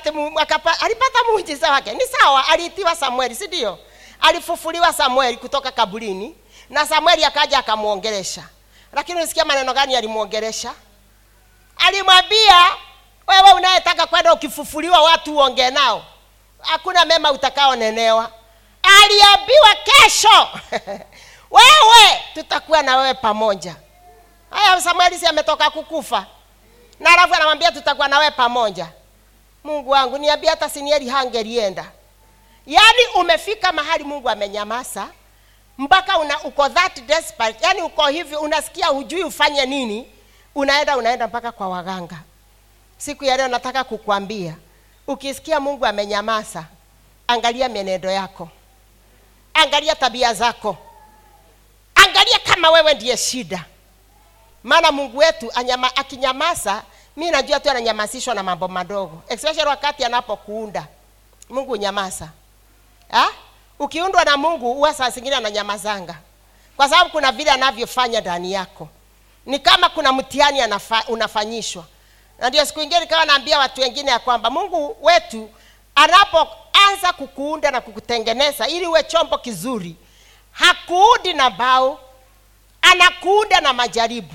alipata 0.80 1.18
muujiza 1.30 1.70
wake. 1.70 1.92
Ni 1.92 2.00
sawa 2.06 2.48
aliitiwa 2.48 2.96
samueli 2.96 3.34
si 3.34 3.46
ndio? 3.46 3.78
Alifufuliwa 4.20 4.92
samueli 4.92 5.36
kutoka 5.36 5.70
kaburini 5.72 6.36
na 6.70 6.86
samueli 6.86 7.24
akaja 7.24 7.58
akamwongeresha 7.58 8.48
lakini 8.92 9.22
usikia 9.22 9.44
maneno 9.44 9.72
gani 9.74 9.96
alimwongeresha 9.96 10.72
alimwambia 11.76 12.64
wewe 13.26 13.52
unayetaka 13.52 14.06
kwenda 14.06 14.32
ukifufuliwa 14.32 15.02
watu 15.02 15.34
uongee 15.36 15.70
nao. 15.70 16.04
Hakuna 16.60 17.04
mema 17.04 17.32
utakaonenewa 17.32 18.32
aliambiwa 18.82 19.74
kesho. 19.84 20.48
Wewe 21.50 22.22
tutakuwa 22.34 22.82
na 22.82 22.96
wewe 22.96 23.14
pamoja. 23.14 23.76
Haya 24.50 24.80
samueli 24.80 25.18
si 25.18 25.26
ametoka 25.26 25.70
kukufa. 25.70 26.26
Na 27.00 27.12
alafu 27.12 27.34
anamwambia 27.34 27.72
tutakuwa 27.72 28.08
na 28.08 28.18
wewe 28.18 28.30
pamoja. 28.30 28.86
Mungu 29.64 29.90
wangu 29.90 30.18
niambia 30.18 30.50
hata 30.50 30.68
sinieli 30.68 31.08
hangelienda. 31.08 31.90
Yaani 32.66 33.06
umefika 33.16 33.72
mahali 33.72 34.04
mungu 34.04 34.30
amenyamaza 34.30 35.08
mpaka 35.78 36.18
una 36.18 36.40
uko 36.42 36.68
that 36.68 37.00
desperate. 37.02 37.64
Yaani 37.64 37.82
uko 37.82 38.06
hivi 38.06 38.36
unasikia 38.36 38.86
hujui 38.86 39.22
ufanye 39.22 39.66
nini. 39.66 40.10
Unaenda 40.54 40.96
unaenda 40.96 41.26
mpaka 41.28 41.52
kwa 41.52 41.68
waganga. 41.68 42.16
Siku 42.98 43.24
ya 43.24 43.36
leo 43.36 43.48
nataka 43.48 43.84
kukwambia 43.84 44.54
ukisikia 45.06 45.60
mungu 45.60 45.86
amenyamaza 45.86 46.64
angalia 47.26 47.68
mienendo 47.68 48.10
yako 48.10 48.48
angalia 49.62 49.94
tabia 49.94 50.34
zako. 50.34 50.76
Angalia 51.94 52.38
kama 52.38 52.70
wewe 52.70 52.94
ndiye 52.94 53.16
shida. 53.16 53.64
Maana 54.62 54.92
mungu 54.92 55.18
wetu 55.18 55.50
anyama, 55.54 55.96
akinyamaza 55.96 56.82
mi 57.16 57.30
najua 57.30 57.60
tu 57.60 57.70
ananyamazishwa 57.70 58.34
na 58.34 58.42
mambo 58.42 58.68
madogo. 58.68 59.22
Especially 59.28 59.68
wakati 59.68 60.04
anapokuunda. 60.04 60.86
Mungu 61.50 61.72
unyamaza 61.72 62.28
ha? 63.10 63.28
ukiundwa 63.78 64.24
na 64.24 64.36
mungu 64.36 64.74
huwa 64.74 64.94
saa 64.94 65.10
zingine 65.10 65.36
ananyamazanga. 65.36 66.14
Kwa 66.76 66.88
sababu 66.88 67.10
kuna 67.10 67.32
vile 67.32 67.50
anavyofanya 67.50 68.20
ndani 68.20 68.52
yako. 68.52 68.88
Ni 69.46 69.58
kama 69.58 69.88
kuna 69.88 70.12
mtihani 70.12 70.60
unafanyishwa. 71.08 71.84
Na 72.38 72.48
ndio 72.48 72.66
siku 72.66 72.80
ingine 72.80 73.00
nikawa 73.00 73.24
naambia 73.24 73.58
watu 73.58 73.80
wengine 73.80 74.10
ya 74.10 74.18
kwamba 74.18 74.50
mungu 74.50 74.96
wetu 75.02 75.50
anapoanza 75.94 77.12
kukuunda 77.16 77.70
na 77.70 77.80
kukutengeneza 77.80 78.68
ili 78.68 78.86
uwe 78.86 79.02
chombo 79.02 79.38
kizuri 79.38 79.96
hakuudi 80.52 81.32
na 81.32 81.50
bao 81.50 82.00
anakuunda 82.82 83.60
na 83.60 83.72
majaribu. 83.72 84.34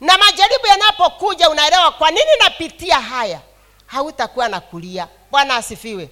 Na 0.00 0.18
majaribu 0.18 0.66
yanapokuja 0.66 1.50
unaelewa 1.50 1.92
kwa 1.92 2.10
nini 2.10 2.30
napitia 2.38 3.00
haya? 3.00 3.40
Hautakuwa 3.86 4.48
na 4.48 4.60
kulia. 4.60 5.08
Bwana 5.30 5.56
asifiwe. 5.56 6.10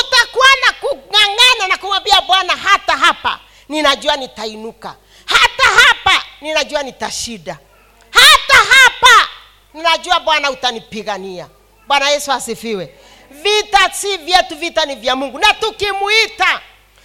Utakuwa 0.00 0.46
na 0.66 0.72
kung'ang'ana 0.72 1.68
na 1.68 1.76
kumwambia 1.76 2.20
bwana 2.20 2.56
hata 2.56 2.96
hapa 2.96 3.40
ninajua 3.68 4.16
nitainuka. 4.16 4.94
Hata 5.24 5.68
hapa 5.68 6.22
ninajua 6.40 6.82
nitashida 6.82 7.58
hata 8.10 8.56
hapa 8.56 9.28
ninajua 9.74 10.20
bwana 10.20 10.50
utanipigania. 10.50 11.48
Bwana 11.86 12.10
yesu 12.10 12.32
asifiwe 12.32 12.94
vita 13.42 13.90
si 13.92 14.16
vyetu 14.16 14.56
vita 14.56 14.84
ni 14.86 14.94
vya 14.94 15.16
mungu. 15.16 15.38
Na 15.38 15.54
tukimuita 15.54 16.60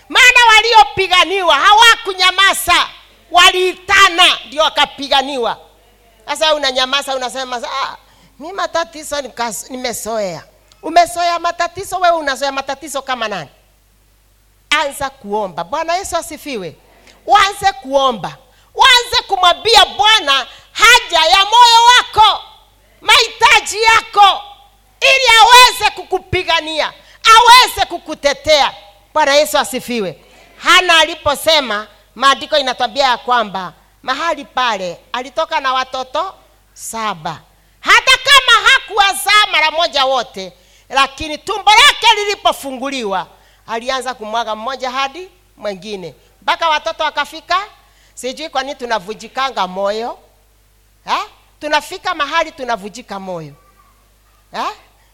maana 0.10 0.40
waliopiganiwa 0.56 1.56
hawakunyamaza 1.56 2.88
waliitana 3.32 4.24
ndio 4.48 4.64
wakapiganiwa. 4.64 5.58
Sasa 6.28 6.54
unanyamaza 6.56 7.16
unasema 7.16 7.56
ah, 7.58 7.98
mi 8.40 8.54
matatizo 8.54 9.16
nimesoea 9.70 10.44
umesoea 10.84 11.40
matatizo 11.40 11.96
wewe 11.98 12.18
unasoea 12.18 12.52
matatizo 12.52 13.02
kama 13.02 13.28
nani? 13.28 13.50
Anza 14.70 15.10
kuomba. 15.10 15.64
Bwana 15.64 15.96
yesu 15.96 16.18
asifiwe. 16.18 16.76
Uanze 17.26 17.72
kuomba. 17.72 18.38
Uanze 18.76 19.22
kumwambia 19.28 19.86
bwana 19.86 20.48
haja 20.72 21.20
ya 21.30 21.38
moyo 21.46 21.80
wako 21.98 22.44
mahitaji 23.02 23.82
yako 23.84 24.42
ili 25.02 25.28
aweze 25.42 25.92
kukupigania 25.96 26.94
aweze 27.24 27.86
kukutetea 27.86 28.74
bwana 29.14 29.36
yesu 29.36 29.58
asifiwe 29.58 30.20
hana 30.58 31.00
aliposema 31.00 31.88
maandiko 32.16 32.58
inatwambia 32.58 33.06
ya 33.08 33.18
kwamba 33.18 33.74
mahali 34.04 34.46
pale 34.46 34.98
alitoka 35.12 35.60
na 35.60 35.74
watoto 35.74 36.34
saba 36.74 37.42
hata 37.80 38.12
kama 38.18 38.70
hakuwazaa 38.70 39.48
mara 39.52 39.72
moja 39.72 40.06
wote 40.06 40.54
lakini 40.90 41.38
tumbo 41.38 41.72
lake 41.72 42.08
lilipofunguliwa 42.16 43.28
alianza 43.68 44.14
kumwaga 44.14 44.56
mmoja 44.56 44.92
hadi 44.92 45.30
mwengine 45.58 46.16
mpaka 46.42 46.70
watoto 46.70 47.04
wakafika 47.04 47.66
sijui 48.14 48.50
kwa 48.50 48.64
nini 48.64 48.76
tunavujikanga 48.76 49.68
moyo 49.68 50.20
ha? 51.06 51.20
tunafika 51.60 52.16
mahali 52.16 52.52
tunavujika 52.52 53.20
moyo 53.20 53.54
ha? 54.52 54.72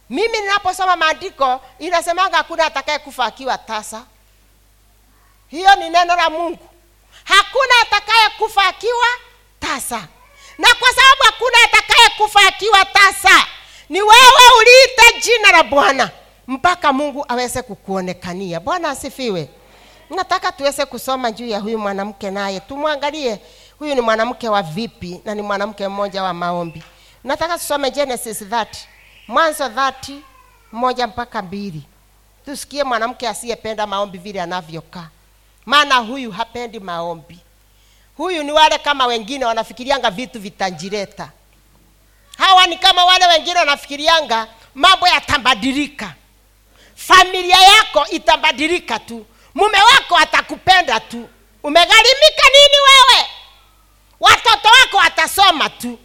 Mimi 0.10 0.40
ninaposoma 0.40 0.96
maandiko 0.96 1.62
inasemanga 1.80 2.38
hakuna 2.38 2.66
atakaye 2.66 3.00
kufa 3.00 3.26
akiwa 3.26 3.58
tasa. 3.58 4.04
Hiyo 5.48 5.76
ni 5.76 5.90
neno 5.90 6.16
la 6.16 6.30
mungu. 6.30 6.70
Hakuna 7.24 7.74
atakaye 7.82 8.30
kufa 8.38 8.68
akiwa 8.68 9.08
tasa. 9.60 10.08
Na 10.58 10.68
kwa 10.80 10.90
sababu 10.90 11.22
hakuna 11.24 11.58
atakaye 11.66 12.10
kufa 12.18 12.40
akiwa 12.48 12.86
tasa 12.86 13.46
ni 13.90 14.02
wewe 14.02 14.44
uliita 14.60 15.20
jina 15.22 15.52
la 15.52 15.64
bwana 15.64 16.10
mpaka 16.48 16.94
mungu 16.94 17.26
aweze 17.28 17.62
kukuonekania. 17.62 18.60
Bwana 18.60 18.90
asifiwe. 18.90 19.50
Nataka 20.10 20.52
tuweze 20.52 20.86
kusoma 20.86 21.32
juu 21.32 21.48
ya 21.48 21.60
huyu 21.60 21.80
mwanamke 21.80 22.32
naye. 22.32 22.60
Tumwangalie 22.60 23.40
huyu 23.80 23.96
ni 23.96 24.02
mwanamke 24.02 24.50
wa 24.50 24.62
vipi 24.62 25.22
na 25.26 25.36
ni 25.36 25.42
mwanamke 25.42 25.88
mmoja 25.88 26.24
wa 26.24 26.34
maombi. 26.34 26.84
Nataka 27.24 27.58
tusome 27.58 27.92
genesis 27.92 28.42
30 28.42 28.66
mwanzo 29.28 29.66
30 29.68 30.20
moja 30.72 31.08
mpaka 31.08 31.42
mbili. 31.42 31.82
Tusikie 32.46 32.84
mwanamke 32.84 33.28
asiyependa 33.30 33.88
maombi 33.88 34.18
vile 34.18 34.42
anavyokaa. 34.42 35.08
Maana 35.66 35.96
huyu 35.96 36.32
hapendi 36.32 36.80
maombi. 36.80 37.40
Huyu 38.18 38.44
ni 38.44 38.52
wale 38.52 38.78
kama 38.78 39.06
wengine 39.06 39.46
wanafikirianga 39.46 40.12
vitu 40.12 40.40
vitanjireta. 40.40 41.32
Hawa 42.38 42.68
ni 42.68 42.78
kama 42.78 43.06
wale 43.06 43.26
wengine 43.28 43.60
wanafikirianga 43.60 44.48
mambo 44.76 45.08
yatabadilika. 45.08 46.14
Familia 46.96 47.58
yako 47.62 48.06
itabadilika 48.08 49.00
tu. 49.00 49.26
Mume 49.56 49.78
wako 49.82 50.18
atakupenda 50.18 51.00
tu. 51.00 51.30
Umegharimika 51.64 52.44
nini 52.54 52.76
wewe? 52.88 53.28
Watoto 54.20 54.70
wako 54.82 54.98
watasoma 54.98 55.70
tu 55.70 56.00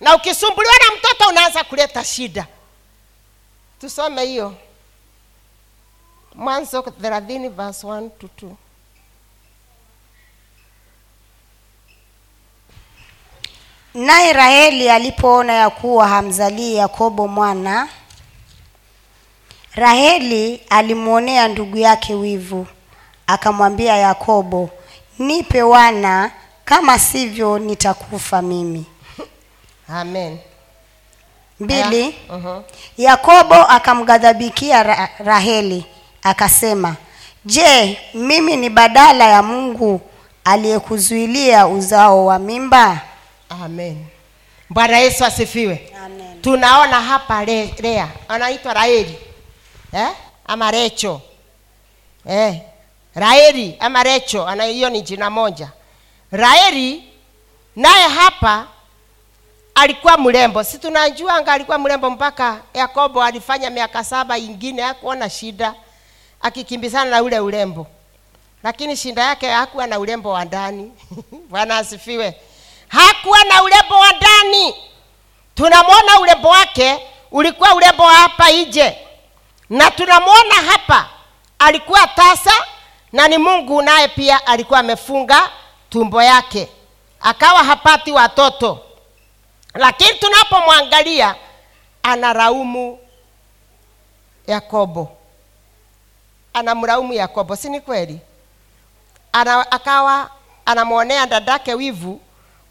na 0.00 0.14
ukisumbuliwa 0.16 0.74
na 0.74 0.96
mtoto 0.96 1.28
unaanza 1.30 1.64
kuleta 1.64 2.04
shida. 2.04 2.46
Tusome 3.80 4.24
hiyo. 4.24 4.54
Mwanzo 6.34 6.82
thelathini 6.82 7.48
verse 7.48 7.86
1 7.86 8.10
to 8.18 8.28
2 8.46 8.50
naye 13.94 14.32
raheli 14.32 14.90
alipoona 14.90 15.52
ya 15.52 15.70
kuwa 15.70 16.08
hamzalii 16.08 16.74
yakobo 16.74 17.28
mwana 17.28 17.88
raheli 19.74 20.62
alimwonea 20.70 21.48
ndugu 21.48 21.76
yake 21.78 22.14
wivu. 22.14 22.66
Akamwambia 23.26 23.96
yakobo 23.96 24.70
nipe 25.18 25.62
wana 25.62 26.30
kama 26.64 26.98
sivyo 26.98 27.58
nitakufa 27.58 28.42
mimi 28.42 28.86
amen. 29.88 30.38
Mbili. 31.60 32.14
Uh-huh. 32.30 32.62
yakobo 32.98 33.54
akamghadhabikia 33.54 34.82
Ra- 34.82 35.08
raheli 35.18 35.86
akasema 36.22 36.96
je 37.44 37.98
mimi 38.14 38.56
ni 38.56 38.70
badala 38.70 39.24
ya 39.24 39.42
mungu 39.42 40.00
aliyekuzuilia 40.44 41.66
uzao 41.66 42.26
wa 42.26 42.38
mimba? 42.38 43.00
Amen. 43.48 44.06
Bwana 44.70 44.98
yesu 44.98 45.24
asifiwe. 45.24 45.92
Amen. 46.04 46.42
tunaona 46.42 47.00
hapa 47.00 47.44
Le- 47.44 47.74
lea 47.78 48.08
anaitwa 48.28 48.74
raeli. 48.74 49.18
Eh? 49.92 50.08
ama 50.46 50.70
recho. 50.70 51.20
Eh. 52.28 52.60
raeli 53.14 53.76
ama 53.80 54.02
recho 54.02 54.46
hiyo 54.64 54.90
ni 54.90 55.02
jina 55.02 55.30
moja. 55.30 55.70
Raheli 56.32 57.04
naye 57.76 58.08
hapa 58.08 58.66
alikuwa 59.76 60.16
mrembo. 60.18 60.64
Si 60.64 60.78
tunajuanga 60.78 61.52
alikuwa 61.52 61.78
mrembo 61.78 62.10
mpaka 62.10 62.60
yakobo 62.74 63.22
alifanya 63.22 63.70
miaka 63.70 64.04
saba 64.04 64.38
ingine 64.38 64.82
hakuona 64.82 65.30
shida 65.30 65.74
akikimbizana 66.42 67.10
na 67.10 67.22
ule 67.22 67.40
urembo. 67.40 67.86
Lakini 68.62 68.96
shinda 68.96 69.22
yake 69.24 69.50
hakuwa 69.50 69.86
na 69.86 69.98
urembo 69.98 70.30
wa 70.30 70.44
ndani. 70.44 70.92
Bwana 71.50 71.76
asifiwe. 71.76 72.40
Hakuwa 72.88 73.44
na 73.44 73.62
urembo 73.62 73.94
wa 73.98 74.12
ndani. 74.12 74.74
Tunamwona 75.54 76.20
urembo 76.20 76.48
wake 76.48 76.98
ulikuwa 77.30 77.74
urembo 77.74 78.02
wa 78.02 78.12
hapa 78.14 78.50
nje 78.50 78.98
na 79.70 79.90
tunamwona 79.90 80.54
hapa 80.54 81.08
alikuwa 81.58 82.06
tasa 82.06 82.52
na 83.12 83.28
ni 83.28 83.38
mungu 83.38 83.82
naye 83.82 84.08
pia 84.08 84.46
alikuwa 84.46 84.78
amefunga 84.78 85.50
tumbo 85.90 86.22
yake. 86.22 86.68
Akawa 87.20 87.64
hapati 87.64 88.12
watoto 88.12 88.85
lakini 89.76 90.18
tunapomwangalia 90.18 91.34
anaraumu 92.02 92.98
yakobo. 94.46 95.16
Anamraumu 96.54 97.12
yakobo 97.12 97.56
si 97.56 97.68
ni 97.68 97.80
kweli? 97.80 98.20
Ana, 99.32 99.70
akawa 99.72 100.30
anamwonea 100.66 101.26
dadake 101.26 101.74
wivu 101.74 102.20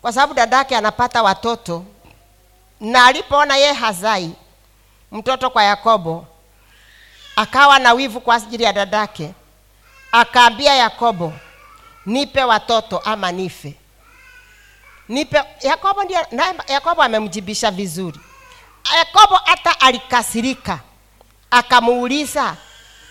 kwa 0.02 0.14
sababu 0.14 0.34
dadake 0.34 0.78
anapata 0.78 1.24
watoto. 1.24 1.84
Na 2.80 3.06
alipoona 3.06 3.58
ye 3.58 3.74
hazai 3.74 4.32
mtoto 5.12 5.50
kwa 5.50 5.64
yakobo 5.64 6.26
akawa 7.36 7.80
na 7.80 7.94
wivu 7.94 8.22
kwa 8.22 8.36
ajili 8.36 8.64
ya 8.64 8.74
dadake. 8.74 9.34
Akaambia 10.12 10.76
yakobo 10.76 11.34
nipe 12.06 12.44
watoto 12.44 12.98
ama 12.98 13.32
nife 13.32 13.74
nipe 15.10 15.44
yakobo 15.62 16.04
ndio 16.04 16.20
yakobo 16.68 17.04
amemjibisha 17.04 17.72
vizuri. 17.72 18.20
Yakobo 18.98 19.36
hata 19.46 19.80
alikasirika 19.80 20.80
akamuuliza 21.52 22.56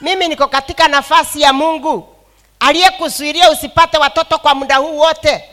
mimi 0.01 0.29
niko 0.29 0.49
katika 0.49 0.89
nafasi 0.89 1.41
ya 1.41 1.53
mungu 1.53 2.17
aliyekuzuilia 2.61 3.51
usipate 3.51 3.99
watoto 3.99 4.39
kwa 4.39 4.55
muda 4.55 4.77
huu 4.77 4.99
wote? 4.99 5.45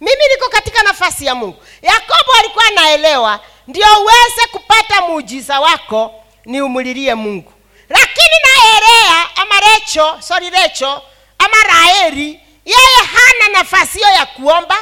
Mimi 0.00 0.22
niko 0.34 0.48
katika 0.50 0.82
nafasi 0.82 1.26
ya 1.26 1.34
mungu. 1.34 1.62
Yakobo 1.82 2.32
alikuwa 2.40 2.64
anaelewa 2.66 3.40
ndio 3.68 3.86
uweze 4.02 4.46
kupata 4.52 5.00
muujiza 5.00 5.60
wako 5.60 6.24
ni 6.44 6.60
umulilie 6.60 7.14
mungu. 7.14 7.52
Lakini 7.88 8.36
naye 8.44 8.80
lea 8.80 9.26
ama 9.36 9.54
recho 9.60 10.16
sorry 10.22 10.50
recho 10.50 11.02
ama 11.38 11.56
raeli 11.68 12.40
yeye 12.64 12.96
hana 13.14 13.58
nafasi 13.58 13.98
hiyo 13.98 14.10
ya 14.10 14.26
kuomba 14.26 14.76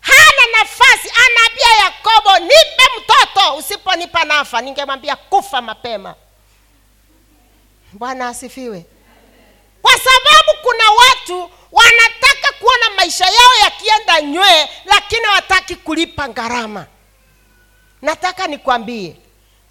hana 0.00 0.58
nafasi. 0.58 1.10
Anaambia 1.14 1.84
yakobo 1.84 2.38
nipe 2.38 2.82
mtoto. 2.98 3.54
Usiponipa 3.56 4.24
nafa 4.24 4.60
ningemwambia 4.60 5.16
kufa 5.16 5.60
mapema. 5.62 6.14
Bwana 7.92 8.28
asifiwe. 8.28 8.86
Kwa 9.82 9.92
sababu 9.92 10.58
kuna 10.62 10.90
watu 10.90 11.50
wanataka 11.72 12.52
kuona 12.58 12.90
maisha 12.96 13.24
yao 13.24 13.54
yakienda 13.64 14.20
nywee 14.20 14.68
lakini 14.84 15.24
hawataki 15.24 15.76
kulipa 15.76 16.28
gharama. 16.28 16.86
Nataka 18.02 18.46
nikwambie 18.46 19.16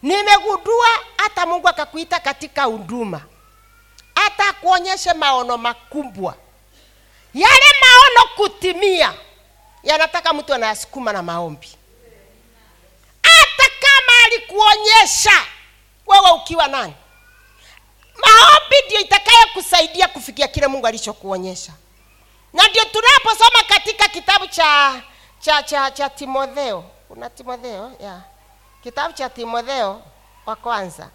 nimegundua 0.01 0.87
hata 1.17 1.45
mungu 1.45 1.67
akakuita 1.67 2.19
katika 2.19 2.63
huduma 2.63 3.21
hata 4.15 4.47
akuonyeshe 4.49 5.13
maono 5.13 5.57
makubwa. 5.57 6.35
Yale 7.33 7.65
maono 7.81 8.29
kutimia 8.35 9.13
yanataka 9.83 10.33
mtu 10.33 10.53
anayasukuma 10.53 11.13
na 11.13 11.23
maombi. 11.23 11.69
Hata 13.23 13.69
kama 13.79 14.25
alikuonyesha 14.25 15.45
wewe 16.07 16.31
ukiwa 16.31 16.67
nani? 16.67 16.93
Maombi 18.25 18.75
ndio 18.85 18.99
itakayokusaidia 18.99 20.07
kufikia 20.07 20.47
kile 20.47 20.67
mungu 20.67 20.87
alichokuonyesha. 20.87 21.71
Na 22.53 22.67
ndio 22.67 22.83
tunaposoma 22.85 23.63
katika 23.67 24.07
kitabu 24.07 24.47
cha 24.47 25.01
cha 25.39 25.63
cha 25.63 25.91
cha 25.91 26.09
timotheo. 26.09 26.83
Kuna 27.07 27.29
timotheo? 27.29 27.91
Yeah. 28.01 28.21
kitabu 28.83 29.13
cha 29.13 29.29
timotheo 29.29 30.01
wa 30.45 30.55
kwanza 30.55 31.09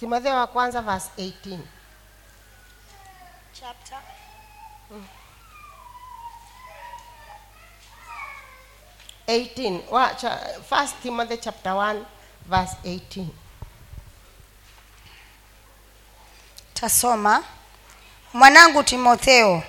timotheo 0.00 0.34
wa 0.36 0.46
kwanza 0.46 0.82
verse 0.82 1.10
18 1.18 1.58
Chapter.18 9.28 9.80
wa, 9.90 10.14
cha, 10.14 10.38
first 10.68 10.94
timothy 11.02 11.36
chapter 11.36 11.72
1 11.72 12.04
verse 12.48 12.76
18 12.84 13.24
tasoma. 16.74 17.44
Mwanangu 18.32 18.82
timotheo 18.82 19.62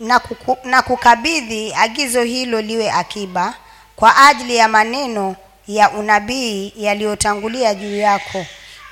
na, 0.00 0.18
kuku, 0.18 0.58
na 0.64 0.82
kukabidhi 0.82 1.74
agizo 1.74 2.22
hilo 2.22 2.60
liwe 2.60 2.90
akiba 2.90 3.54
kwa 3.96 4.16
ajili 4.28 4.56
ya 4.56 4.68
maneno 4.68 5.36
ya 5.66 5.90
unabii 5.90 6.72
yaliyotangulia 6.76 7.74
juu 7.74 7.96
yako 7.96 8.46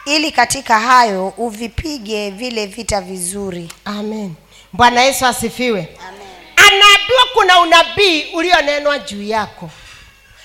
ili 0.04 0.32
katika 0.32 0.80
hayo 0.80 1.28
uvipige 1.36 2.30
vile 2.30 2.66
vita 2.66 3.00
vizuri. 3.00 3.68
Amen. 3.84 4.34
Bwana 4.72 5.02
yesu 5.02 5.26
asifiwe. 5.26 5.88
Amen. 6.08 6.22
kuna 7.34 7.60
unabii 7.60 8.22
ulionenwa 8.34 8.98
juu 8.98 9.22
yako. 9.22 9.70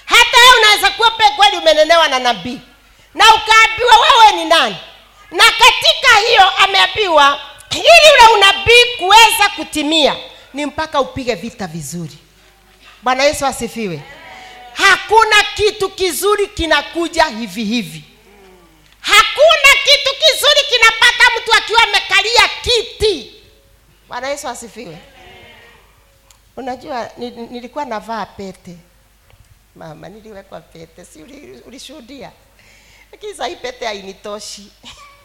Hata 0.05 0.37
unaweza 0.59 0.89
kuwa 0.89 1.11
pe 1.11 1.23
kweli 1.35 1.57
umenenewa 1.57 2.07
na 2.07 2.19
nabii. 2.19 2.59
Na 3.13 3.25
ukaambiwa 3.35 3.93
wewe 3.99 4.43
ni 4.43 4.49
nani. 4.49 4.75
Na 5.31 5.43
katika 5.43 6.27
hiyo 6.27 6.49
ameambiwa 6.49 7.39
ili 7.71 7.81
ule 7.81 8.33
unabii 8.35 8.97
kuweza 8.99 9.49
kutimia 9.55 10.15
ni 10.53 10.65
mpaka 10.65 11.01
upige 11.01 11.35
vita 11.35 11.67
vizuri. 11.67 12.17
Bwana 13.01 13.23
yesu 13.23 13.45
asifiwe. 13.45 14.01
Hakuna 14.73 15.35
kitu 15.55 15.89
kizuri 15.89 16.47
kinakuja 16.47 17.25
hivi 17.25 17.63
hivi 17.63 18.03
hakuna 19.07 19.71
kitu 19.83 20.15
kizuri 20.19 20.61
kinapata 20.69 21.23
mtu 21.37 21.53
akiwa 21.53 21.83
amekalia 21.83 22.49
kiti. 22.61 23.33
Bwana 24.07 24.27
yesu 24.29 24.47
asifiwe. 24.47 24.97
Unajua 26.57 27.09
ni- 27.17 27.29
ni- 27.31 27.47
nilikuwa 27.47 27.85
navaa 27.85 28.25
pete. 28.25 28.77
Mama 29.75 30.09
niliwekwa 30.09 30.61
pete. 30.61 31.05
Si 31.05 31.19
uli- 31.23 31.61
ulishuhudia? 31.65 32.31
Lakini 33.11 33.33
sahii 33.33 33.55
pete 33.55 33.85
hainitoshi. 33.85 34.71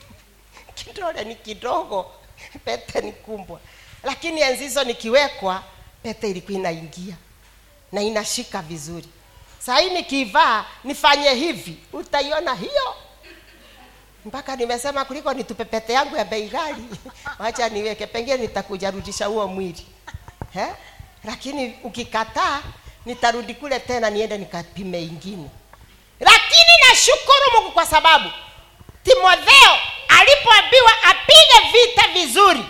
Kidole 0.74 1.24
ni 1.24 1.34
kidogo. 1.34 2.10
Pete 2.64 3.00
ni 3.00 3.12
kumbwa 3.12 3.60
lakini 4.02 4.40
enzi 4.40 4.84
nikiwekwa 4.84 5.62
pete 6.02 6.30
ilikuwa 6.30 6.58
inaingia 6.58 7.14
na 7.92 8.02
inashika 8.02 8.62
vizuri. 8.62 9.08
Sahii 9.58 9.90
nikivaa 9.90 10.64
nifanye 10.84 11.30
hivi. 11.34 11.76
Utaiona 11.92 12.54
hiyo 12.54 12.94
mpaka 14.24 14.56
nimesema 14.56 15.04
kuliko 15.04 15.34
nitupe 15.34 15.64
pete 15.64 15.92
yangu 15.92 16.16
ya 16.16 16.24
bei 16.24 16.48
ghali. 16.48 16.84
Wacha 17.38 17.68
niweke 17.68 18.06
pengine 18.06 18.36
nitakuja 18.36 18.90
rudisha 18.90 19.26
huo 19.26 19.46
mwili. 19.48 19.86
He? 20.54 20.66
lakini 21.24 21.74
ukikataa 21.84 22.62
nitarudi 23.06 23.54
kule 23.54 23.80
tena 23.80 24.10
niende 24.10 24.38
nikapime 24.38 25.02
ingine. 25.02 25.50
Lakini 26.20 26.88
nashukuru 26.88 27.52
mungu 27.54 27.70
kwa 27.72 27.86
sababu 27.86 28.30
timotheo 29.04 29.76
alipoambiwa 30.08 30.92
apige 31.02 31.72
vita 31.72 32.08
vizuri 32.12 32.64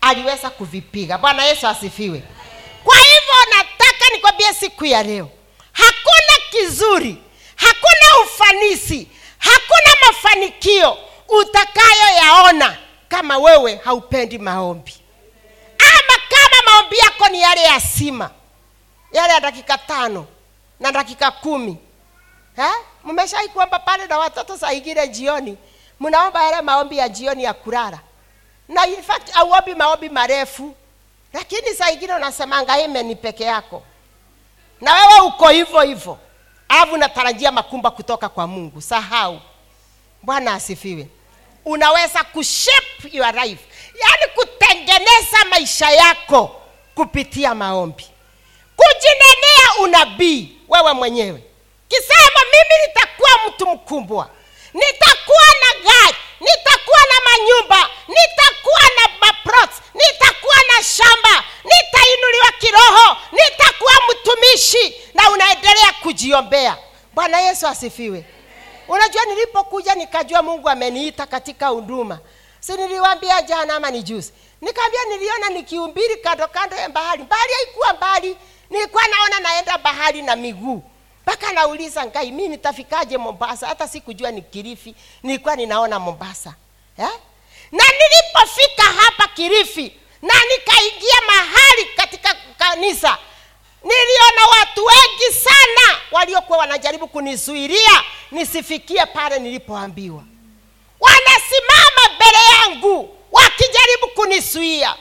aliweza 0.00 0.50
kuvipiga. 0.50 1.18
Bwana 1.18 1.44
yesu 1.44 1.68
asifiwe. 1.68 2.22
Kwa 2.84 2.96
hivyo 2.96 3.56
nataka 3.58 4.10
nikwambie 4.14 4.54
siku 4.54 4.84
ya 4.86 5.02
leo 5.02 5.30
hakuna 5.72 6.34
kizuri 6.50 7.16
hakuna 7.56 8.24
ufanisi 8.24 9.08
hakuna 9.52 10.06
mafanikio 10.06 10.98
utakayoyaona 11.28 12.76
kama 13.08 13.38
wewe 13.38 13.80
haupendi 13.84 14.38
maombi. 14.38 14.94
Ama 15.78 16.20
kama 16.28 16.72
maombi 16.72 16.98
yako 16.98 17.28
ni 17.28 17.40
yale 17.42 17.62
ya 17.62 17.80
sima 17.80 18.30
yale 19.12 19.32
ya 19.32 19.40
dakika 19.40 19.78
tano 19.78 20.26
na 20.80 20.92
dakika 20.92 21.30
kumi. 21.30 21.76
Mmeshai 23.04 23.48
kuomba 23.48 23.78
pale 23.78 24.06
na 24.06 24.18
watoto 24.18 24.58
saa 24.58 24.74
jioni. 25.06 25.56
Mnaomba 26.00 26.42
yale 26.44 26.62
maombi 26.62 26.98
ya 26.98 27.08
jioni 27.08 27.44
ya 27.44 27.54
kulala. 27.54 27.98
Na 28.68 28.86
in 28.86 29.02
fact 29.02 29.36
auombi 29.36 29.74
maombi 29.74 30.08
marefu. 30.08 30.74
Lakini 31.32 31.74
saingine 31.74 32.14
unasemanga 32.14 32.72
amen 32.84 33.16
peke 33.16 33.44
yako. 33.44 33.82
Na 34.80 34.94
wewe 34.94 35.20
uko 35.20 35.48
hivyo 35.48 35.80
hivyo 35.80 36.18
alafu 36.68 36.94
unatarajia 36.94 37.52
makumba 37.52 37.90
kutoka 37.90 38.28
kwa 38.28 38.46
mungu. 38.46 38.80
Sahau. 38.82 39.40
Bwana 40.22 40.52
asifiwe. 40.54 41.08
Unaweza 41.64 42.24
kushape 42.24 43.08
your 43.12 43.34
life. 43.34 43.64
Yaani 44.00 44.32
kutengeneza 44.34 45.44
maisha 45.50 45.90
yako 45.90 46.60
kupitia 46.94 47.54
maombi. 47.54 48.06
Kujinenea 48.76 49.74
unabii 49.82 50.56
wewe 50.68 50.92
mwenyewe. 50.92 51.42
Kisema 51.88 52.40
mimi 52.52 52.86
nitakuwa 52.86 53.30
mtu 53.48 53.66
mkubwa. 53.66 54.30
Nitakuwa 54.74 55.44
na 55.60 55.80
gari. 55.90 56.16
Nitakuwa 56.40 56.98
na 56.98 57.30
manyumba 57.30 57.88
nitakuwa 58.58 58.82
na 58.96 59.26
maprot 59.26 59.70
nitakuwa 59.94 60.56
na 60.76 60.84
shamba 60.84 61.44
nitainuliwa 61.64 62.52
kiroho 62.58 63.16
nitakuwa 63.32 63.92
mtumishi 64.10 64.94
na 65.14 65.30
unaendelea 65.30 65.92
kujiombea. 66.02 66.76
Bwana 67.14 67.40
yesu 67.40 67.66
asifiwe. 67.68 68.24
Unajua 68.88 69.24
nilipokuja 69.24 69.94
nikajua 69.94 70.42
mungu 70.42 70.68
ameniita 70.68 71.26
katika 71.26 71.66
huduma. 71.68 72.18
Si 72.60 72.72
niliwambia 72.72 73.42
jana 73.42 73.74
ama 73.74 73.90
ni 73.90 74.02
juzi 74.02 74.32
nikaambia 74.60 75.04
niliona 75.04 75.48
nikiumbiri 75.48 76.16
kando 76.16 76.48
kando 76.48 76.76
ya 76.76 76.88
bahari 76.88 77.22
bahari 77.24 77.52
haikuwa 77.54 77.92
mbali. 77.92 78.36
Nilikuwa 78.70 79.02
naona 79.08 79.40
naenda 79.40 79.78
bahari 79.78 80.22
na 80.22 80.36
miguu. 80.36 80.82
Mpaka 81.22 81.52
nauliza 81.52 82.06
ngai 82.06 82.30
mi 82.32 82.48
nitafikaje 82.48 83.18
mombasa? 83.18 83.66
Hata 83.66 83.88
sikujua 83.88 84.30
ni 84.30 84.42
kirifi 84.42 84.94
nilikuwa 85.22 85.56
ninaona 85.56 85.98
mombasa. 85.98 86.54
Eh? 86.98 87.08
Na 87.72 87.84
nilipofika 87.84 88.82
hapa 88.82 89.28
kirifi 89.28 89.92
na 90.22 90.34
nikaingia 90.50 91.20
mahali 91.26 91.84
katika 91.96 92.36
kanisa 92.58 93.18
niliona 93.84 94.46
watu 94.60 94.84
wengi 94.84 95.34
sana 95.34 95.98
waliokuwa 96.12 96.58
wanajaribu 96.58 97.08
kunizuilia 97.08 98.02
nisifikie 98.30 99.06
pale 99.06 99.38
nilipoambiwa. 99.38 100.24
Wanasimama 101.00 102.14
mbele 102.16 102.38
yangu 102.60 103.16
wakijaribu 103.32 104.08
kunizuia. 104.14 104.96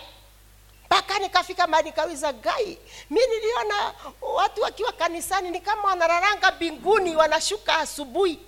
Mpaka 0.86 1.20
nikafika 1.20 1.68
mahali 1.68 1.90
nikauliza 1.90 2.34
gai 2.34 2.78
mi 3.10 3.20
niliona 3.28 3.94
watu 4.22 4.62
wakiwa 4.62 4.92
kanisani 4.92 5.50
ni 5.52 5.62
kama 5.62 5.84
wanararanga 5.84 6.52
mbinguni 6.52 7.16
wanashuka 7.16 7.78
asubuhi. 7.78 8.40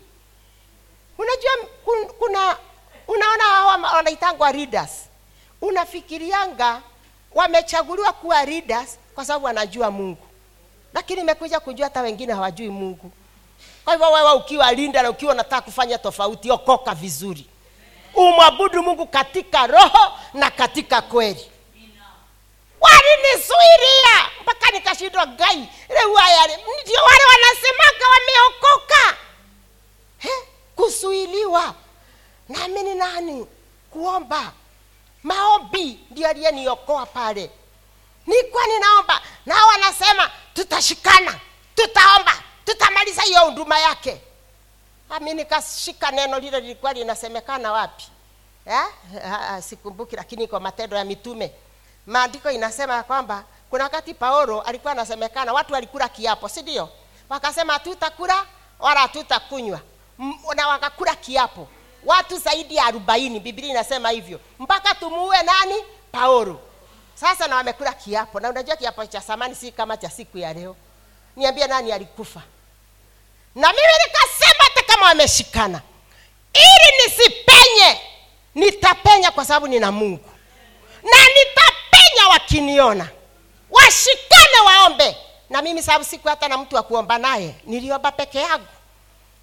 Unajua 1.18 1.52
kuna 2.20 2.58
unaona 3.10 3.44
hawa 3.44 3.76
wanaitangwa 3.96 4.52
leaders 4.52 4.92
unafikirianga 5.62 6.82
wamechaguliwa 7.32 8.14
kuwa 8.14 8.46
leaders 8.46 9.00
kwa 9.16 9.26
sababu 9.26 9.46
wanajua 9.46 9.92
mungu. 9.92 10.28
Lakini 10.94 11.22
imekuja 11.22 11.60
kujua 11.60 11.86
hata 11.86 12.02
wengine 12.02 12.34
hawajui 12.34 12.70
mungu. 12.70 13.12
Kwa 13.84 13.94
hivyo 13.94 14.12
wewe 14.12 14.34
ukiwa 14.34 14.72
linda 14.74 15.02
na 15.02 15.10
ukiwa 15.10 15.34
unataka 15.34 15.62
kufanya 15.62 15.98
tofauti 15.98 16.52
okoka 16.52 16.96
vizuri. 16.96 17.46
Umwabudu 18.14 18.84
mungu 18.84 19.06
katika 19.08 19.68
roho 19.68 20.14
na 20.34 20.52
katika 20.52 21.02
kweli. 21.02 21.52
Walinizuilia 22.82 24.30
mpaka 24.42 24.72
nikashindwa 24.72 25.26
gai. 25.26 25.70
Reuayale 25.90 26.58
ndio 26.84 27.02
wale 27.04 27.24
wanasemaga 27.32 28.06
wameokoka. 28.14 29.18
He, 30.18 30.30
kuzuiliwa 32.50 32.68
nami 32.68 32.84
ni 32.84 32.96
nani? 32.96 33.48
Kuomba. 33.92 34.52
Maombi 35.24 36.00
ndio 36.12 36.28
aliyeniokoa 36.30 37.06
pale. 37.06 37.52
Nilikuwa 38.28 38.68
ninaomba 38.68 39.22
nao 39.46 39.68
wanasema 39.68 40.32
tutashikana 40.54 41.40
tutaomba 41.76 42.34
tutamaliza 42.66 43.22
hiyo 43.22 43.40
huduma 43.46 43.80
yake. 43.80 44.22
Ami 45.10 45.34
nikashika 45.34 46.12
neno 46.12 46.40
lile 46.40 46.60
lilikuwa 46.60 46.94
linasemekana 46.94 47.72
wapi? 47.72 48.04
Eh? 48.66 48.84
Ah, 49.26 49.50
ah, 49.50 49.62
sikumbuki 49.62 50.16
lakini 50.16 50.48
kwa 50.48 50.60
matendo 50.60 50.98
ya 50.98 51.04
mitume. 51.06 51.52
Maandiko 52.06 52.52
inasema 52.52 53.04
kwamba 53.04 53.44
kuna 53.70 53.84
wakati 53.84 54.14
paulo 54.14 54.62
alikuwa 54.62 54.92
anasemekana 54.94 55.54
watu 55.54 55.74
walikula 55.74 56.10
kiapo 56.10 56.50
si 56.50 56.62
ndio? 56.62 56.90
Wakasema 57.30 57.74
hatutakula 57.74 58.46
wala 58.80 59.00
hatutakunywa. 59.00 59.80
Na 60.56 60.68
wakakula 60.68 61.16
kiapo 61.16 61.68
watu 62.06 62.38
zaidi 62.38 62.76
ya 62.76 62.86
arobaini 62.86 63.40
biblia 63.40 63.70
inasema 63.70 64.10
hivyo. 64.10 64.40
Mpaka 64.60 64.96
tumuue 64.96 65.44
nani? 65.44 65.76
Paulo 66.12 66.60
sasa 67.16 67.48
na 67.48 67.56
wamekula 67.56 67.94
kiapo. 67.94 68.40
Na 68.40 68.50
unajua 68.50 68.76
kiapo 68.76 69.06
cha 69.06 69.22
samani 69.22 69.56
si 69.56 69.72
kama 69.72 69.98
cha 69.98 70.10
siku 70.10 70.38
ya 70.38 70.54
leo. 70.54 70.76
Niambie 71.36 71.68
nani 71.68 71.92
alikufa? 71.92 72.42
Na 73.56 73.68
mimi 73.70 73.88
nikasema 74.08 74.64
hata 74.64 74.84
kama 74.84 75.06
wameshikana. 75.06 75.82
Ili 76.54 77.04
nisipenye 77.06 78.02
nitapenya 78.56 79.32
kwa 79.32 79.46
sababu 79.46 79.68
nina 79.68 79.92
mungu. 79.92 80.30
Na 81.04 81.18
nitapenya 81.20 82.28
wakiniona. 82.30 83.10
Washikane 83.70 84.60
waombe. 84.66 85.18
Na 85.50 85.62
mimi 85.62 85.84
sababu 85.84 86.06
siku 86.06 86.28
hata 86.28 86.48
na 86.48 86.58
mtu 86.58 86.76
wa 86.76 86.84
kuomba 86.84 87.18
naye 87.18 87.56
niliomba 87.64 88.12
peke 88.12 88.40
yangu. 88.40 88.66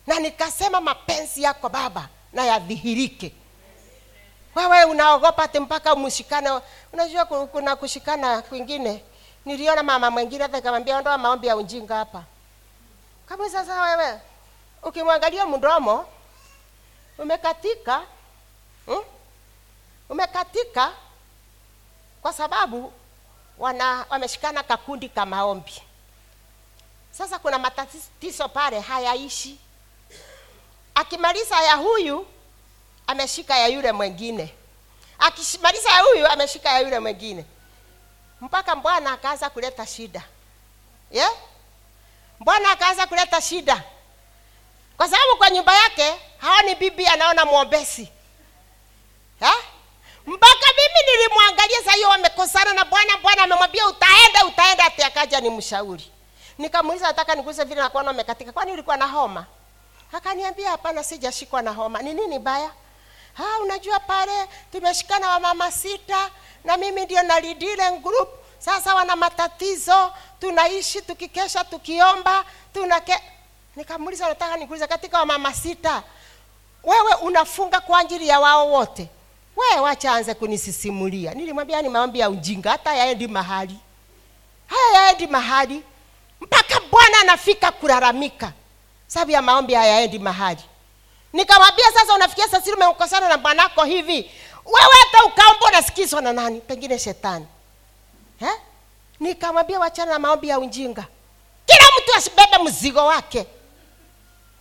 Na 0.06 0.18
nikasema 0.20 0.80
mapenzi 0.80 1.42
yako 1.42 1.68
baba 1.68 2.08
na 2.36 2.44
yadhihirike. 2.44 3.32
Wewe 4.54 4.84
unaogopa 4.84 5.42
ati 5.42 5.60
mpaka 5.60 5.94
umshikane 5.94 6.60
unajua 6.92 7.24
kuna 7.24 7.76
kushikana 7.76 8.42
kwingine. 8.42 9.04
Niliona 9.44 9.82
mama 9.82 10.10
mwingine 10.10 10.42
hata 10.42 10.72
ondoa 10.72 11.18
maombi 11.18 11.46
ya 11.46 11.56
ujinga 11.56 11.96
hapa. 11.96 12.22
Kama 13.28 13.50
sasa 13.50 13.82
wewe 13.82 14.20
ukimwangalia 14.82 15.46
mdomo 15.46 16.06
umekatika 17.18 18.02
hmm? 18.86 19.02
umekatika 20.08 20.92
kwa 22.22 22.32
sababu 22.32 22.92
wana 23.58 24.04
wameshikana 24.10 24.62
kakundi 24.62 25.08
ka 25.08 25.26
maombi. 25.26 25.82
Sasa 27.10 27.38
kuna 27.38 27.58
matatizo 27.58 28.48
pale 28.48 28.80
hayaishi 28.80 29.58
akimaliza 30.96 31.62
ya 31.62 31.74
huyu 31.74 32.26
ameshika 33.06 33.56
ya 33.58 33.66
yule 33.68 33.92
mwingine. 33.92 34.54
Akimaliza 35.18 35.90
ya 35.90 36.00
huyu 36.02 36.26
ameshika 36.26 36.68
ya 36.70 36.78
yule 36.80 36.98
mwingine. 37.00 37.44
Mpaka 38.40 38.76
bwana 38.76 39.12
akaanza 39.12 39.50
kuleta 39.50 39.86
shida. 39.86 40.22
Yeah? 41.10 41.30
bwana 42.40 42.70
akaanza 42.70 43.06
kuleta 43.06 43.40
shida. 43.40 43.82
Kwa 44.96 45.08
sababu 45.08 45.36
kwa 45.38 45.50
nyumba 45.50 45.74
yake 45.74 46.14
haoni 46.38 46.74
bibi 46.74 47.06
anaona 47.06 47.44
mwombezi 47.44 48.08
Ha? 49.40 49.52
mpaka 50.26 50.66
mimi 50.76 51.12
nilimwangalia 51.16 51.82
saa 51.84 51.92
hiyo 51.92 52.08
wamekosana 52.08 52.72
na 52.72 52.84
bwana 52.84 53.16
bwana 53.16 53.42
amemwambia 53.42 53.86
utaenda 53.88 54.44
utaenda 54.46 54.84
ati 54.84 55.02
akaja 55.02 55.40
ni 55.40 55.50
mshauri. 55.50 56.10
Nikamuuliza 56.58 57.06
nataka 57.06 57.34
niguze 57.34 57.64
vile 57.64 57.80
nakuona 57.80 58.10
umekatika. 58.10 58.52
Kwani 58.52 58.72
ulikuwa 58.72 58.96
na 58.96 59.06
homa 59.06 59.46
akaniambia 60.12 60.70
hapana 60.70 61.04
sijashikwa 61.04 61.62
na 61.62 61.70
homa. 61.70 62.02
Ni 62.02 62.14
nini 62.14 62.38
baya? 62.38 62.70
Ha, 63.34 63.44
unajua 63.62 64.00
pale 64.00 64.32
tumeshikana 64.72 65.28
wamama 65.28 65.70
sita 65.72 66.30
na 66.64 66.76
mimi 66.76 67.04
ndio 67.04 67.22
nalidile 67.22 67.90
group. 68.02 68.28
Sasa 68.58 68.94
wana 68.94 69.16
matatizo 69.16 70.12
tunaishi 70.40 71.02
tukikesha 71.02 71.64
tukiomba 71.64 72.44
tunake 72.74 73.20
nikamuuliza 73.76 74.28
nataka 74.28 74.56
nikuuliza 74.56 74.86
katika 74.86 75.18
wamama 75.18 75.52
sita 75.54 76.02
wewe 76.84 77.14
unafunga 77.14 77.80
kwa 77.80 77.98
ajili 77.98 78.28
ya 78.28 78.40
wao 78.40 78.68
wote? 78.72 79.08
We 79.56 79.80
wacha 79.80 80.12
anze 80.12 80.34
kunisisimulia 80.34 81.34
nilimwambia 81.34 81.82
ni 81.82 81.88
maombi 81.88 82.18
ya 82.18 82.30
ujinga 82.30 82.70
hata 82.70 82.94
yaendi 82.94 83.28
mahali. 83.28 83.78
Haya 84.66 85.02
yaendi 85.02 85.26
mahali 85.26 85.82
mpaka 86.40 86.80
bwana 86.90 87.20
anafika 87.20 87.72
kulalamika 87.72 88.52
sababu 89.06 89.30
ya 89.30 89.42
maombi 89.42 89.74
hayaendi 89.74 90.18
mahali. 90.18 90.60
Nikamwambia 91.32 91.92
sasa 91.94 92.14
unafikia 92.14 92.48
sasiri 92.48 92.76
umeukosana 92.76 93.28
na 93.28 93.38
bwanako 93.38 93.84
hivi. 93.84 94.30
Wewe 94.64 94.94
hata 95.04 95.24
ukaomba 95.24 95.66
unasikizwa 95.66 96.20
na 96.22 96.32
nani? 96.32 96.60
Pengine 96.60 96.98
shetani. 96.98 97.46
Eh? 98.40 98.58
nikamwambia 99.20 99.78
wachana 99.78 100.12
na 100.12 100.18
maombi 100.18 100.48
ya 100.48 100.58
unjinga 100.58 101.04
kila 101.66 101.84
mtu 102.00 102.14
asibebe 102.16 102.58
mzigo 102.64 103.06
wake. 103.06 103.46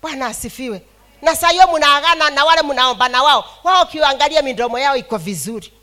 Bwana 0.02 0.26
asifiwe. 0.28 0.82
Na 1.22 1.36
saa 1.36 1.68
mnaagana 1.74 2.30
na 2.30 2.46
wale 2.46 2.62
mnaomba 2.62 3.10
na 3.10 3.24
wao. 3.24 3.46
Wao 3.64 3.84
ukiangalia 3.84 4.42
midomo 4.42 4.80
yao 4.80 4.96
iko 4.96 5.18
vizuri. 5.18 5.74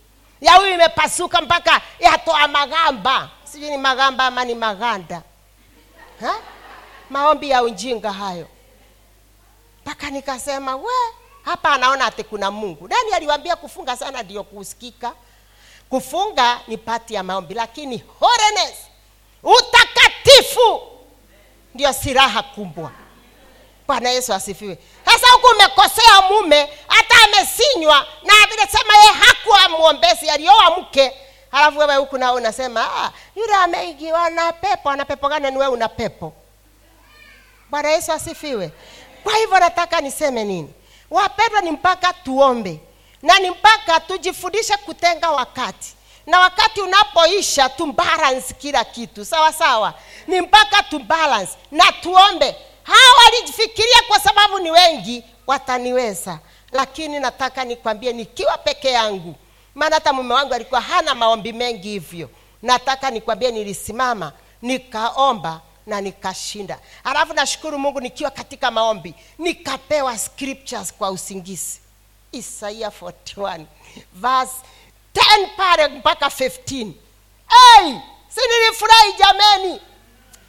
Ya 0.40 0.52
huyu 0.54 0.74
imepasuka 0.74 1.40
mpaka 1.40 1.80
yatoa 2.00 2.48
magamba. 2.48 3.28
Sijui 3.44 3.70
ni 3.70 3.76
magamba 3.78 4.26
ama 4.26 4.44
ni 4.44 4.54
maganda. 4.54 5.22
Ha? 6.20 6.34
Maombi 7.12 7.50
ya 7.50 7.62
ujinga 7.62 8.12
hayo. 8.12 8.48
Mpaka 9.82 10.10
nikasema 10.10 10.76
we 10.76 10.92
hapa 11.42 11.70
anaona 11.72 12.04
ati 12.06 12.24
kuna 12.24 12.50
mungu. 12.50 12.88
Nani 12.88 13.12
aliwambia 13.12 13.56
kufunga 13.56 13.96
sana 13.96 14.22
ndio 14.22 14.44
kusikika 14.44 15.12
kufunga 15.90 16.60
ni 16.68 16.76
pati 16.78 17.14
ya 17.14 17.22
maombi 17.22 17.54
lakini 17.54 18.04
holiness 18.20 18.74
utakatifu 19.42 20.82
ndio 21.74 21.92
silaha 21.92 22.42
kubwa. 22.42 22.90
Bwana 23.86 24.10
yesu 24.10 24.34
asifiwe. 24.34 24.78
Sasa 25.04 25.26
huku 25.32 25.46
umekosea 25.54 26.20
mume 26.30 26.68
hata 26.86 27.14
amesinywa 27.24 28.06
na 28.22 28.32
amesema 28.44 28.96
ye 28.96 29.12
hakuwa 29.12 29.68
mwombezi 29.68 30.30
alioa 30.30 30.78
mke. 30.78 31.12
Halafu 31.50 31.78
wewe 31.78 31.96
huku 31.96 32.18
nao 32.18 32.34
unasema 32.34 32.80
ah, 33.04 33.10
yule 33.36 33.54
ameigiwa 33.54 34.30
na 34.30 34.52
pepo 34.52 34.90
ana 34.90 35.04
pepo 35.04 35.28
gani? 35.28 35.50
Ni 35.50 35.56
wewe 35.58 35.72
una 35.72 35.88
pepo 35.88 36.32
bwana 37.73 37.91
yesu 37.91 38.12
asifiwe. 38.12 38.70
Kwa 39.25 39.37
hivyo 39.37 39.59
nataka 39.59 40.01
niseme 40.01 40.45
nini? 40.45 40.68
Wapendwa 41.11 41.61
ni 41.61 41.70
mpaka 41.70 42.12
tuombe 42.12 42.81
na 43.23 43.39
ni 43.39 43.51
mpaka 43.51 44.01
tujifundishe 44.01 44.77
kutenga 44.77 45.31
wakati. 45.31 45.95
Na 46.27 46.39
wakati 46.41 46.81
unapoisha 46.81 47.68
tumbalance 47.68 48.55
kila 48.55 48.85
kitu. 48.85 49.25
Sawa 49.25 49.53
sawa? 49.53 49.95
Ni 50.27 50.41
mpaka 50.41 50.83
tubalance 50.83 51.53
na 51.70 51.93
tuombe. 51.93 52.57
Hawa 52.83 53.25
walifikiria 53.25 54.03
kwa 54.09 54.20
sababu 54.20 54.59
ni 54.59 54.70
wengi 54.70 55.25
wataniweza. 55.47 56.39
Lakini 56.73 57.20
nataka 57.20 57.64
nikwambie 57.64 58.12
nikiwa 58.12 58.59
peke 58.59 58.91
yangu 58.91 59.35
maana 59.75 59.95
hata 59.97 60.12
mume 60.12 60.35
wangu 60.35 60.55
alikuwa 60.55 60.81
hana 60.81 61.14
maombi 61.14 61.53
mengi 61.53 61.89
hivyo. 61.89 62.31
Nataka 62.62 63.11
nikwambie 63.11 63.51
nilisimama 63.51 64.33
nikaomba 64.62 65.61
na 65.87 66.01
nikashinda. 66.01 66.78
Alafu 67.05 67.35
nashukuru 67.35 67.78
mungu 67.78 68.01
nikiwa 68.01 68.30
katika 68.30 68.70
maombi. 68.70 69.14
Nikapewa 69.39 70.18
scriptures 70.18 70.93
kwa 70.95 71.11
usingizi. 71.11 71.80
Isaia 72.33 72.89
41 72.89 73.64
verse 74.12 74.53
10 75.14 75.57
pale 75.57 75.89
mpaka 75.89 76.26
15 76.26 76.93
hey, 77.49 77.95
si 78.28 78.41
nilifurahi 78.49 79.12
jameni. 79.12 79.80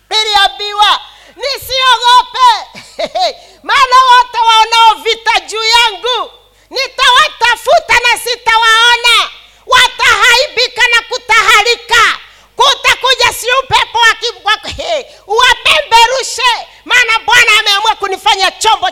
Niliambiwa 0.09 0.99
nisiogope. 1.35 2.49
Maana 3.63 3.95
wote 4.11 4.37
waonao 4.47 5.03
vita 5.03 5.39
juu 5.39 5.63
yangu. 5.63 6.31
Nitawatafuta 6.69 7.93
na 7.93 8.19
sitawaona. 8.19 9.29
Watahaibika 9.65 10.81
na 10.95 11.01
kutaharika 11.09 12.19
kutakuja 12.55 13.33
si 13.33 13.47
upepo 13.63 13.99
uwapemberushe 15.27 16.67
maana 16.85 17.19
bwana 17.25 17.51
ameamua 17.59 17.95
kunifanya 17.95 18.51
chombo 18.51 18.91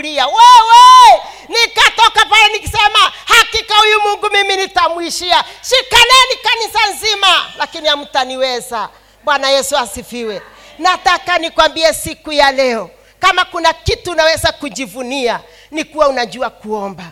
cha 0.00 0.26
kupulia 0.26 0.26
wewe 0.26 1.22
nikatoka 1.48 2.24
pale 2.26 2.52
nikisema 2.52 3.12
hakika 3.24 3.74
huyu 3.76 4.00
mungu 4.00 4.30
mimi 4.32 4.56
nitamwishia. 4.56 5.44
Shikaneni 5.62 6.36
kanisa 6.42 6.90
nzima. 6.94 7.46
Lakini 7.58 7.88
hamtaniweza. 7.88 8.88
Bwana 9.24 9.50
yesu 9.50 9.76
asifiwe. 9.76 10.42
Nataka 10.78 11.38
nikwambie 11.38 11.92
siku 11.94 12.32
ya 12.32 12.52
leo 12.52 12.90
kama 13.18 13.44
kuna 13.44 13.72
kitu 13.72 14.10
unaweza 14.10 14.52
kujivunia 14.52 15.40
ni 15.70 15.84
kuwa 15.84 16.08
unajua 16.08 16.50
kuomba. 16.50 17.04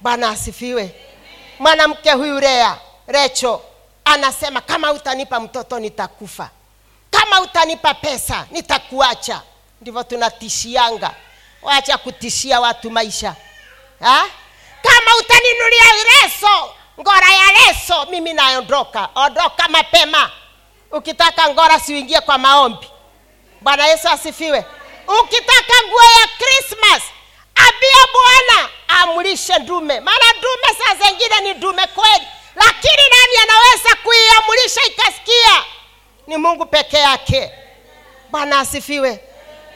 Bwana 0.00 0.28
asifiwe. 0.28 0.94
Mwanamke 1.58 2.12
huyu 2.12 2.40
rea 2.40 2.78
recho 3.06 3.62
anasema 4.04 4.60
kama 4.60 4.92
utanipa 4.92 5.40
mtoto 5.40 5.78
nitakufa. 5.78 6.50
Kama 7.10 7.40
utanipa 7.40 7.94
pesa 7.94 8.46
nitakuacha. 8.50 9.42
Ndivyo 9.80 10.02
tunatishianga 10.02 11.10
wacha 11.62 11.98
kutishia 11.98 12.60
watu 12.60 12.90
maisha. 12.90 13.34
Ha? 14.00 14.24
kama 14.82 15.16
utaninulia 15.16 15.84
leso 16.04 16.74
ngora 17.00 17.28
ya 17.32 17.52
leso 17.52 18.06
mimi 18.10 18.32
naondoka 18.32 19.08
ondoka 19.14 19.68
mapema. 19.68 20.30
Ukitaka 20.92 21.48
ngora 21.48 21.80
siuingie 21.80 22.20
kwa 22.20 22.38
maombi. 22.38 22.86
Bwana 23.60 23.86
yesu 23.86 24.08
asifiwe. 24.08 24.64
Ukitaka 25.22 25.74
nguo 25.86 26.02
ya 26.02 26.28
krismas 26.38 27.02
ambia 27.54 28.06
bwana 28.12 28.68
amlishe 28.88 29.58
ndume. 29.58 30.00
Maana 30.00 30.24
ndume 30.38 30.78
saa 30.78 30.94
zengine 30.94 31.40
ni 31.40 31.54
ndume 31.54 31.86
kweli. 31.86 32.26
Lakini 32.54 33.02
nani 33.10 33.36
anaweza 33.42 33.96
kuiamulisha 34.02 34.80
ikasikia? 34.86 35.64
Ni 36.26 36.36
mungu 36.36 36.66
peke 36.66 36.96
yake. 36.96 37.50
Bwana 38.30 38.58
asifiwe. 38.58 39.24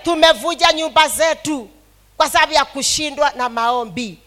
Tumevuja 0.04 0.72
nyumba 0.72 1.08
zetu 1.08 1.70
kwa 2.16 2.30
sababu 2.30 2.52
ya 2.52 2.64
kushindwa 2.64 3.32
na 3.36 3.48
maombi. 3.48 4.18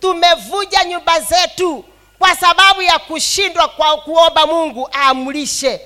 Tumevuja 0.00 0.84
nyumba 0.84 1.20
zetu 1.20 1.84
kwa 2.18 2.36
sababu 2.36 2.82
ya 2.82 2.98
kushindwa 2.98 3.68
kwa 3.68 3.96
kuomba 3.96 4.46
mungu 4.46 4.88
aamrishe 4.94 5.80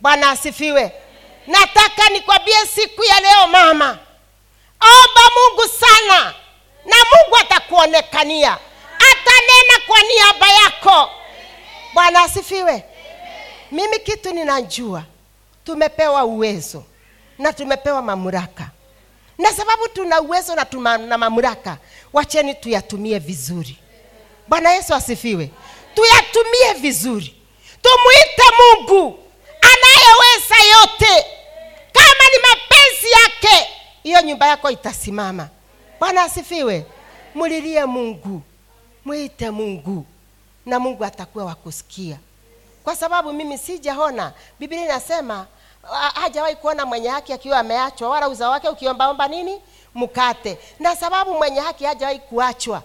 bwana 0.00 0.30
asifiwe. 0.30 0.92
Nataka 1.46 2.08
nikwambie 2.08 2.66
siku 2.74 3.04
ya 3.04 3.20
leo 3.20 3.46
mama. 3.46 3.98
Omba 4.80 5.20
mungu 5.36 5.68
sana 5.80 6.34
na 6.84 6.96
mungu 6.96 7.36
atakuonekania. 7.40 8.58
Atanena 8.98 9.86
kwa 9.86 9.98
niaba 10.02 10.46
yako. 10.52 11.10
Bwana 11.94 12.22
asifiwe. 12.22 12.84
Mimi 13.70 13.98
kitu 13.98 14.34
ninajua. 14.34 15.02
Tumepewa 15.64 16.24
uwezo 16.24 16.84
na 17.38 17.52
tumepewa 17.52 18.02
mamlaka 18.02 18.70
na 19.42 19.52
sababu 19.52 19.88
tuna 19.88 20.20
uwezo 20.20 20.54
na, 20.54 20.64
tuma, 20.64 20.98
mamlaka 20.98 21.78
wacheni 22.12 22.54
tuyatumie 22.54 23.18
vizuri. 23.18 23.78
Bwana 24.48 24.72
yesu 24.72 24.94
asifiwe. 24.94 25.50
Tuyatumie 25.94 26.72
vizuri. 26.80 27.34
Tumwite 27.82 28.42
mungu 28.58 29.18
anayeweza 29.60 30.78
yote. 30.78 31.26
Kama 31.92 32.24
ni 32.32 32.38
mapenzi 32.50 33.10
yake 33.22 33.68
hiyo 34.02 34.20
nyumba 34.20 34.46
yako 34.46 34.70
itasimama. 34.70 35.48
Bwana 36.00 36.22
asifiwe. 36.22 36.86
Mlilie 37.34 37.84
mungu. 37.84 38.42
Mwite 39.04 39.50
mungu. 39.50 40.06
Na 40.66 40.78
mungu 40.80 41.04
atakuwa 41.04 41.44
wakusikia 41.44 42.18
kwa 42.84 42.96
sababu 42.96 43.32
mimi 43.32 43.58
sijaona 43.58 44.32
biblia 44.60 44.84
inasema 44.84 45.46
hajawahi 46.14 46.56
kuona 46.56 46.86
mwenye 46.86 47.08
haki 47.08 47.32
akiwa 47.32 47.58
ameachwa 47.58 48.08
wala 48.08 48.28
uzao 48.28 48.50
wake 48.50 48.68
ukiombaomba 48.68 49.28
nini? 49.28 49.62
Mkate. 49.94 50.58
Na 50.78 50.96
sababu 50.96 51.34
mwenye 51.34 51.60
haki 51.60 51.84
hajawahi 51.84 52.18
kuachwa 52.18 52.82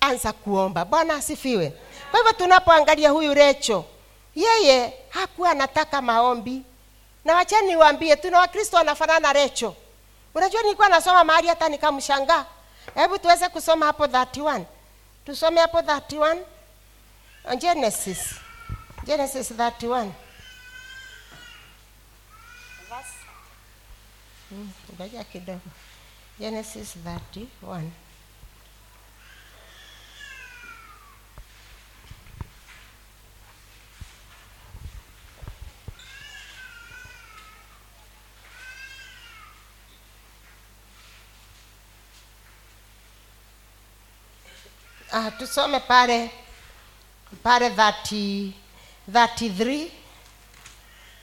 anza 0.00 0.32
kuomba. 0.32 0.84
Bwana 0.84 1.14
asifiwe. 1.14 1.72
Kwa 2.10 2.18
hivyo 2.20 2.32
tunapoangalia 2.32 3.10
huyu 3.10 3.34
recho 3.34 3.84
yeye 4.34 4.92
hakuwa 5.08 5.50
anataka 5.50 6.02
maombi. 6.02 6.62
Na 7.24 7.34
wacheni 7.34 7.66
niwaambie 7.68 8.16
tuna 8.16 8.38
wakristo 8.38 8.76
wanafanana 8.76 9.32
recho. 9.32 9.74
Unajua 10.34 10.62
nilikuwa 10.62 10.88
nasoma 10.88 11.24
mahali 11.24 11.48
hata 11.48 11.68
nikamshangaa. 11.68 12.44
Hebu 12.94 13.18
tuweze 13.18 13.48
kusoma 13.48 13.86
hapo 13.86 14.04
31 14.06 14.62
tusome 15.26 15.60
hapo 15.60 15.78
31 15.80 16.36
genesis. 17.58 18.18
Genesis 19.04 19.50
31 19.50 20.08
Mm, 24.52 24.68
ngoja 24.94 25.24
kidogo. 25.32 25.68
Genesis 26.38 26.90
31 26.96 27.90
Ah, 45.12 45.30
tusome 45.38 45.80
pale 45.80 46.30
pale 47.42 47.68
30, 47.70 48.52
33 49.08 49.90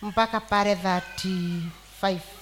mpaka 0.01 0.39
pale 0.39 0.75
35 0.75 2.38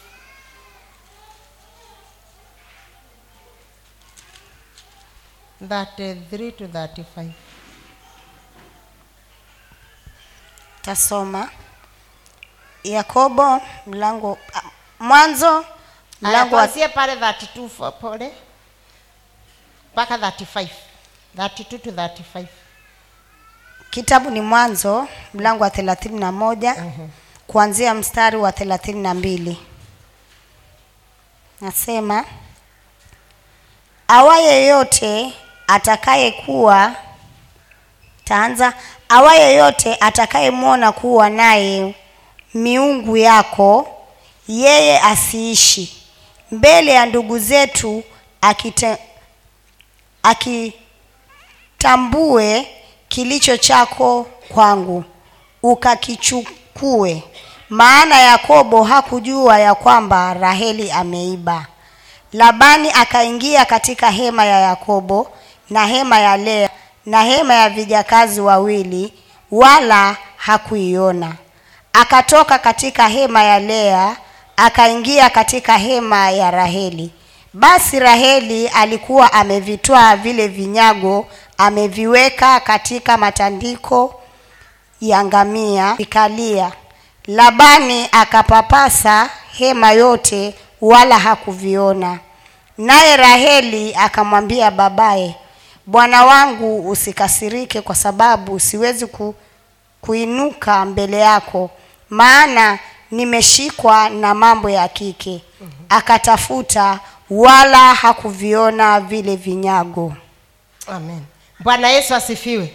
33 5.62 6.52
to 6.52 6.66
35 6.68 7.32
tasoma. 10.82 11.50
Yakobo 12.84 13.62
mlango 13.88 14.38
ah, 14.54 14.62
mwanzo 15.00 15.66
mlango 16.22 16.56
pale 16.90 17.16
32 17.16 17.92
pole. 17.92 18.32
Mpaka 19.94 20.18
35 20.18 20.68
32 21.38 21.80
to 21.80 21.92
35 21.92 22.46
kitabu 23.90 24.30
ni 24.30 24.42
mwanzo 24.42 25.08
mlango 25.34 25.64
wa 25.64 25.70
thelathini 25.70 26.20
na 26.20 26.32
moja. 26.32 26.86
Kuanzia 27.48 27.94
mstari 27.94 28.38
wa 28.38 28.52
thelathini 28.52 29.02
na 29.02 29.14
mbili. 29.14 29.58
Nasema 31.62 32.26
awaye 34.08 34.66
yote 34.68 35.34
atakayekuwa 35.68 36.96
taanza 38.24 38.74
awaye 39.10 39.56
yote 39.56 39.96
atakayemwona 40.00 40.92
kuwa 40.92 41.30
naye 41.30 41.96
miungu 42.54 43.18
yako 43.18 43.88
yeye 44.48 45.00
asiishi. 45.00 45.94
Mbele 46.52 46.92
ya 46.92 47.06
ndugu 47.06 47.40
zetu 47.40 48.04
akite, 48.42 48.98
akitambue 51.78 52.68
kilicho 53.10 53.58
chako 53.58 54.28
kwangu 54.50 55.04
ukakichukue. 55.64 57.24
Maana 57.70 58.20
yakobo 58.20 58.84
hakujua 58.84 59.60
ya 59.60 59.76
kwamba 59.76 60.34
raheli 60.34 60.92
ameiba. 60.92 61.66
Labani 62.34 62.92
akaingia 62.92 63.66
katika 63.66 64.12
hema 64.12 64.46
ya 64.46 64.60
yakobo 64.60 65.32
na 65.70 65.86
hema 65.86 66.20
ya 66.20 66.38
lea 66.38 66.70
na 67.06 67.24
hema 67.24 67.54
ya 67.54 67.70
vijakazi 67.70 68.42
wawili 68.42 69.14
wala 69.52 70.16
hakuiona. 70.38 71.34
Akatoka 71.94 72.60
katika 72.60 73.08
hema 73.08 73.44
ya 73.44 73.60
lea 73.60 74.16
akaingia 74.58 75.30
katika 75.30 75.78
hema 75.78 76.30
ya 76.32 76.52
raheli. 76.52 77.12
Basi 77.54 78.00
raheli 78.00 78.68
alikuwa 78.68 79.34
amevitwaa 79.34 80.16
vile 80.16 80.48
vinyago 80.48 81.28
ameviweka 81.58 82.60
katika 82.60 83.18
matandiko 83.18 84.22
ya 85.02 85.24
ngamia 85.26 85.96
ikalia 85.98 86.72
labani 87.28 88.08
akapapasa 88.12 89.30
hema 89.58 89.92
yote 89.92 90.56
wala 90.82 91.20
hakuviona. 91.20 92.20
Naye 92.78 93.18
raheli 93.18 93.96
akamwambia 93.96 94.72
babaye 94.72 95.36
bwana 95.88 96.26
wangu 96.26 96.90
usikasirike 96.90 97.82
kwa 97.82 97.96
sababu 97.96 98.60
siwezi 98.60 99.06
ku, 99.08 99.36
kuinuka 100.02 100.86
mbele 100.86 101.18
yako 101.20 101.70
maana 102.10 102.80
nimeshikwa 103.12 104.10
na 104.10 104.34
mambo 104.34 104.70
ya 104.70 104.88
kike. 104.88 105.42
Akatafuta 105.90 107.00
wala 107.30 107.94
hakuviona 107.94 109.00
vile 109.00 109.36
vinyago. 109.36 110.14
Amen. 110.88 111.22
Bwana 111.60 111.90
yesu 111.90 112.16
asifiwe. 112.16 112.74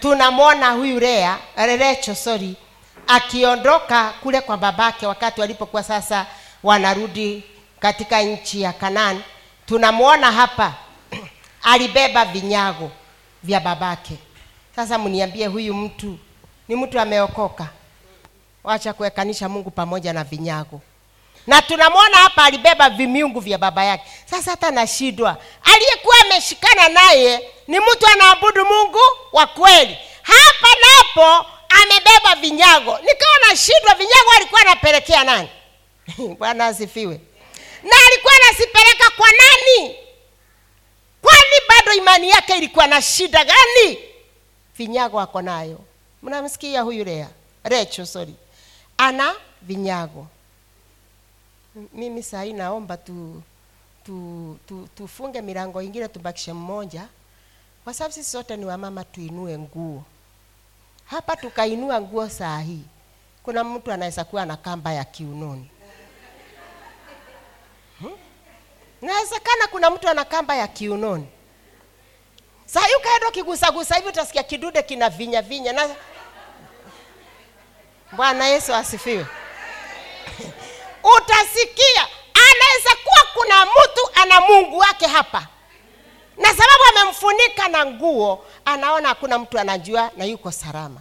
Tunamwona 0.00 0.70
huyu 0.70 0.98
rea 0.98 1.38
rerecho 1.56 2.14
sorry 2.14 2.56
akiondoka 3.06 4.12
kule 4.22 4.40
kwa 4.40 4.56
babake 4.56 5.06
wakati 5.06 5.40
walipokuwa 5.40 5.82
sasa 5.82 6.26
wanarudi 6.62 7.44
katika 7.80 8.22
nchi 8.22 8.62
ya 8.62 8.72
kanani 8.72 9.20
tunamwona 9.66 10.32
hapa 10.32 10.72
alibeba 11.64 12.24
vinyago 12.24 12.90
vya 13.42 13.60
babake. 13.60 14.14
Sasa 14.76 14.98
mniambie 14.98 15.46
huyu 15.46 15.74
mtu 15.74 16.18
ni 16.68 16.76
mtu 16.76 17.00
ameokoka? 17.00 17.68
Wacha 18.64 18.92
kuwekanisha 18.92 19.48
mungu 19.48 19.70
pamoja 19.70 20.12
na 20.12 20.24
vinyago. 20.24 20.80
Na 21.46 21.62
tunamwona 21.62 22.16
hapa 22.16 22.44
alibeba 22.44 22.90
vimiungu 22.90 23.40
vya 23.40 23.58
baba 23.58 23.84
yake. 23.84 24.04
Sasa 24.30 24.50
hata 24.50 24.70
nashindwa. 24.70 25.36
Aliyekuwa 25.64 26.14
ameshikana 26.24 26.88
naye 26.88 27.50
ni 27.68 27.80
mtu 27.80 28.06
anaabudu 28.12 28.64
mungu 28.64 28.98
wa 29.32 29.46
kweli. 29.46 29.98
Hapa 30.22 30.68
napo 30.80 31.46
amebeba 31.82 32.34
vinyago. 32.40 32.98
Nikawa 32.98 33.38
nashindwa 33.50 33.94
vinyago 33.94 34.30
alikuwa 34.36 34.60
anapelekea 34.60 35.24
nani? 35.24 35.48
Bwana 36.38 36.66
asifiwe. 36.66 37.20
Na 37.82 37.96
alikuwa 38.08 38.32
anasipeleka 38.42 39.10
kwa 39.16 39.28
nani 39.28 39.96
kwani 41.24 41.56
bado 41.68 41.92
imani 41.92 42.30
yake 42.30 42.56
ilikuwa 42.56 42.86
na 42.86 43.02
shida 43.02 43.44
gani? 43.44 43.98
Vinyago 44.76 45.20
ako 45.20 45.42
nayo. 45.42 45.80
Mnamsikia 46.22 46.82
huyu 46.82 47.04
rea 47.04 47.28
recho 47.64 48.06
sorry. 48.06 48.34
Ana 48.96 49.34
vinyago. 49.62 50.26
Mimi 51.92 52.22
sahii 52.22 52.52
naomba 52.52 52.96
tu, 52.96 53.42
tu, 54.04 54.58
tu, 54.68 54.88
tufunge 54.96 55.40
milango 55.42 55.82
ingine 55.82 56.08
tubakishe 56.08 56.52
mmoja. 56.52 57.08
Kwa 57.84 57.94
sababu 57.94 58.14
sisi 58.14 58.30
sote 58.30 58.56
ni 58.56 58.64
wamama 58.64 59.04
tuinue 59.04 59.58
nguo. 59.58 60.02
Hapa 61.04 61.36
tukainua 61.36 62.00
nguo 62.00 62.28
saa 62.28 62.60
hii 62.60 62.82
kuna 63.42 63.64
mtu 63.64 63.92
anaweza 63.92 64.24
kuwa 64.24 64.46
na 64.46 64.56
kamba 64.56 64.92
ya 64.92 65.04
kiunoni. 65.04 65.70
Hmm? 68.00 68.12
Inawezekana 69.04 69.66
kuna 69.66 69.90
mtu 69.90 70.08
ana 70.08 70.24
kamba 70.24 70.56
ya 70.56 70.68
kiunoni 70.68 71.26
saa 72.66 72.80
hii 72.86 72.94
ukaenda 72.94 73.28
ukigusagusa 73.28 73.94
hivi 73.94 74.08
utasikia 74.08 74.42
kidude 74.42 74.82
kina 74.82 75.10
vinya 75.10 75.42
vinya 75.42 75.72
na 75.72 75.88
bwana 78.12 78.46
yesu 78.46 78.74
asifiwe 78.74 79.26
utasikia 81.16 82.02
anaweza 82.34 82.96
kuwa 83.04 83.26
kuna 83.34 83.66
mtu 83.66 84.20
ana 84.22 84.40
mungu 84.40 84.78
wake 84.78 85.06
hapa 85.06 85.46
na 86.36 86.48
sababu 86.48 86.84
amemfunika 86.90 87.68
na 87.68 87.86
nguo 87.86 88.44
anaona 88.64 89.08
hakuna 89.08 89.38
mtu 89.38 89.58
anajua 89.58 90.10
na 90.16 90.24
yuko 90.24 90.50
salama 90.52 91.00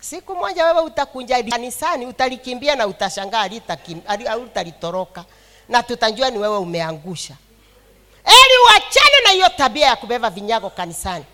siku 0.00 0.36
moja 0.36 0.64
wewe 0.64 0.80
utakunja 0.80 1.42
kanisani 1.42 2.06
utalikimbia 2.06 2.76
na 2.76 2.86
utashangaa 2.86 3.38
hali- 3.38 3.62
halitalitoroka 4.06 5.24
na 5.68 5.82
tutajua 5.82 6.30
ni 6.30 6.38
wewe 6.38 6.56
umeangusha. 6.58 7.34
Eli 8.24 8.54
uachane 8.66 9.20
na 9.24 9.30
hiyo 9.30 9.48
tabia 9.48 9.86
ya 9.86 9.96
kubeba 9.96 10.30
vinyago 10.30 10.70
kanisani. 10.70 11.24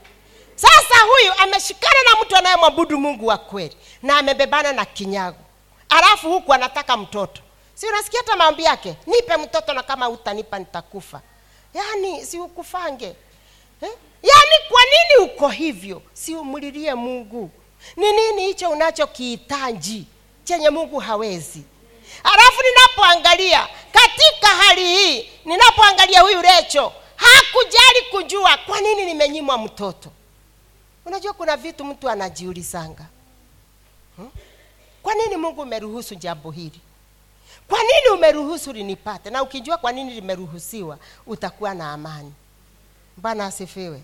Sasa 0.54 0.94
huyu 1.00 1.32
ameshikana 1.38 1.94
na 2.04 2.22
mtu 2.24 2.36
anayemwabudu 2.36 2.98
mungu 2.98 3.26
wa 3.26 3.38
kweli 3.38 3.76
na 4.02 4.18
amebebana 4.18 4.72
na 4.72 4.84
kinyago. 4.84 5.38
Alafu 5.88 6.30
huku 6.32 6.54
anataka 6.54 6.96
mtoto. 6.96 7.40
Si 7.74 7.86
unasikia 7.86 8.20
hata 8.20 8.36
maombi 8.36 8.64
yake? 8.64 8.94
Nipe 9.06 9.36
mtoto 9.36 9.72
na 9.72 9.82
kama 9.82 10.08
utanipa 10.08 10.58
nitakufa. 10.58 11.20
Yaani 11.74 12.26
si 12.26 12.38
ukufange. 12.38 13.06
Eh? 13.82 13.90
yaani 14.22 14.54
kwa 14.68 14.80
nini 14.84 15.30
uko 15.32 15.48
hivyo? 15.48 16.02
Si 16.12 16.34
umlilie 16.34 16.94
mungu. 16.94 17.50
Ni 17.96 18.12
nini 18.12 18.46
hicho 18.46 18.70
unachokihitaji 18.70 20.06
chenye 20.44 20.70
mungu 20.70 20.98
hawezi 20.98 21.62
alafu 22.24 22.62
ninapoangalia 22.62 23.68
katika 23.92 24.46
hali 24.48 24.84
hii 24.84 25.30
ninapoangalia 25.44 26.20
huyu 26.20 26.42
recho 26.42 26.92
hakujali 27.16 28.02
kujua 28.10 28.56
kwa 28.56 28.80
nini 28.80 29.04
nimenyimwa 29.04 29.58
mtoto. 29.58 30.10
Unajua 31.04 31.32
kuna 31.32 31.56
vitu 31.56 31.84
mtu 31.84 32.10
anajiulizanga 32.10 33.04
hmm? 34.16 34.30
kwa 35.02 35.14
nini 35.14 35.36
mungu 35.36 35.60
umeruhusu 35.62 36.14
jambo 36.14 36.50
hili? 36.50 36.80
Kwa 37.68 37.78
nini 37.78 38.08
umeruhusu 38.14 38.72
linipate? 38.72 39.30
Na 39.30 39.42
ukijua 39.42 39.76
kwa 39.78 39.92
nini 39.92 40.14
limeruhusiwa 40.14 40.98
utakuwa 41.26 41.74
na 41.74 41.92
amani. 41.92 42.32
Bwana 43.16 43.46
asifiwe. 43.46 44.02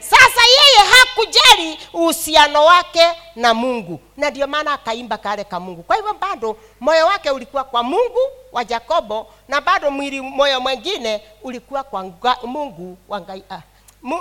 Sasa 0.00 0.40
yeye 0.46 0.88
hakujali 1.18 1.78
uhusiano 1.92 2.64
wake 2.64 3.02
na 3.36 3.54
mungu. 3.54 4.00
Na 4.16 4.30
ndio 4.30 4.46
maana 4.46 4.72
akaimba 4.72 5.18
kale 5.18 5.44
ka 5.44 5.60
mungu. 5.60 5.82
Kwa 5.82 5.96
hivyo 5.96 6.14
bado 6.14 6.56
moyo 6.80 7.06
wake 7.06 7.30
ulikuwa 7.30 7.64
kwa 7.64 7.82
mungu 7.82 8.18
wa 8.52 8.64
yakobo 8.68 9.26
na 9.48 9.60
bado 9.60 9.90
mwili 9.90 10.20
moyo 10.20 10.60
mwengine 10.60 11.22
ulikuwa 11.42 11.82
kwa 11.84 12.04
nga, 12.04 12.36
mungu 12.42 12.98
wa 13.08 13.20
ngai, 13.20 13.44
ah, 13.50 13.60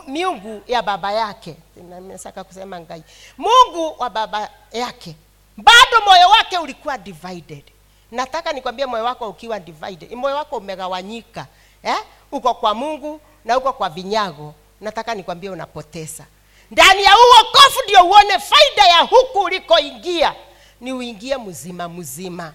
miungu 0.07 0.61
ya 0.67 0.81
baba 0.81 1.11
yake. 1.11 1.55
Nimesaka 1.75 2.43
kusema 2.43 2.79
ngai. 2.79 3.03
Mungu 3.37 3.95
wa 3.99 4.09
baba 4.09 4.49
yake. 4.71 5.15
Bado 5.57 6.05
moyo 6.05 6.29
wake 6.29 6.57
ulikuwa 6.57 6.97
divided. 6.97 7.63
Nataka 8.11 8.53
nikwambie 8.53 8.85
moyo 8.85 9.03
wako 9.03 9.29
ukiwa 9.29 9.59
divided. 9.59 10.13
Moyo 10.13 10.35
wako 10.35 10.57
umegawanyika 10.57 11.45
eh? 11.83 11.97
uko 12.31 12.53
kwa 12.53 12.73
mungu 12.73 13.21
na 13.45 13.57
uko 13.57 13.73
kwa 13.73 13.89
vinyago. 13.89 14.53
Nataka 14.81 15.15
nikwambie 15.15 15.49
unapoteza 15.49 16.25
ndani 16.71 17.03
ya 17.03 17.11
huu 17.11 17.29
wokovu 17.37 17.79
ndio 17.83 18.03
uone 18.05 18.39
faida 18.39 18.87
ya 18.87 18.97
huku 19.01 19.39
ulikoingia. 19.39 20.35
Ni 20.81 20.93
uingie 20.93 21.37
mzima 21.37 21.89
mzima. 21.89 22.53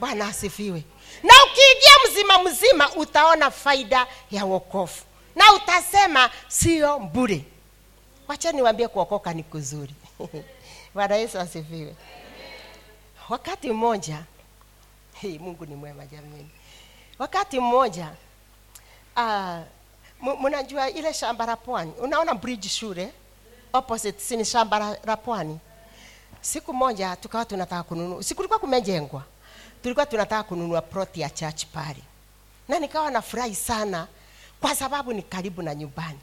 Bwana 0.00 0.26
asifiwe. 0.26 0.82
Na 1.22 1.34
ukiingia 1.44 1.92
mzima 2.10 2.42
mzima 2.42 2.92
utaona 2.96 3.50
faida 3.50 4.06
ya 4.30 4.44
wokovu 4.44 5.02
na 5.36 5.52
utasema 5.52 6.30
sio 6.48 6.98
bure. 6.98 7.44
Wacha 8.28 8.52
niwambie 8.52 8.88
kuokoka 8.88 9.32
ni 9.34 9.42
kuzuri. 9.42 9.94
Bwana 10.94 11.16
yesu 11.16 11.38
asifiwe. 11.38 11.94
Wakati 13.28 13.70
mmoja 13.70 14.22
hey, 15.20 15.38
mungu 15.38 15.66
ni 15.66 15.74
mwema 15.74 16.06
jamini 16.06 16.48
wakati 17.18 17.60
mmoja 17.60 18.08
uh, 19.16 19.58
mnajua 20.42 20.90
ile 20.90 21.14
shamba 21.14 21.46
la 21.46 21.56
pwani 21.56 21.92
unaona 22.00 22.34
bridge 22.34 22.68
shule 22.68 23.12
opposite 23.72 24.20
sini 24.20 24.44
shamba 24.44 24.78
la- 24.78 24.98
pwani. 25.16 25.58
Siku 26.40 26.72
moja 26.74 27.16
tukawa 27.16 27.44
tunataka 27.44 27.82
kununua 27.82 28.22
si 28.22 28.34
kumejengwa 28.58 29.22
tulikuwa 29.82 30.06
tunataka 30.06 30.42
kununua 30.42 30.82
ploti 30.82 31.20
ya 31.20 31.30
church 31.30 31.64
pale. 31.66 32.02
Na 32.68 32.78
nikawa 32.78 33.10
nafurahi 33.10 33.54
sana 33.54 34.06
kwa 34.60 34.74
sababu 34.76 35.12
ni 35.12 35.22
karibu 35.22 35.62
na 35.62 35.74
nyumbani. 35.74 36.18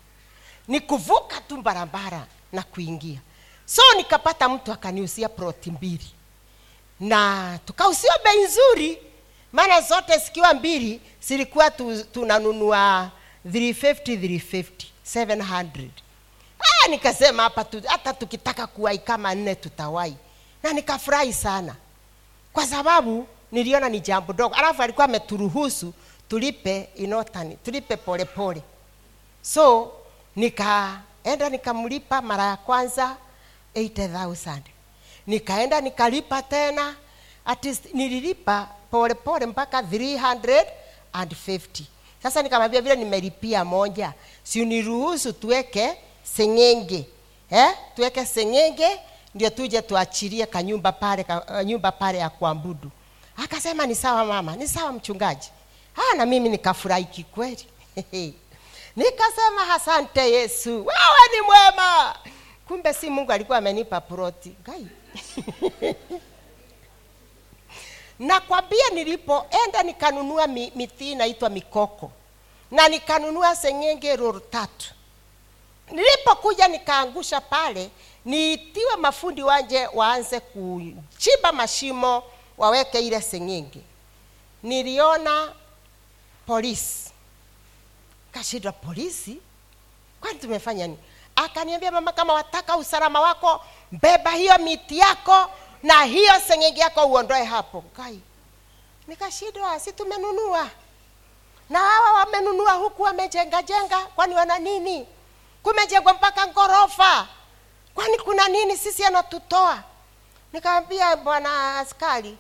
Ni 0.68 0.80
kuvuka 0.80 1.41
tu 1.41 1.62
barabara 1.62 2.28
na 2.52 2.64
kuingia. 2.64 3.20
So 3.66 3.82
nikapata 3.98 4.50
mtu 4.50 4.72
akaniusia 4.72 5.30
ploti 5.30 5.72
mbili. 5.72 6.12
Na 7.00 7.60
tukausiwa 7.66 8.14
bei 8.24 8.43
nzuri 8.43 8.98
maana 9.52 9.82
zote 9.82 10.18
zikiwa 10.18 10.54
mbili 10.54 11.02
zilikuwa 11.22 11.72
tu, 11.72 12.04
tunanunua 12.04 13.12
350 13.45 14.18
350 14.18 14.88
700 15.06 15.89
ah, 16.60 16.88
nikasema 16.88 17.43
hapa 17.43 17.64
tu, 17.64 17.82
hata 17.86 18.14
tukitaka 18.14 18.68
kuwai 18.68 18.97
kama 18.97 19.36
nne 19.36 19.55
tutawai 19.55 20.16
na 20.64 20.74
nikafurahi 20.74 21.34
sana. 21.34 21.76
Kwa 22.53 22.66
sababu 22.68 23.28
niliona 23.51 23.89
ni 23.89 23.99
jambo 23.99 24.34
dogo. 24.34 24.55
Alafu 24.55 24.82
alikuwa 24.82 25.05
ameturuhusu 25.05 25.93
tulipe 26.30 26.89
inotani 26.95 27.55
tulipe 27.55 27.97
polepole 27.97 28.36
pole. 28.36 28.62
so 29.41 29.91
nikaenda 30.36 31.49
nikamlipa 31.49 32.22
mara 32.22 32.43
ya 32.43 32.58
kwanza 32.58 33.18
8000 33.76 34.60
nikaenda 35.28 35.82
nikalipa 35.82 36.41
tena 36.41 36.95
at 37.45 37.66
least 37.66 37.86
nililipa 37.93 38.68
polepole 38.91 39.45
mpaka 39.45 39.82
350 39.82 40.66
sasa 42.24 42.41
nikamwambia 42.41 42.82
vile 42.82 42.95
nimelipia 42.95 43.66
moja 43.66 44.14
si 44.43 44.62
uniruhusu 44.62 45.34
tuweke 45.34 45.97
sengenge. 46.36 47.05
Eh? 47.51 47.69
tuweke 47.95 48.25
sengenge 48.25 48.99
ndio 49.36 49.49
tuje 49.49 49.82
tuachilie 49.82 50.45
kanyumba 50.45 50.91
pale 50.91 51.23
ka, 51.23 51.45
uh, 51.49 51.61
nyumba 51.61 51.91
pale 51.91 52.17
ya 52.17 52.30
kuabudu. 52.30 52.91
Akasema 53.43 53.86
ni 53.86 53.95
sawa 53.95 54.25
mama 54.25 54.55
ni 54.55 54.67
sawa 54.67 54.91
mchungaji. 54.91 55.49
Ah, 55.95 56.15
na 56.15 56.25
mimi 56.25 56.49
nikafurahi 56.49 57.05
kikweli 57.05 57.65
nikasema 58.95 59.73
asante 59.75 60.32
yesu. 60.32 60.69
Wewe 60.69 61.28
ni 61.36 61.41
mwema. 61.41 62.15
Kumbe 62.67 62.93
si 62.93 63.09
mungu 63.09 63.32
alikuwa 63.32 63.57
amenipa 63.57 64.01
proti 64.01 64.55
gai 64.65 64.88
nakwambia 68.19 68.89
nilipoenda 68.93 69.84
nikanunua 69.84 70.47
mi, 70.47 70.71
miti 70.75 71.11
inaitwa 71.11 71.49
mikoko. 71.49 72.11
Na 72.71 72.88
nikanunua 72.89 73.55
sengenge 73.55 74.15
roro 74.15 74.39
tatu 74.39 74.93
nilipokuja 75.91 76.67
nikaangusha 76.67 77.41
pale 77.41 77.89
niitiwe 78.25 78.95
mafundi 78.95 79.43
wanje 79.43 79.88
waanze 79.93 80.39
kuchimba 80.39 81.51
mashimo 81.51 82.23
waweke 82.57 82.99
ile 82.99 83.21
sengenge. 83.21 83.79
Niliona 84.63 85.53
polisi. 86.47 87.11
Kashindwa 88.31 88.71
polisi? 88.71 89.38
Kwani 90.21 90.39
tumefanya 90.39 90.88
nini? 90.88 90.99
Akaniambia 91.35 91.91
mama 91.91 92.11
kama 92.11 92.33
wataka 92.33 92.77
usalama 92.77 93.21
wako 93.21 93.61
beba 93.91 94.31
hiyo 94.31 94.57
miti 94.57 94.97
yako 94.97 95.51
na 95.83 96.03
hiyo 96.03 96.33
sengenge 96.47 96.81
yako 96.81 97.05
uondoe 97.05 97.43
hapo. 97.43 97.81
Kai. 97.81 98.19
Nikashindwa 99.07 99.79
si 99.79 99.91
tumenunua? 99.93 100.69
Na 101.69 101.79
hawa 101.79 102.11
wamenunua 102.19 102.73
huku 102.73 103.01
wamejengajenga 103.01 104.05
kwani 104.05 104.35
wana 104.35 104.59
nini 104.59 105.07
kumejengwa 105.68 106.13
mpaka 106.13 106.47
ngorofa 106.47 107.28
kwani 107.95 108.18
kuna 108.18 108.47
nini 108.47 108.78
sisi 108.78 109.05
anatutoa? 109.05 109.84
Nikamwambia 110.53 111.15
bwana 111.15 111.80
askari 111.80 112.38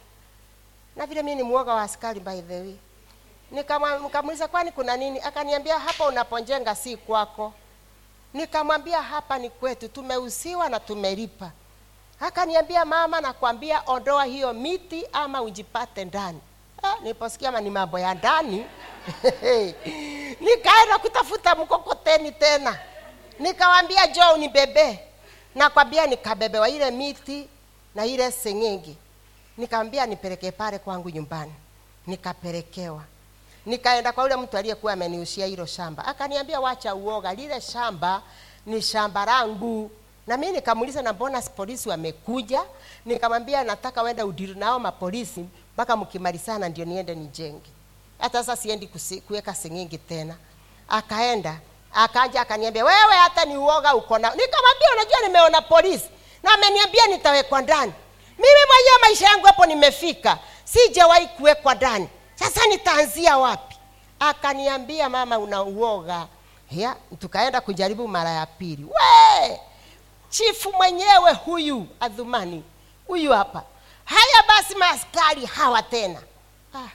na 0.95 1.05
vile 1.05 1.23
mi 1.23 1.35
ni 1.35 1.43
mwoga 1.43 1.73
wa 1.73 1.81
askari 1.81 2.19
by 2.19 2.41
the 2.41 2.59
way. 2.59 2.75
Nikamuuliza 3.51 4.47
kwani 4.47 4.71
kuna 4.71 4.97
nini? 4.97 5.19
Akaniambia 5.19 5.79
hapa 5.79 6.05
unaponjenga 6.07 6.75
si 6.75 6.97
kwako. 6.97 7.53
Nikamwambia 8.33 9.01
hapa 9.01 9.37
ni 9.37 9.49
kwetu 9.49 9.87
tumeusiwa 9.87 10.69
na 10.69 10.79
tumelipa. 10.79 11.51
Akaniambia 12.19 12.85
mama 12.85 13.21
nakwambia 13.21 13.83
ondoa 13.85 14.25
hiyo 14.25 14.53
miti 14.53 15.05
ama 15.13 15.41
ujipate 15.41 16.05
ndani. 16.05 16.39
Ah, 16.83 16.95
niliposikia 17.01 17.61
ni 17.61 17.69
mambo 17.69 17.99
ya 17.99 18.13
ndani. 18.13 18.65
Nikaenda 20.45 20.97
kutafuta 21.01 21.55
mkokoteni 21.55 22.31
tena 22.31 22.77
nikawambia 23.39 24.07
jo 24.07 24.21
unibebe. 24.35 24.99
Nakwambia 25.55 26.07
nikabebewa 26.07 26.69
ile 26.69 26.91
miti 26.91 27.47
na 27.95 28.05
ile 28.05 28.31
sengenge. 28.31 28.95
Nikamwambia 29.57 30.05
nipeleke 30.05 30.51
pale 30.51 30.79
kwangu 30.79 31.09
nyumbani. 31.09 31.53
Nikapelekewa. 32.07 33.03
Nikaenda 33.65 34.11
kwa 34.11 34.23
yule 34.23 34.35
mtu 34.35 34.57
aliyekuwa 34.57 34.93
ameniushia 34.93 35.45
hilo 35.45 35.65
shamba. 35.65 36.05
Akaniambia 36.05 36.59
wacha 36.59 36.95
uoga 36.95 37.33
lile 37.33 37.61
shamba 37.61 38.21
ni 38.65 38.81
shamba 38.81 39.25
langu. 39.25 39.91
Na 40.27 40.37
mi 40.37 40.51
nikamuuliza 40.51 41.01
na 41.01 41.13
mbona 41.13 41.41
polisi 41.41 41.89
wamekuja? 41.89 42.61
Nikamwambia 43.05 43.63
nataka 43.63 44.01
wenda 44.01 44.25
udiri 44.25 44.55
nao 44.55 44.79
mapolisi 44.79 45.45
mpaka 45.73 45.97
mkimalizana 45.97 46.69
ndio 46.69 46.85
niende 46.85 47.15
nijenge. 47.15 47.69
Hata 48.19 48.43
sasa 48.43 48.55
siendi 48.61 48.89
kuweka 49.27 49.55
seng'ingi 49.55 49.97
tena. 49.97 50.35
Akaenda 50.87 51.59
akaja 51.93 52.41
akaniambia 52.41 52.85
wewe 52.85 53.15
hata 53.15 53.45
ni 53.45 53.57
uoga 53.57 53.95
uko 53.95 54.17
na 54.17 54.29
nikamwambia 54.35 54.87
unajua 54.93 55.19
nimeona 55.21 55.61
polisi 55.61 56.09
na 56.43 56.53
ameniambia 56.53 57.07
nitawekwa 57.07 57.61
ndani. 57.61 57.93
Mimi 58.37 58.59
mwenyewe 58.67 58.97
maisha 59.01 59.25
yangu 59.25 59.45
hapo 59.45 59.65
nimefika 59.65 60.37
sijawahi 60.63 61.27
kuwekwa 61.27 61.75
ndani. 61.75 62.09
Sasa 62.35 62.65
nitaanzia 62.67 63.37
wapi? 63.37 63.75
Akaniambia 64.19 65.09
mama 65.09 65.37
una 65.39 65.63
uoga. 65.63 66.27
Ya 66.71 66.95
tukaenda 67.19 67.61
kujaribu 67.61 68.07
mara 68.07 68.29
ya 68.29 68.45
pili. 68.45 68.83
We 68.83 69.59
chifu 70.29 70.71
mwenyewe 70.73 71.33
huyu 71.33 71.87
adhumani 71.99 72.63
huyu 73.07 73.31
hapa. 73.33 73.63
Haya 74.05 74.43
basi 74.47 74.75
maaskari 74.75 75.45
hawa 75.45 75.81
tena. 75.81 76.21
Ah, 76.75 76.87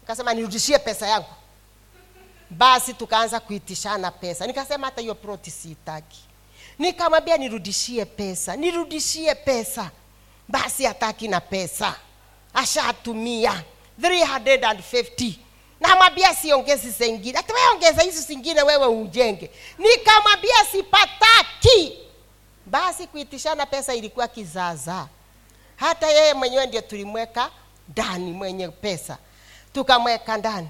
nikasema 0.00 0.34
nirudishie 0.34 0.78
pesa 0.78 1.06
yangu 1.06 1.28
basi 2.50 2.94
tukaanza 2.94 3.40
kuitishana 3.40 4.10
pesa. 4.10 4.46
Nikasema 4.46 4.86
hata 4.86 5.00
hiyo 5.00 5.14
proti 5.14 5.50
siitaki. 5.50 6.18
Nikamwambia 6.78 7.36
nirudishie 7.36 8.04
pesa 8.04 8.56
nirudishie 8.56 9.34
pesa. 9.34 9.90
Basi 10.48 10.84
hataki 10.84 11.28
na 11.28 11.40
pesa. 11.40 11.94
Ashatumia 12.54 13.62
350 14.00 15.32
namwambia 15.80 16.34
siongezi 16.34 16.90
zengine 16.90 17.36
hata 17.36 17.54
weongeza 17.54 18.02
hizi 18.02 18.20
zingine 18.20 18.62
wewe 18.62 18.86
ujenge. 18.86 19.50
Nikamwambia 19.78 20.64
sipataki. 20.72 21.98
Basi 22.66 23.06
kuitishana 23.06 23.66
pesa 23.66 23.94
ilikuwa 23.94 24.28
kizaazaa 24.28 25.06
hata 25.76 26.06
yeye 26.06 26.34
mwenyewe 26.34 26.66
ndio 26.66 26.80
tulimweka 26.80 27.50
ndani 27.88 28.32
mwenye 28.32 28.68
pesa. 28.68 29.18
Tukamweka 29.72 30.36
ndani 30.36 30.68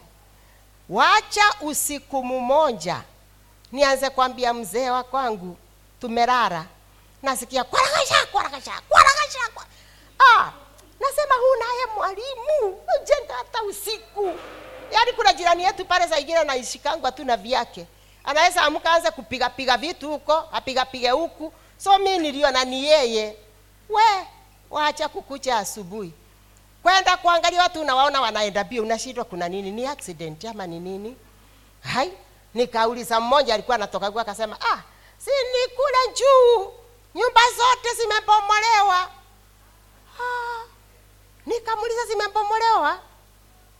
wacha 0.89 1.43
usiku 1.61 2.25
mmoja 2.25 3.03
nianze 3.73 4.11
kwambia 4.11 4.55
mzee 4.55 4.91
wa 4.91 5.05
kwangu 5.05 5.57
tumerara 6.01 6.65
nasikia 7.23 7.65
kwarakasha 7.65 8.27
kwarakasha 8.33 8.73
kwarakasha 8.89 9.39
kwa... 9.55 9.65
ah, 10.19 10.53
nasema 11.01 11.35
huu 11.35 11.55
naye 11.59 11.87
mwalimu 11.97 12.81
jenga 13.05 13.35
hata 13.35 13.63
usiku. 13.63 14.35
Yaani 14.93 15.13
kuna 15.13 15.33
jirani 15.33 15.63
yetu 15.65 15.85
pale 15.85 16.09
saingine 16.09 16.45
naishikangwa 16.45 17.13
tu 17.13 17.25
na 17.25 17.37
vyake. 17.37 17.87
Anaweza 18.25 18.63
amka 18.63 18.93
anze 18.93 19.11
kupigapiga 19.11 19.77
vitu 19.77 20.09
huko 20.11 20.33
apigapige 20.53 21.11
huku. 21.11 21.53
So 21.79 21.99
mi 21.99 22.19
niliona 22.19 22.65
ni 22.65 22.85
yeye. 22.85 23.37
We 23.89 24.27
wacha 24.71 25.09
kukucha 25.09 25.59
asubuhi 25.59 26.13
kwenda 26.83 27.17
kuangalia 27.17 27.63
watu 27.63 27.81
unawaona 27.81 28.21
wanaenda 28.21 28.65
bio 28.65 28.83
unashindwa 28.83 29.25
kuna 29.25 29.49
nini? 29.49 29.71
Ni 29.71 29.87
accident 29.87 30.45
ama 30.45 30.67
ni 30.67 30.81
nini? 30.81 31.17
Hai? 31.95 32.13
Nikauliza 32.55 33.21
mmoja 33.21 33.55
alikuwa 33.55 33.75
anatoka 33.75 34.11
kwa 34.11 34.23
akasema 34.23 34.57
ah 34.61 34.79
si 35.19 35.31
ni 35.31 35.75
kule 35.77 36.15
juu. 36.19 36.73
Nyumba 37.15 37.41
zote 37.57 37.95
zimebomolewa. 37.95 39.11
Ah, 40.21 40.63
nikamuliza 41.47 42.05
zimebomolewa? 42.07 42.99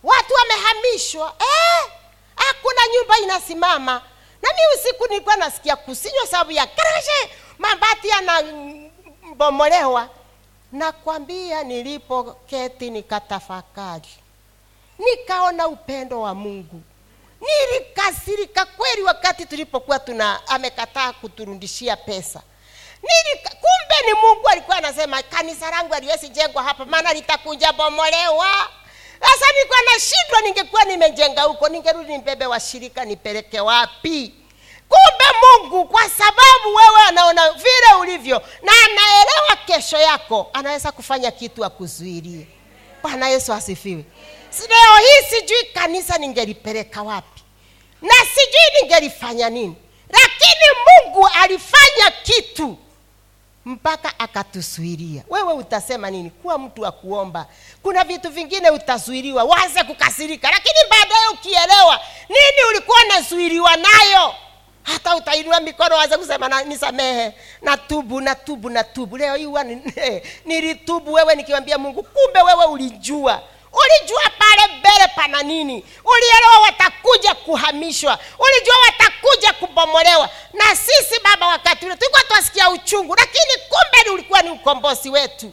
Watu 0.03 0.33
wamehamishwa. 0.33 1.35
Eh, 1.39 1.91
hakuna 2.35 2.81
nyumba 2.95 3.19
inasimama. 3.19 3.93
Na 4.41 4.49
mi 4.49 4.59
usiku 4.79 5.07
nilikuwa 5.07 5.35
nasikia 5.35 5.75
kusinywa 5.75 6.27
sababu 6.27 6.51
ya 6.51 6.67
karashe 6.67 7.31
mabati 7.57 8.07
yanabomolewa 8.07 10.09
nakwambia 10.71 11.63
nilipoketi 11.63 12.89
nikatafakari. 12.89 14.09
Nikaona 14.99 15.67
upendo 15.67 16.21
wa 16.21 16.35
mungu. 16.35 16.81
Nilikasirika 17.41 18.65
kweli 18.65 19.03
wakati 19.03 19.45
tulipokuwa 19.45 19.99
tuna 19.99 20.47
amekataa 20.47 21.13
kuturudishia 21.13 21.95
pesa. 21.97 22.41
Nilika, 23.03 23.49
kumbe 23.49 23.95
ni 24.05 24.13
mungu 24.13 24.47
alikuwa 24.47 24.77
anasema 24.77 25.23
kanisa 25.23 25.71
langu 25.71 25.93
aliwezi 25.93 26.29
jengwa 26.29 26.63
hapa 26.63 26.85
maana 26.85 27.13
litakuja 27.13 27.73
bomolewa. 27.73 28.69
Sasa 29.21 29.45
nilikuwa 29.53 29.79
nashindwa 29.93 30.41
ningekuwa 30.41 30.83
nimejenga 30.85 31.41
huko 31.43 31.69
ningerudi 31.69 32.11
nibebe 32.11 32.45
washirika 32.45 33.05
nipeleke 33.05 33.59
wapi 33.59 34.33
kumbe 34.89 35.25
mungu 35.41 35.85
kwa 35.87 36.09
sababu 36.09 36.75
wewe 36.75 37.01
anaona 37.07 37.51
vile 37.51 37.93
ulivyo 38.01 38.41
na 38.61 38.71
anaelewa 38.85 39.55
kesho 39.65 39.97
yako 39.97 40.49
anaweza 40.53 40.91
kufanya 40.91 41.31
kitu 41.31 41.65
akuzuilie. 41.65 42.47
Bwana 43.01 43.29
yesu 43.29 43.53
asifiwe. 43.53 44.05
Leo 44.69 44.97
hii 44.97 45.35
sijui 45.35 45.63
kanisa 45.73 46.17
ningelipeleka 46.17 47.01
wapi 47.03 47.41
na 48.01 48.13
sijui 48.13 48.81
ningelifanya 48.81 49.49
nini 49.49 49.75
lakini 50.09 50.65
mungu 51.05 51.27
alifanya 51.27 52.11
kitu 52.23 52.77
mpaka 53.65 54.19
akatusuilia 54.19 55.23
wewe 55.29 55.53
utasema 55.53 56.09
nini? 56.09 56.29
Kuwa 56.29 56.57
mtu 56.57 56.81
wa 56.81 56.91
kuomba. 56.91 57.45
Kuna 57.83 58.03
vitu 58.03 58.29
vingine 58.29 58.69
utazuiliwa 58.69 59.43
waanze 59.43 59.83
kukasirika 59.83 60.51
lakini 60.51 60.79
baadaye 60.89 61.27
ukielewa 61.33 61.99
nini 62.29 62.69
ulikuwa 62.69 62.97
unazuiliwa 63.05 63.75
nayo 63.75 64.33
hata 64.93 65.15
utainua 65.15 65.59
mikono 65.59 65.95
waze 65.95 66.17
kusema 66.17 66.49
na, 66.49 66.63
nisamehe. 66.63 67.33
Natubu 67.61 68.21
na 68.21 68.35
tubu 68.83 69.17
leo 69.17 69.35
hii 69.35 69.45
ni- 69.63 70.21
nilitubu 70.45 71.13
wewe 71.13 71.35
nikiwambia 71.35 71.77
mungu 71.77 72.03
kumbe 72.03 72.41
wewe 72.41 72.65
ulijua. 72.65 73.41
Ulijua 73.73 74.21
pale 74.39 74.73
mbele 74.79 75.07
pana 75.15 75.43
nini? 75.43 75.85
Ulielewa 76.05 76.59
watakuja 76.63 77.33
kuhamishwa. 77.35 78.19
Ulijua 78.39 78.75
watakuja 78.85 79.53
kubomolewa. 79.53 80.29
Na 80.53 80.75
sisi 80.75 81.19
baba 81.23 81.47
wakati 81.47 81.85
ule 81.85 81.95
tulikuwa 81.95 82.23
twasikia 82.23 82.69
uchungu 82.69 83.15
lakini 83.15 83.53
kumbe 83.69 84.09
ulikuwa 84.11 84.41
ni 84.41 84.49
ukombozi 84.49 85.09
wetu. 85.09 85.51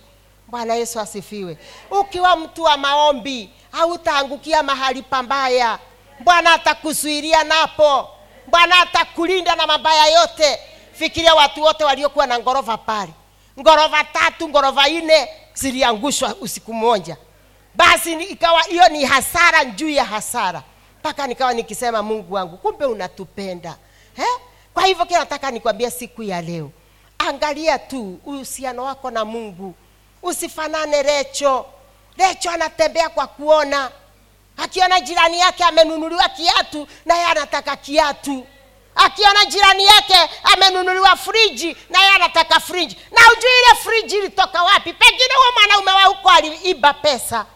Bwana 0.48 0.74
yesu 0.74 1.00
asifiwe. 1.00 1.56
Ukiwa 1.90 2.36
mtu 2.36 2.62
wa 2.62 2.76
maombi 2.76 3.50
hautaangukia 3.72 4.62
mahali 4.62 5.02
pambaya. 5.02 5.78
Bwana 6.20 6.52
atakuzuilia 6.52 7.44
napo 7.44 8.08
bwana 8.46 8.80
atakulinda 8.80 9.56
na 9.56 9.66
mabaya 9.66 10.06
yote. 10.20 10.58
Fikiria 10.92 11.34
watu 11.34 11.62
wote 11.62 11.84
waliokuwa 11.84 12.26
na 12.26 12.38
ngorova 12.38 12.76
pale. 12.76 13.12
Ngorova 13.60 14.04
tatu 14.04 14.48
ngorova 14.48 14.88
nne 14.88 15.28
ziliangushwa 15.54 16.34
usiku 16.40 16.74
mmoja. 16.74 17.16
Basi 17.74 18.12
ikawa 18.12 18.62
hiyo 18.62 18.88
ni 18.88 19.04
hasara 19.04 19.64
juu 19.64 19.88
ya 19.88 20.04
hasara. 20.04 20.62
Mpaka 21.00 21.26
nikawa 21.26 21.54
nikisema 21.54 22.02
mungu 22.02 22.34
wangu 22.34 22.56
kumbe 22.56 22.84
unatupenda. 22.84 23.76
Eh? 24.18 24.24
kwa 24.74 24.86
hivyo 24.86 25.04
kile 25.06 25.18
nataka 25.18 25.50
nikwambia 25.50 25.90
siku 25.90 26.22
ya 26.22 26.42
leo. 26.42 26.70
Angalia 27.18 27.78
tu 27.78 28.18
uhusiano 28.26 28.84
wako 28.84 29.10
na 29.10 29.24
mungu. 29.24 29.74
Usifanane 30.22 31.02
recho. 31.02 31.66
Recho 32.18 32.50
anatembea 32.50 33.08
kwa 33.08 33.26
kuona 33.26 33.90
akiona 34.56 35.00
jirani 35.00 35.40
yake 35.40 35.64
amenunuliwa 35.64 36.28
kiatu 36.28 36.88
naye 37.04 37.24
anataka 37.24 37.76
kiatu. 37.76 38.46
Akiona 38.94 39.44
jirani 39.44 39.86
yake 39.86 40.14
amenunuliwa 40.42 41.16
friji 41.16 41.76
naye 41.90 42.08
anataka 42.10 42.60
friji. 42.60 42.96
Na 43.10 43.20
ujui 43.32 43.50
ile 43.64 43.74
friji 43.82 44.16
ilitoka 44.16 44.62
wapi? 44.62 44.92
Pengine 44.92 45.34
huo 45.34 45.52
mwanaume 45.54 45.90
wa 45.92 46.02
huko 46.04 46.30
aliiba 46.30 46.94
pesa. 46.94 47.46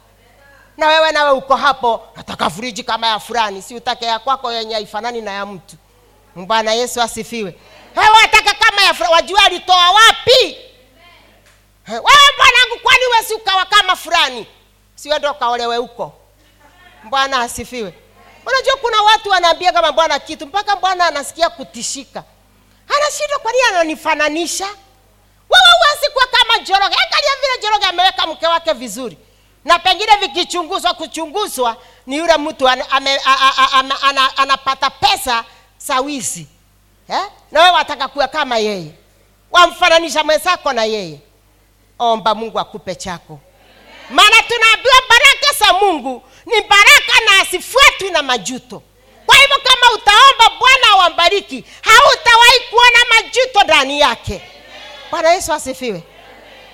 Na 0.76 0.86
wewe 0.88 1.12
nawe 1.12 1.30
uko 1.30 1.56
hapo 1.56 2.06
nataka 2.16 2.50
friji 2.50 2.82
kama 2.84 3.06
ya 3.06 3.18
fulani. 3.20 3.62
Si 3.62 3.74
utake 3.74 4.04
ya 4.04 4.18
kwako 4.18 4.52
yenye 4.52 4.74
haifanani 4.74 5.20
na 5.20 5.30
ya 5.30 5.46
mtu. 5.46 5.76
Bwana 6.36 6.72
yesu 6.72 7.02
asifiwe. 7.02 7.54
Wewe 7.96 8.10
wataka 8.22 8.54
kama 8.54 8.82
ya 8.82 8.94
fulani 8.94 9.12
wajua 9.14 9.44
alitoa 9.44 9.90
wapi? 9.90 10.56
Wewe 11.88 12.02
bwanangu 12.36 12.78
kwani 12.82 13.02
wesi 13.18 13.34
ukawa 13.34 13.64
kama 13.64 13.96
fulani? 13.96 14.46
Siwende 14.94 15.28
ukaolewe 15.28 15.76
huko 15.76 16.12
bwana 17.04 17.40
asifiwe. 17.40 17.94
Unajua 18.46 18.76
kuna 18.76 19.02
watu 19.02 19.28
wanaambia 19.30 19.72
kama 19.72 19.92
bwana 19.92 20.18
kitu 20.18 20.46
mpaka 20.46 20.76
bwana 20.76 21.06
anasikia 21.06 21.50
kutishika. 21.50 22.24
Anashindwa 22.96 23.38
kwa 23.38 23.52
nini 23.52 23.64
ananifananisha? 23.70 24.64
Wewe 25.50 25.64
huwezi 25.80 26.12
kuwa 26.12 26.26
kama 26.26 26.58
joroge. 26.64 26.96
Angalia 26.96 27.30
vile 27.40 27.62
joroge 27.62 27.86
ameweka 27.86 28.26
mke 28.26 28.46
wake 28.46 28.72
vizuri. 28.72 29.18
Na 29.64 29.78
pengine 29.78 30.16
vikichunguzwa 30.16 30.94
kuchunguzwa 30.94 31.76
ni 32.06 32.16
yule 32.16 32.36
mtu 32.36 32.68
anapata 34.36 34.90
pesa 34.90 35.44
sawizi 35.78 36.46
eh? 37.08 37.22
na 37.50 37.60
wewe 37.60 37.72
wataka 37.74 38.08
kuwa 38.08 38.28
kama 38.28 38.58
yeye. 38.58 38.90
Wamfananisha 39.50 40.24
mwenzako 40.24 40.72
na 40.72 40.84
yeye. 40.84 41.20
Omba 41.98 42.34
mungu 42.34 42.60
akupe 42.60 42.94
chako. 42.94 43.38
Maana 44.10 44.42
tunaambiwa 44.42 44.94
baraka 45.08 45.52
za 45.58 45.72
mungu 45.72 46.22
ni 46.50 46.60
baraka 46.60 47.20
na 47.26 47.42
asifuatwi 47.42 48.10
na 48.10 48.22
majuto. 48.22 48.82
Kwa 49.26 49.36
hivyo 49.36 49.56
kama 49.64 49.92
utaomba 49.94 50.58
bwana 50.58 50.86
awambariki 50.92 51.64
hautawahi 51.80 52.60
kuona 52.70 52.98
majuto 53.14 53.62
ndani 53.64 54.00
yake. 54.00 54.42
Bwana 55.10 55.30
yesu 55.32 55.52
asifiwe. 55.52 56.02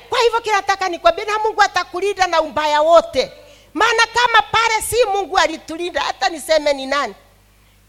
Kwa 0.09 0.21
hivyo 0.21 0.41
kinataka 0.41 0.89
nikwambie 0.89 1.25
na 1.25 1.39
mungu 1.39 1.63
atakulinda 1.63 2.27
na 2.27 2.41
ubaya 2.41 2.83
wote. 2.83 3.33
Maana 3.75 4.07
kama 4.07 4.43
pale 4.43 4.83
si 4.83 4.97
mungu 5.13 5.39
alitulinda 5.39 6.01
hata 6.01 6.29
niseme 6.29 6.73
ni 6.73 6.87
nani. 6.87 7.15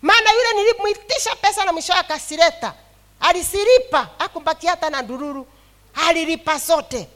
Maana 0.02 0.32
yule 0.32 0.54
nilimwitisha 0.54 1.36
pesa 1.36 1.66
na 1.66 1.74
mwisho 1.74 1.94
akasileta. 1.94 2.74
Alisilipa 3.20 4.10
akumbaki 4.20 4.68
hata 4.68 4.90
na 4.90 5.02
ndururu. 5.02 5.48
Alilipa 6.08 6.58
zote 6.58 7.08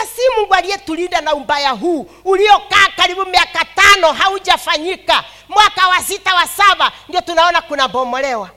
kama 0.00 0.06
si 0.12 0.20
mungu 0.38 0.54
aliyetulinda 0.54 1.20
na 1.20 1.34
ubaya 1.34 1.70
huu. 1.70 2.06
Uliokaa 2.24 2.88
karibu 2.96 3.26
miaka 3.26 3.64
tano 3.64 4.12
haujafanyika. 4.12 5.24
Mwaka 5.48 5.88
wa 5.88 6.02
sita 6.02 6.34
wa 6.34 6.46
saba 6.46 6.92
ndio 7.08 7.20
tunaona 7.20 7.62
kuna 7.62 7.88
bomolewa. 7.88 8.50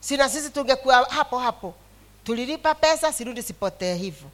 Sina 0.00 0.28
sisi 0.28 0.50
tungekuwa 0.50 1.06
hapo 1.10 1.38
hapo. 1.38 1.74
Tulilipa 2.24 2.74
pesa 2.74 3.12
sirudi 3.12 3.42
sipotee 3.42 3.94
hivyo. 3.94 4.28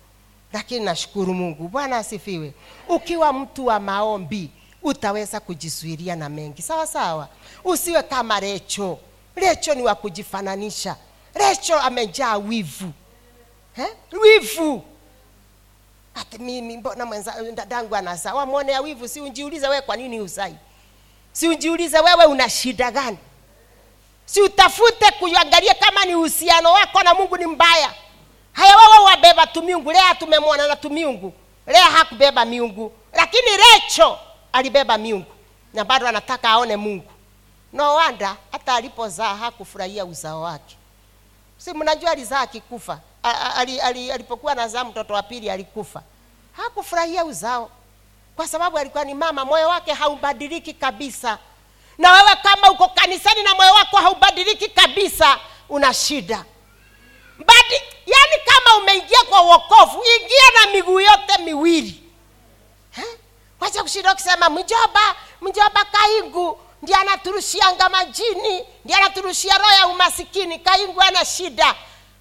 Lakini 0.53 0.85
nashukuru 0.85 1.35
mungu. 1.35 1.69
Bwana 1.69 1.97
asifiwe. 1.97 2.53
Ukiwa 2.89 3.33
mtu 3.33 3.67
wa 3.67 3.81
maombi 3.81 4.51
utaweza 4.83 5.41
kujizuilia 5.41 6.17
na 6.17 6.29
mengi. 6.29 6.63
Sawa 6.63 6.87
sawa. 6.87 7.29
Usiwe 7.65 8.03
kama 8.03 8.41
recho. 8.41 8.99
Recho 9.37 9.75
ni 9.75 9.83
wa 9.83 9.95
kujifananisha. 9.95 10.97
Recho 11.35 11.79
amejaa 11.79 12.37
wivu. 12.37 12.93
Wivu 14.23 14.85
ati 16.21 16.39
mimi 16.39 16.77
mbona 16.77 17.07
mwenza 17.07 17.35
dadangu 17.55 17.97
anazaa? 17.97 18.35
Wamwonea 18.35 18.81
wivu 18.81 19.09
si 19.09 19.21
unjiulize 19.21 19.69
wewe 19.69 19.83
kwa 19.83 19.97
nini 19.97 20.21
uzai 20.21 20.57
si 21.33 21.49
unjiulize 21.49 22.01
wewe 22.01 22.25
una 22.25 22.49
shida 22.51 22.91
gani? 22.91 23.19
Si 24.27 24.43
utafute 24.43 25.11
kuangalia 25.19 25.75
kama 25.75 26.05
ni 26.05 26.15
uhusiano 26.15 26.73
wako 26.73 27.03
na 27.03 27.15
mungu 27.15 27.37
ni 27.37 27.47
mbaya. 27.47 27.95
Haya 28.53 28.77
wewe 28.77 28.99
wabeba 29.05 29.47
tu 29.47 29.63
miungu 29.63 29.93
lea 29.93 30.15
tumemwona 30.15 30.67
na 30.69 30.77
tu 30.77 30.91
miungu 30.91 31.33
lea 31.67 31.85
hakubeba 31.85 32.45
miungu. 32.45 32.93
Lakini 33.13 33.47
recho 33.57 34.19
alibeba 34.53 34.99
miungu 34.99 35.33
na 35.75 35.85
bado 35.85 36.09
anataka 36.09 36.51
aone 36.51 36.77
mungu. 36.77 37.11
No 37.73 37.97
hata 37.99 38.75
alipozaa 38.75 39.35
hakufurahia 39.37 40.05
uzao 40.05 40.41
wake. 40.41 40.77
Si 41.59 41.73
mnajua 41.73 42.11
alizaa 42.11 42.41
akikufa 42.41 43.01
alipokuwa 44.13 44.55
nazaa 44.55 44.85
mtoto 44.85 45.15
wa 45.15 45.23
pili 45.23 45.51
alikufa. 45.51 46.03
Hakufurahia 46.53 47.25
uzao. 47.25 47.71
Kwa 48.37 48.49
sababu 48.49 48.79
alikuwa 48.79 49.05
ni 49.05 49.15
mama 49.15 49.45
moyo 49.45 49.69
wake 49.69 49.93
haubadiliki 49.93 50.75
kabisa. 50.75 51.39
Na 51.99 52.13
wewe 52.13 52.37
kama 52.43 52.71
uko 52.71 52.89
kanisani 52.89 53.43
na 53.43 53.55
moyo 53.55 53.73
wako 53.75 53.97
haubadiliki 53.97 54.69
kabisa 54.69 55.39
una 55.69 55.95
shida. 55.95 56.45
Badi, 57.39 57.75
yani 58.07 58.43
kama 58.45 58.77
umeingia 58.79 59.23
kwa 59.29 59.43
uokovu 59.43 60.03
ingia 60.21 60.51
na 60.65 60.71
miguu 60.73 61.01
yote 61.01 61.39
miwili. 61.45 62.03
Wacha 63.61 63.83
kushinda 63.83 64.13
ukisema 64.13 64.51
mjoba 64.51 65.15
mjoba 65.41 65.85
kaingu 65.85 66.61
ndiye 66.83 66.99
anaturushianga 66.99 67.89
majini 67.89 68.65
ndiye 68.85 68.99
anaturushia 68.99 69.59
roho 69.59 69.73
ya 69.75 69.87
umasikini 69.87 70.59
kaingu 70.59 71.01
ana 71.01 71.25
shida 71.25 71.75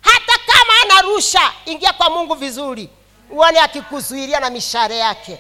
hata 0.06 0.38
kama 0.46 0.74
anarusha 0.84 1.52
ingia 1.66 1.94
kwa 1.94 2.10
mungu 2.10 2.34
vizuri 2.36 2.90
uone 3.32 3.60
akikuzuilia 3.60 4.40
na 4.40 4.50
mishare 4.50 4.98
yake. 4.98 5.40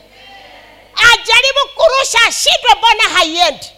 Ajaribu 0.96 1.60
kurusha 1.76 2.20
ashindwe 2.28 2.76
mbona 2.78 3.04
haiendi. 3.18 3.72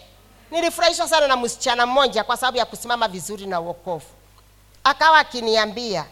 Nilifurahishwa 0.50 1.08
sana 1.08 1.26
na 1.28 1.36
msichana 1.36 1.86
mmoja 1.86 2.24
kwa 2.24 2.36
sababu 2.36 2.58
ya 2.58 2.64
kusimama 2.64 3.08
vizuri 3.08 3.46
na 3.46 3.60
uokovu 3.60 4.06
akawa 4.84 5.18
akiniambia 5.18 6.04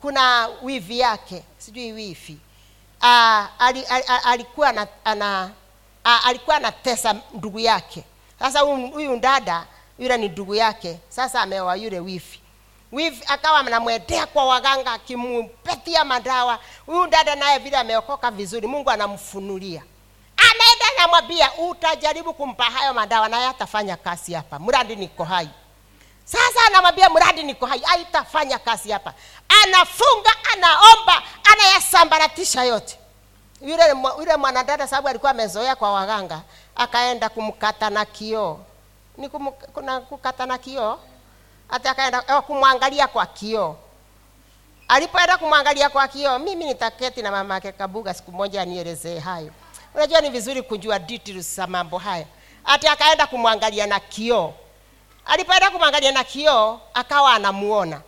kuna 0.00 0.48
wivi 0.62 0.98
yake 0.98 1.42
sijui 1.58 1.92
wifi. 1.92 2.36
Ali, 3.58 3.84
alikuwa 4.24 4.72
na, 4.72 4.86
ana, 5.04 5.50
alikuwa 6.24 6.56
anatesa 6.56 7.14
ndugu 7.34 7.58
yake. 7.58 8.04
Sasa 8.38 8.60
huyu 8.60 9.16
dada 9.20 9.66
yule 9.98 10.16
ni 10.16 10.28
ndugu 10.28 10.54
yake. 10.54 10.98
Sasa 11.08 11.40
ameoa 11.42 11.76
yule 11.76 12.00
wifi 12.00 12.40
wifi 12.92 13.24
akawa 13.26 13.58
anamwendea 13.58 14.26
kwa 14.26 14.44
waganga 14.44 14.92
akimupatia 14.92 16.04
madawa. 16.04 16.58
Huyu 16.86 17.06
dada 17.06 17.34
naye 17.34 17.58
vile 17.58 17.76
ameokoka 17.76 18.30
vizuri 18.30 18.66
mungu 18.66 18.90
anamfunulia. 18.90 19.82
Anaenda 20.36 20.84
namwambia 21.02 21.52
utajaribu 21.54 22.34
kumpa 22.34 22.64
hayo 22.64 22.94
madawa 22.94 23.28
naye 23.28 23.46
atafanya 23.46 23.96
kazi 23.96 24.34
hapa. 24.34 24.58
Mradi 24.58 24.96
niko 24.96 25.24
hai. 25.24 25.48
Sasa 26.24 26.60
anamwambia 26.66 27.10
mradi 27.10 27.42
niko 27.42 27.66
hai 27.66 27.80
haitafanya 27.80 28.58
kazi 28.58 28.90
hapa. 28.90 29.14
Anafunga 29.64 30.30
anaomba 30.52 31.22
anayasambaratisha 31.52 32.64
yote. 32.64 32.98
Yule 33.62 33.82
yule 34.18 34.36
mwanadada 34.36 34.86
sababu 34.86 35.08
alikuwa 35.08 35.30
amezoea 35.30 35.76
kwa 35.76 35.92
waganga 35.92 36.40
akaenda 36.76 37.28
kumkata 37.28 37.90
na 37.90 38.04
kioo. 38.04 38.58
Ni 39.16 39.28
kumu, 39.28 39.52
kuna 39.52 40.00
kukata 40.00 40.46
na 40.46 40.58
kioo 40.58 40.98
hata 41.68 41.90
akaenda 41.90 42.24
eh, 42.28 42.42
kumwangalia 42.42 43.06
kwa 43.08 43.26
kioo. 43.26 43.76
Alipoenda 44.88 45.38
kumwangalia 45.38 45.88
kwa 45.88 46.08
kioo 46.08 46.38
mimi 46.38 46.64
nitaketi 46.64 47.22
na 47.22 47.30
mama 47.30 47.54
yake 47.54 47.72
kabuga 47.72 48.14
siku 48.14 48.32
moja 48.32 48.62
anielezee 48.62 49.18
hayo. 49.18 49.52
Unajua 49.94 50.20
ni 50.20 50.30
vizuri 50.30 50.62
kujua 50.62 50.98
details 50.98 51.56
za 51.56 51.66
mambo 51.66 51.98
haya. 51.98 52.26
Hata 52.62 52.92
akaenda 52.92 53.26
kumwangalia 53.26 53.86
na 53.86 54.00
kioo. 54.00 54.54
Alipoenda 55.26 55.70
kumwangalia 55.70 56.12
na 56.12 56.24
kioo 56.24 56.80
akawa 56.94 57.34
anamuona. 57.34 58.00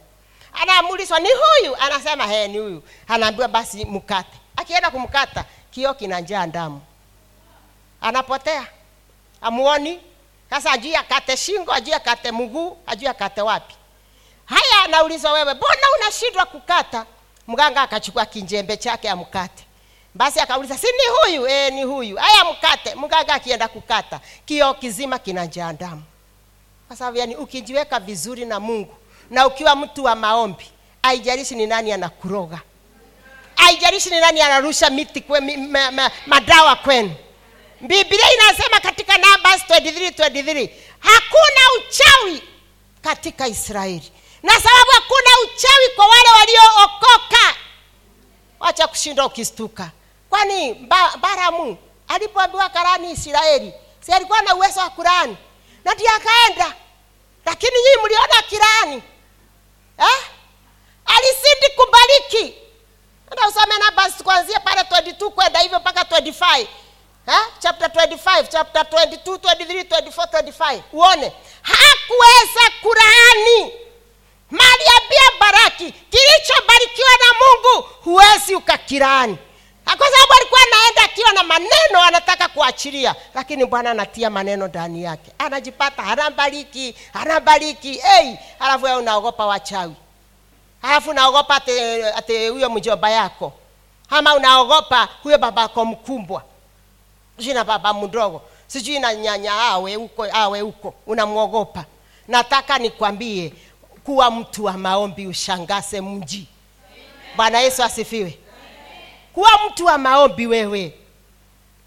Anaamulizwa 0.53 1.19
ni 1.21 1.29
huyu? 1.29 1.77
Anasema 1.77 2.27
he 2.27 2.49
ni 2.49 2.59
huyu. 2.59 2.83
Anaambiwa 3.09 3.49
basi 3.49 3.85
mkate. 3.85 4.39
Akienda 4.57 4.91
kumkata 4.91 5.45
kioo 5.71 5.95
kinajaa 5.95 6.47
damu 6.47 6.81
anapotea. 8.01 8.67
Amuoni 9.41 10.01
sasa 10.51 10.73
ajui 10.73 10.97
akate 10.97 11.37
shingo 11.37 11.73
ajui 11.73 11.95
akate 11.95 12.33
mguu 12.33 12.77
ajui 12.87 13.09
akate 13.09 13.41
wapi? 13.43 13.75
Haya 14.45 14.85
anaulizwa 14.85 15.33
wewe 15.33 15.55
mbona 15.55 15.83
unashindwa 16.01 16.47
kukata? 16.47 17.07
Mganga 17.49 17.83
akachukua 17.83 18.27
kinjembe 18.27 18.77
chake 18.77 19.09
amkate. 19.11 19.65
Basi 20.15 20.41
akauliza 20.41 20.79
si 20.79 20.87
ni 20.87 21.33
huyu? 21.37 21.49
E, 21.49 21.71
ni 21.71 21.83
huyu. 21.83 22.17
Haya 22.17 22.45
mkate. 22.45 22.95
Mganga 22.95 23.35
akienda 23.35 23.69
kukata 23.69 24.21
kioo 24.45 24.75
kizima 24.75 25.19
kinajaa 25.19 25.73
damu. 25.73 26.03
Kwa 26.89 26.97
sababu 26.97 27.17
yani 27.19 27.37
ukijiweka 27.37 28.01
vizuri 28.01 28.45
na 28.45 28.61
mungu 28.61 28.95
na 29.31 29.47
ukiwa 29.47 29.77
mtu 29.77 30.05
wa 30.05 30.15
maombi 30.15 30.71
haijalishi 31.03 31.55
ni 31.55 31.67
nani 31.67 31.93
anakuroga. 31.93 32.61
Haijalishi 33.55 34.11
ni 34.11 34.21
nani 34.21 34.41
anarusha 34.41 34.91
miti 34.91 35.21
kwe, 35.21 35.41
ma, 35.41 35.91
ma, 35.91 36.11
madawa 36.27 36.77
kwenu. 36.77 37.15
Biblia 37.81 38.33
inasema 38.35 38.81
katika 39.11 39.29
numbers 39.29 39.63
23, 39.63 40.11
23 40.11 40.71
hakuna 41.01 41.61
uchawi 41.79 42.43
katika 43.03 43.47
israeli. 43.49 44.13
Na 44.43 44.53
sababu 44.53 44.91
hakuna 44.95 45.31
uchawi 45.45 45.89
kwa 45.97 46.07
wale 46.07 46.29
waliookoka. 46.39 47.55
Wacha 48.61 48.87
kushinda 48.87 49.27
ukistuka. 49.27 49.91
Kwani 50.31 50.75
ba, 50.75 51.17
baramu 51.17 51.77
alipoambiwa 52.09 52.69
karani 52.69 53.11
israeli 53.13 53.73
si 54.01 54.13
alikuwa 54.13 54.43
na 54.43 54.55
uwezo 54.55 54.81
wa 54.81 54.91
kurani 54.91 55.37
na 55.85 55.95
ndiye 55.95 56.11
akaenda. 56.11 56.75
Lakini 57.45 57.73
nyii 57.73 58.05
mliona 58.05 58.43
kirani 58.43 59.03
eh? 59.99 60.25
alisindi 61.05 61.67
kubariki 61.77 62.55
enda 63.31 63.49
usome 63.49 63.75
numbers 63.79 64.23
kuanzia 64.23 64.61
pale 64.61 64.81
22 64.81 65.31
kwenda 65.31 65.61
hivyo 65.61 65.81
mpaka 65.81 66.03
25 66.03 66.67
eh? 67.31 67.47
chapter 67.59 67.89
25 67.89 68.49
chapter 68.49 68.83
22 68.83 69.37
23 69.37 69.83
24 69.85 70.43
25 70.43 70.81
uone. 70.93 71.33
Hakuweza 71.63 72.71
kuraani 72.83 73.73
maliambia 74.51 75.31
baraki 75.41 75.93
kilichobarikiwa 75.93 77.11
na 77.11 77.35
mungu 77.41 77.89
huwezi 78.05 78.55
ukakirani 78.55 79.39
kwa 79.85 80.09
sababu 80.11 80.33
alikuwa 80.41 80.61
anaenda 80.73 81.03
akiwa 81.05 81.33
na 81.33 81.43
maneno 81.43 82.03
anataka 82.07 82.49
kuachilia. 82.49 83.15
Lakini 83.35 83.65
bwana 83.67 83.91
anatia 83.91 84.31
maneno 84.31 84.69
ndani 84.69 85.03
yake. 85.03 85.31
Anajipata 85.39 86.03
anabariki 86.05 86.95
anabariki 87.15 87.93
hey, 87.93 88.35
alafu 88.61 88.85
wewe 88.85 88.97
unaogopa 88.99 89.47
wachawi. 89.47 89.95
Alafu 90.83 91.11
unaogopa 91.11 91.57
ate 92.17 92.49
huyo 92.49 92.71
mjomba 92.71 93.11
yako. 93.11 93.53
Ama 94.11 94.35
unaogopa 94.35 95.09
huyo 95.23 95.39
babako 95.39 95.85
mkumbwa 95.85 96.43
sijui 97.41 97.55
na 97.55 97.65
baba 97.65 97.95
mdogo. 97.95 98.43
Sijui 98.67 98.99
na 98.99 99.15
nyanya 99.15 99.53
awe 99.55 99.95
huko 99.95 100.27
awe 100.33 100.61
huko 100.61 100.95
unamwogopa. 101.07 101.85
Nataka 102.29 102.79
nikwambie 102.79 103.53
kuwa 104.05 104.31
mtu 104.31 104.65
wa 104.65 104.73
maombi 104.73 105.27
ushangase 105.27 106.01
mji. 106.01 106.47
Bwana 107.37 107.61
yesu 107.61 107.83
asifiwe. 107.83 108.39
Kuwa 109.35 109.51
mtu 109.67 109.85
wa 109.85 109.99
maombi 109.99 110.47
wewe. 110.47 110.95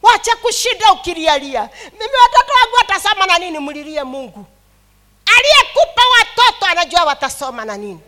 Wacha 0.02 0.36
kushinda 0.36 0.92
ukilialia 0.92 1.70
mimi 1.94 2.14
watoto 2.24 2.54
wangu 2.62 2.76
watasoma 2.78 3.26
na 3.26 3.38
nini? 3.40 3.60
Mlilie 3.60 4.04
mungu. 4.04 4.46
Aliyekupa 5.38 6.02
watoto 6.20 6.66
anajua 6.66 7.04
watasoma 7.04 7.66
na 7.66 7.78
nini. 7.78 8.00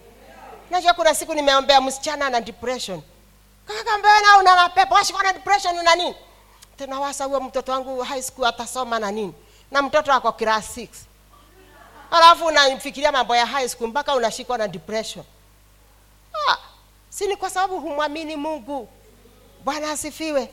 Najua 0.71 0.93
kuna 0.93 1.15
siku 1.15 1.33
nimeombea 1.33 1.81
msichana 1.81 2.29
na 2.29 2.41
depression. 2.41 3.01
Kakambena 3.67 4.37
una 4.39 4.55
mapepo? 4.55 4.93
Washikana 4.95 5.33
depression 5.33 5.77
una 5.79 5.95
nini 5.95 6.15
tunawasa 6.77 7.25
huo 7.25 7.39
mtoto 7.39 7.71
wangu 7.71 8.01
high 8.03 8.21
school 8.21 8.45
atasoma 8.45 8.99
na 8.99 9.11
nini? 9.11 9.33
Na 9.71 9.81
mtoto 9.81 10.13
ako 10.13 10.31
class 10.31 10.77
6 10.77 10.87
alafu 12.11 12.45
unamfikiria 12.45 13.11
mambo 13.11 13.35
ya 13.35 13.45
high 13.45 13.67
school 13.69 13.87
mpaka 13.87 14.15
unashikwa 14.15 14.57
na 14.57 14.67
depression. 14.67 15.25
Ah, 16.49 16.57
si 17.09 17.27
ni 17.27 17.35
kwa 17.35 17.49
sababu 17.49 17.79
humwamini 17.79 18.35
mungu? 18.35 18.89
Bwana 19.63 19.91
asifiwe. 19.91 20.49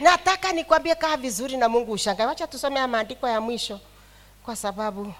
Nataka 0.00 0.52
nikwambie 0.52 0.94
kaa 0.94 1.16
vizuri 1.16 1.56
na 1.56 1.68
mungu 1.68 1.92
ushangae. 1.92 2.26
Wacha 2.26 2.46
tusome 2.46 2.86
maandiko 2.86 3.28
ya 3.28 3.40
mwisho 3.40 3.80
kwa 4.44 4.56
sababu 4.56 5.14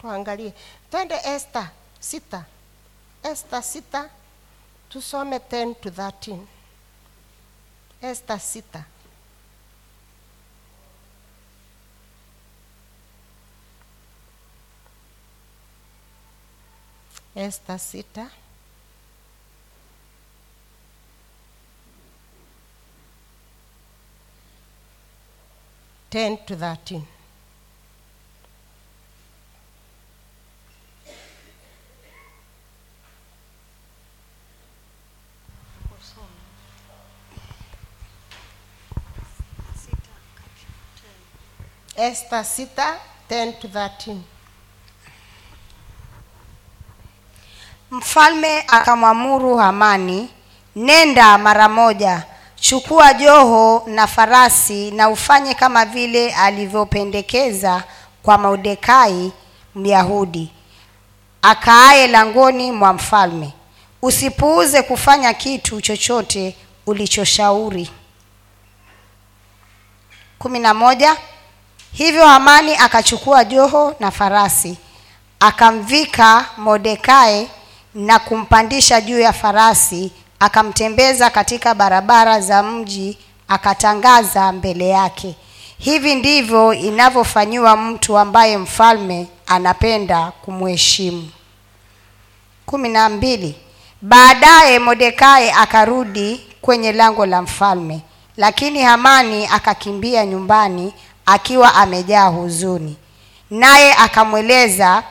tuangalie. 0.00 0.52
Twende 0.90 1.14
esta 1.24 1.70
sita. 2.00 2.44
Esta 3.22 3.62
sita 3.62 4.08
tusome 4.88 5.36
10 5.38 5.74
to 5.74 5.88
13 5.90 6.36
esta 8.00 8.38
sita 8.38 8.84
esta 17.34 17.78
sita 17.78 18.30
ten 26.08 26.36
to 26.46 26.56
thirteen 26.56 27.06
Esther 42.00 42.44
sita 42.44 42.96
ten 43.28 43.52
to 43.60 43.68
thirteen 43.68 44.22
mfalme 47.90 48.64
akamwamuru 48.68 49.56
hamani 49.56 50.28
nenda 50.76 51.38
mara 51.38 51.68
moja 51.68 52.22
chukua 52.56 53.14
joho 53.14 53.82
na 53.86 54.06
farasi 54.06 54.90
na 54.90 55.08
ufanye 55.08 55.54
kama 55.54 55.84
vile 55.84 56.34
alivyopendekeza 56.34 57.84
kwa 58.22 58.38
mordekai 58.38 59.32
myahudi 59.74 60.52
akaaye 61.42 62.06
langoni 62.06 62.72
mwa 62.72 62.92
mfalme. 62.92 63.52
Usipuuze 64.02 64.82
kufanya 64.82 65.34
kitu 65.34 65.80
chochote 65.80 66.56
ulichoshauri. 66.86 67.90
Kumi 70.38 70.58
na 70.58 70.74
moja 70.74 71.16
hivyo 71.92 72.26
hamani 72.26 72.76
akachukua 72.76 73.44
joho 73.44 73.94
na 74.00 74.10
farasi 74.10 74.76
akamvika 75.40 76.46
mordekai 76.56 77.48
na 77.94 78.18
kumpandisha 78.18 79.00
juu 79.00 79.20
ya 79.20 79.32
farasi 79.32 80.12
akamtembeza 80.40 81.30
katika 81.30 81.74
barabara 81.74 82.40
za 82.40 82.62
mji 82.62 83.18
akatangaza 83.48 84.52
mbele 84.52 84.88
yake. 84.88 85.34
Hivi 85.78 86.14
ndivyo 86.14 86.74
inavyofanyiwa 86.74 87.76
mtu 87.76 88.18
ambaye 88.18 88.58
mfalme 88.58 89.26
anapenda 89.46 90.32
kumheshimu. 90.42 91.30
Kumi 92.66 92.88
na 92.88 93.08
mbili. 93.08 93.54
Baadaye 94.02 94.78
mordekai 94.78 95.50
akarudi 95.50 96.46
kwenye 96.60 96.92
lango 96.92 97.26
la 97.26 97.42
mfalme 97.42 98.00
lakini 98.36 98.82
hamani 98.82 99.46
akakimbia 99.46 100.26
nyumbani 100.26 100.92
akiwa 101.30 101.74
amejaa 101.74 102.26
huzuni. 102.28 102.96
Naye 103.50 103.94
akamweleza 103.94 105.02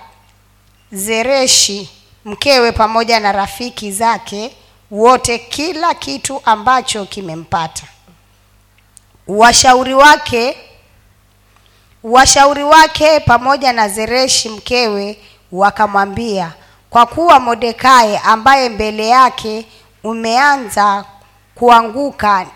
zereshi 0.92 1.90
mkewe 2.26 2.72
pamoja 2.72 3.20
na 3.20 3.32
rafiki 3.32 3.92
zake 3.92 4.56
wote 4.92 5.38
kila 5.40 5.94
kitu 5.94 6.42
ambacho 6.46 7.06
kimempata. 7.06 7.84
Washauri 9.28 9.94
wake 9.94 10.58
washauri 12.04 12.64
wake 12.64 13.20
pamoja 13.20 13.74
na 13.74 13.90
zereshi 13.90 14.50
mkewe 14.50 15.18
wakamwambia 15.52 16.54
kwa 16.90 17.06
kuwa 17.06 17.40
mordekai 17.40 18.18
ambaye 18.24 18.70
mbele 18.70 19.08
yake 19.08 19.66
umeanza 20.04 21.06
kuanguka 21.56 22.48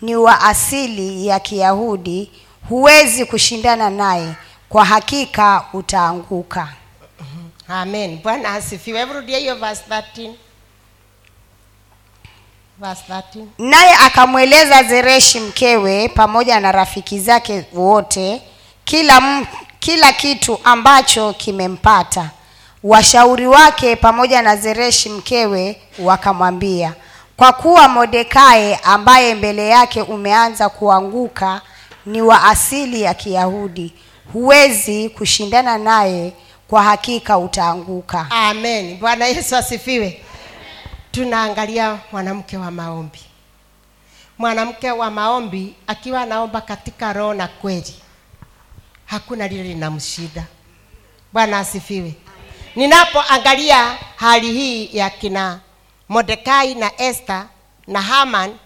ni 0.00 0.16
wa 0.16 0.40
asili 0.40 1.26
ya 1.26 1.40
kiyahudi 1.40 2.30
huwezi 2.68 3.24
kushindana 3.24 3.90
naye. 3.90 4.32
Kwa 4.68 4.84
hakika 4.84 5.64
utaanguka. 5.72 6.68
Amen. 7.68 8.18
Bwana 8.22 8.54
asifiwe. 8.54 9.04
Rudia 9.04 9.38
hiyo 9.38 9.54
verse 9.54 9.82
13 9.88 10.32
verse 12.78 13.02
13 13.08 13.44
naye 13.58 13.94
akamweleza 13.94 14.82
zereshi 14.82 15.40
mkewe 15.40 16.08
pamoja 16.08 16.60
na 16.60 16.72
rafiki 16.72 17.20
zake 17.20 17.64
wote 17.72 18.42
kila, 18.84 19.16
m, 19.16 19.46
kila 19.80 20.12
kitu 20.12 20.58
ambacho 20.64 21.32
kimempata. 21.32 22.30
Washauri 22.82 23.46
wake 23.46 23.96
pamoja 23.96 24.42
na 24.42 24.56
zereshi 24.56 25.08
mkewe 25.08 25.80
wakamwambia 25.98 26.94
kwa 27.36 27.52
kuwa 27.52 27.88
mordekai 27.88 28.78
ambaye 28.82 29.34
mbele 29.34 29.68
yake 29.68 30.02
umeanza 30.02 30.68
kuanguka 30.68 31.60
ni 32.06 32.22
wa 32.22 32.44
asili 32.44 33.02
ya 33.02 33.14
kiyahudi. 33.14 33.92
Huwezi 34.32 35.08
kushindana 35.08 35.78
naye 35.78 36.32
kwa 36.68 36.82
hakika 36.82 37.38
utaanguka. 37.38 38.26
Amen. 38.30 38.98
Bwana 38.98 39.26
yesu 39.26 39.56
asifiwe. 39.56 40.24
Tunaangalia 41.10 41.98
mwanamke 42.12 42.56
wa 42.56 42.70
maombi. 42.70 43.20
Mwanamke 44.38 44.90
wa 44.90 45.10
maombi 45.10 45.74
akiwa 45.86 46.20
anaomba 46.20 46.60
katika 46.60 47.12
roho 47.12 47.34
na 47.34 47.48
kweli 47.48 47.94
hakuna 49.06 49.48
lile 49.48 49.62
linamshida 49.62 50.44
bwana 51.32 51.58
asifiwe. 51.58 52.14
Ninapoangalia 52.76 53.96
hali 54.16 54.52
hii 54.52 54.96
ya 54.98 55.10
kina 55.10 55.60
mordekai 56.08 56.74
na 56.74 56.90
esther 57.00 57.46
na 57.86 58.02
haman 58.02 58.56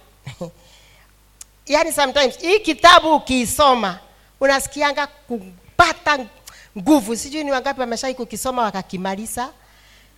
yani 1.69 1.93
sometimes 1.93 2.39
hii 2.39 2.59
kitabu 2.59 3.15
ukiisoma 3.15 3.99
unasikianga 4.41 5.07
kupata 5.07 6.19
nguvu. 6.79 7.17
Sijui 7.17 7.45
ni 7.45 7.51
wangapi 7.53 7.81
wameshai 7.81 8.15
kukisoma 8.15 8.63
wakakimaliza. 8.63 9.51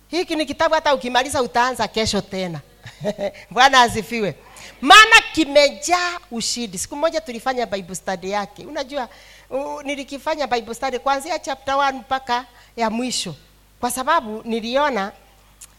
Hiki 0.07 0.35
ni 0.35 0.45
kitabu 0.45 0.75
hata 0.75 0.95
ukimaliza 0.95 1.41
utaanza 1.41 1.87
kesho 1.87 2.21
tena. 2.21 2.59
Bwana 3.51 3.81
asifiwe. 3.81 4.35
Maana 4.81 5.15
kimejaa 5.33 6.19
ushindi. 6.31 6.77
Siku 6.77 6.95
moja 6.95 7.21
tulifanya 7.21 7.65
bible 7.65 7.95
study 7.95 8.29
yake. 8.31 8.65
Unajua 8.65 9.09
uh, 9.49 9.83
nilikifanya 9.83 10.47
bible 10.47 10.73
study 10.73 10.99
kuanzia 10.99 11.39
chapter 11.39 11.75
1 11.75 11.93
mpaka 11.93 12.45
ya 12.77 12.89
mwisho. 12.89 13.35
Kwa 13.79 13.91
sababu 13.91 14.41
niliona 14.45 15.11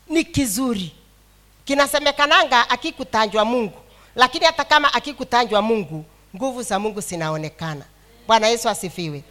ni 0.09 0.25
kizuri. 0.25 0.93
Kinasemekananga 1.65 2.71
akikutanjwa 2.71 3.45
mungu 3.45 3.79
lakini 4.17 4.47
hata 4.47 4.65
kama 4.65 4.95
akikutanjwa 4.95 5.63
mungu 5.63 6.05
nguvu 6.37 6.63
za 6.63 6.79
mungu 6.79 7.01
zinaonekana. 7.01 7.85
Bwana 8.27 8.49
yesu 8.49 8.69
asifiwe. 8.69 9.23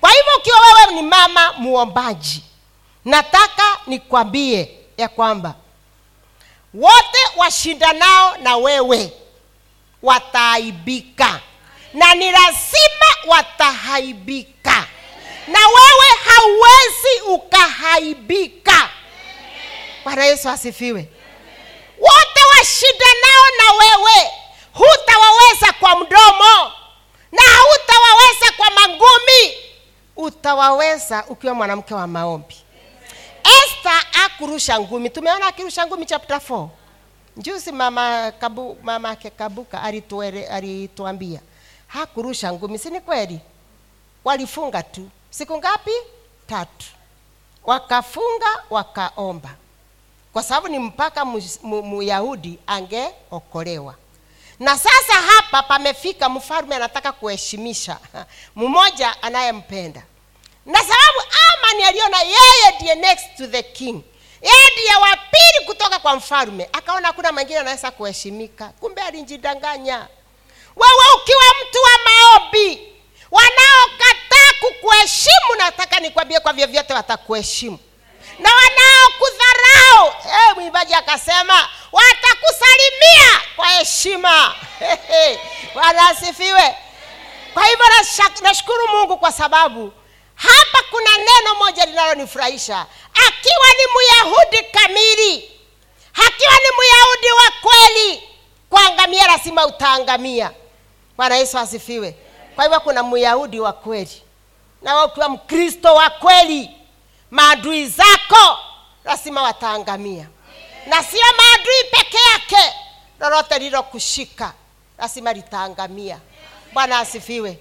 Kwa 0.00 0.10
hivyo 0.10 0.32
ukiwa 0.38 0.56
wewe 0.60 0.92
ni 0.94 1.02
mama 1.08 1.52
muombaji 1.52 2.42
nataka 3.04 3.62
nikwambie 3.86 4.78
ya 4.96 5.08
kwamba 5.08 5.54
wote 6.74 7.18
washindanao 7.36 8.36
na 8.36 8.56
wewe 8.56 9.12
wataaibika. 10.02 11.40
Na 11.94 12.14
ni 12.14 12.30
lazima 12.30 13.06
watahaibika. 13.26 14.86
Na 15.48 15.58
wewe 15.58 16.06
hauwezi 16.24 17.20
ukahaibika. 17.34 18.90
Bwana 20.04 20.24
yesu 20.24 20.48
asifiwe. 20.48 21.08
Wote 21.98 22.40
washindanao 22.58 23.05
na 23.58 23.72
wewe 23.78 24.30
hutawaweza 24.72 25.72
kwa 25.80 25.96
mdomo 25.96 26.72
na 27.32 27.42
hutawaweza 27.68 28.52
kwa 28.56 28.70
mangumi 28.70 29.54
utawaweza 30.16 31.24
ukiwa 31.28 31.54
mwanamke 31.54 31.94
wa 31.94 32.06
maombi 32.06 32.56
este 33.44 33.88
akurusha 34.24 34.80
ngumi. 34.80 35.10
Tumeona 35.10 35.46
akirusha 35.46 35.86
ngumi 35.86 36.06
chapter 36.06 36.36
4. 36.36 36.68
Juzi 37.36 37.72
mama 37.72 38.32
Kabu, 38.40 38.78
mama 38.82 39.10
ake 39.10 39.30
Kabuka 39.30 39.82
alituere, 39.82 40.46
alituambia 40.46 41.40
hakurusha 41.86 42.52
ngumi, 42.52 42.78
si 42.78 42.90
ni 42.90 43.00
kweli? 43.00 43.40
Walifunga 44.24 44.82
tu 44.82 45.08
siku 45.30 45.58
ngapi? 45.58 45.90
Tatu. 46.46 46.86
Wakafunga 47.64 48.62
wakaomba, 48.70 49.50
kwa 50.36 50.42
sababu 50.42 50.68
ni 50.68 50.78
mpaka 50.78 51.24
Myahudi 51.64 52.58
angeokolewa. 52.66 53.94
Na 54.60 54.78
sasa 54.78 55.12
hapa 55.12 55.62
pamefika, 55.62 56.28
mfalme 56.28 56.76
anataka 56.76 57.12
kuheshimisha. 57.12 57.98
Mmoja 58.56 59.22
anayempenda. 59.22 60.02
Na 60.66 60.78
sababu 60.78 61.18
amani 61.54 61.82
aliona 61.84 62.20
yeye 62.22 62.74
ndiye 62.76 62.94
next 62.94 63.36
to 63.36 63.46
the 63.46 63.62
king. 63.62 64.02
Yeye 64.42 64.70
ndiye 64.72 64.96
wa 64.96 65.16
pili 65.16 65.66
kutoka 65.66 65.98
kwa 65.98 66.16
mfalme. 66.16 66.68
Akaona 66.72 67.06
hakuna 67.06 67.32
mwingine 67.32 67.58
anaweza 67.58 67.90
kuheshimika. 67.90 68.68
Kumbe 68.80 69.02
alijidanganya. 69.02 69.96
Wewe 70.76 71.04
ukiwa 71.22 71.44
mtu 71.62 71.78
wa 71.82 71.98
maobi 72.10 72.92
wanaokataa 73.30 74.52
kukuheshimu 74.60 75.54
nataka 75.58 76.00
nikwambie 76.00 76.40
kwa 76.40 76.52
vyovyote 76.52 76.94
watakuheshimu 76.94 77.78
na 78.38 78.50
wanaokudharau. 78.54 80.22
Hey, 80.22 80.54
mwimbaji 80.54 80.94
akasema 80.94 81.68
watakusalimia 81.92 83.40
kwa 83.56 83.66
heshima. 83.68 84.54
Bwana 85.74 86.08
asifiwe. 86.08 86.74
Kwa 87.54 87.64
hivyo 87.66 87.84
nashukuru 88.42 88.88
mungu 88.88 89.16
kwa 89.18 89.32
sababu 89.32 89.92
hapa 90.34 90.78
kuna 90.90 91.10
neno 91.18 91.54
moja 91.58 91.84
linalonifurahisha. 91.86 92.86
Akiwa 93.14 93.66
ni 93.76 93.84
myahudi 93.98 94.62
kamili 94.72 95.56
akiwa 96.16 96.52
ni 96.52 96.70
myahudi 96.80 97.30
wa 97.30 97.50
kweli 97.70 98.22
kuangamia 98.70 99.26
lazima 99.26 99.66
utaangamia. 99.66 100.50
Bwana 101.16 101.36
yesu 101.36 101.58
asifiwe. 101.58 102.16
Kwa 102.54 102.64
hivyo 102.64 102.80
kuna 102.80 103.02
myahudi 103.02 103.60
wa 103.60 103.72
kweli. 103.72 104.22
Na 104.82 105.04
ukiwa 105.04 105.28
mkristo 105.28 105.94
wa 105.94 106.10
kweli 106.10 106.70
maadui 107.30 107.86
zako 107.86 108.58
lazima 109.04 109.42
wataangamia. 109.42 110.28
Na 110.86 111.02
sio 111.02 111.24
maadui 111.36 111.84
peke 111.90 112.18
yake. 112.32 112.74
Lolote 113.20 113.58
lilokushika 113.58 114.52
lazima 114.98 115.32
litaangamia. 115.32 116.18
Bwana 116.72 116.98
asifiwe. 116.98 117.58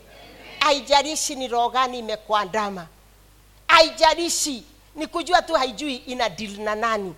Haijalishi 0.60 1.36
ni 1.36 1.48
roho 1.48 1.86
imekuandama. 1.94 2.88
Haijalishi 3.68 4.64
ni 4.96 5.08
kujua 5.08 5.42
tu 5.42 5.54
haijui 5.54 5.96
ina 5.96 6.30
dili 6.30 6.62
na 6.64 6.76
nani. 6.76 7.16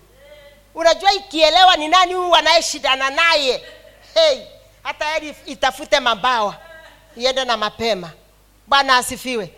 Unajua 0.75 1.13
ikielewa 1.13 1.75
ni 1.75 1.87
nani 1.87 2.13
huyu 2.13 2.35
anayeshindana 2.35 3.09
naye. 3.09 3.63
Hey, 4.13 4.39
hata 4.83 5.05
heri 5.05 5.35
itafute 5.45 5.99
mabawa 5.99 6.55
iende 7.17 7.45
na 7.45 7.57
mapema. 7.57 8.11
Bwana 8.67 8.97
asifiwe. 8.97 9.53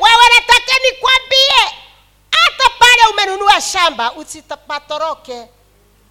Wewe 0.00 0.24
nataka 0.34 0.72
nikwambie 0.90 1.85
pale 2.78 3.02
umenunua 3.12 3.60
shamba 3.60 4.12
usipatoroke 4.12 5.48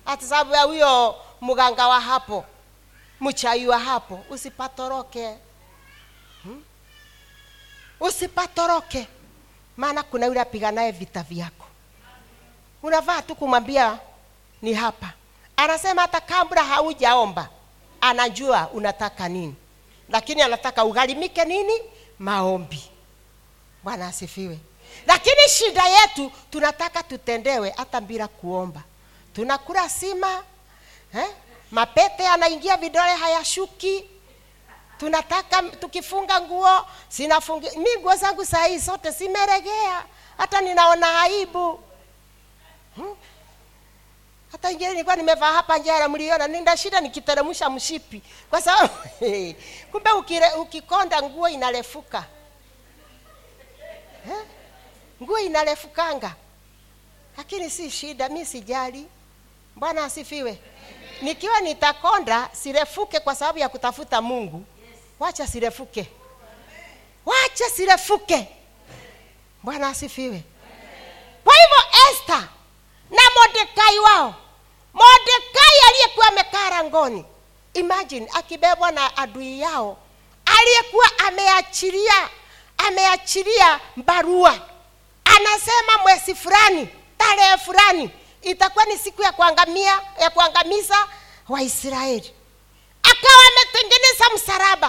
hata 0.06 0.26
sababu 0.26 0.54
ya 0.54 0.64
huyo 0.64 1.16
mganga 1.42 1.88
wa 1.88 2.02
hapo 2.02 2.46
mchai 3.22 3.68
wa 3.68 3.80
hapo 3.80 4.24
usipatoroke. 4.30 5.38
Usipatoroke. 8.00 9.08
Maana 9.78 10.04
kuna 10.04 10.26
yule 10.26 10.40
apiganaye 10.42 10.92
vita 10.92 11.24
vyako. 11.24 11.66
Unavaa 12.84 13.22
tu 13.22 13.36
kumwambia 13.36 14.00
ni 14.62 14.74
hapa. 14.74 15.14
Anasema 15.58 16.02
hata 16.02 16.22
kabla 16.22 16.64
haujaomba 16.64 17.50
anajua 18.02 18.70
unataka 18.70 19.30
nini. 19.30 19.56
Lakini 20.10 20.42
anataka 20.42 20.86
ugharimike 20.86 21.46
nini? 21.46 21.74
Maombi. 22.20 22.84
Bwana 23.84 24.08
asifiwe 24.08 24.60
lakini 25.08 25.50
shida 25.50 25.84
yetu 25.88 26.32
tunataka 26.52 27.04
tutendewe 27.04 27.74
hata 27.78 28.02
bila 28.02 28.28
kuomba 28.28 28.82
tunakula 29.34 29.90
sima 29.90 30.44
eh? 31.16 31.30
mapete 31.72 32.24
yanaingia 32.24 32.78
vidole 32.78 33.12
hayashuki 33.12 34.06
tunataka 34.98 35.64
tukifunga 35.64 36.42
nguo 36.42 36.86
sinafungi 37.10 37.78
mi 37.78 37.90
nguo 38.00 38.16
zangu 38.16 38.46
saa 38.46 38.78
zote 38.78 39.12
zimeregea 39.12 40.06
hata 40.38 40.62
ninaona 40.62 41.22
aibu 41.22 41.80
hmm? 42.96 43.16
hata 44.52 44.72
ingine 44.72 44.90
nilikuwa 44.92 45.16
nimevaa 45.16 45.52
hapa 45.54 45.78
njara 45.78 46.10
mliona 46.10 46.48
nina 46.48 46.78
shida 46.78 47.02
nikiteremsha 47.02 47.70
mshipi 47.70 48.22
kwa 48.50 48.62
sababu 48.62 48.94
kumbe 49.92 50.12
ukire, 50.12 50.52
ukikonda 50.52 51.22
nguo 51.22 51.50
inarefuka? 51.50 52.24
Nguo 55.24 55.40
inarefukanga 55.40 56.36
lakini 57.38 57.70
si 57.70 57.92
shida 57.92 58.30
mi 58.30 58.46
sijali. 58.46 59.08
Bwana 59.76 60.04
asifiwe. 60.04 60.60
Nikiwa 61.22 61.62
nitakonda 61.62 62.50
sirefuke 62.52 63.20
kwa 63.20 63.36
sababu 63.36 63.60
ya 63.60 63.70
kutafuta 63.70 64.22
mungu. 64.22 64.66
Wacha 65.20 65.48
sirefuke. 65.48 66.08
Wacha 67.26 67.70
sirefuke. 67.70 68.48
Bwana 69.64 69.88
asifiwe. 69.88 70.44
Kwa 71.44 71.54
hivyo 71.56 72.12
esta 72.12 72.48
na 73.10 73.22
modekai 73.42 74.00
wao 74.00 74.36
modekai 74.94 75.80
aliyekuwa 75.90 76.28
amekaa 76.28 76.70
rangoni 76.70 77.26
imagine 77.74 78.28
akibebwa 78.34 78.92
na 78.92 79.18
adui 79.18 79.60
yao 79.60 79.98
aliyekuwa 80.46 81.06
ameachilia 81.28 82.30
ameachilia 82.78 83.80
barua 83.96 84.60
anasema 85.26 85.98
mwezi 86.04 86.36
fulani 86.36 86.90
tarehe 87.18 87.58
fulani 87.58 88.10
itakuwa 88.42 88.86
ni 88.86 88.98
siku 88.98 89.22
ya 89.22 89.32
kuangamia 89.32 90.02
ya 90.22 90.30
kuangamiza 90.30 91.08
waisraeli. 91.50 92.34
Akawa 93.04 93.42
ametengeneza 93.52 94.26
msalaba 94.36 94.88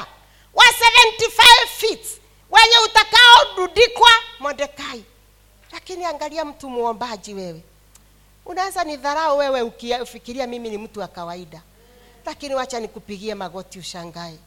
wa 0.54 0.64
75 0.64 1.66
feet 1.76 2.06
wenye 2.50 2.78
utakaorudikwa 2.84 4.10
mordekai. 4.38 5.04
Lakini 5.72 6.04
angalia 6.04 6.44
mtu 6.44 6.70
muombaji 6.70 7.34
wewe. 7.34 7.62
Unaweza 8.46 8.84
ni 8.84 8.96
dharau 8.96 9.38
wewe 9.38 9.62
ukifikiria 9.62 10.46
mimi 10.46 10.70
ni 10.70 10.78
mtu 10.78 11.00
wa 11.00 11.08
kawaida. 11.08 11.62
Lakini 12.26 12.54
wacha 12.54 12.80
nikupigie 12.80 13.34
magoti 13.34 13.78
ushangae. 13.78 14.38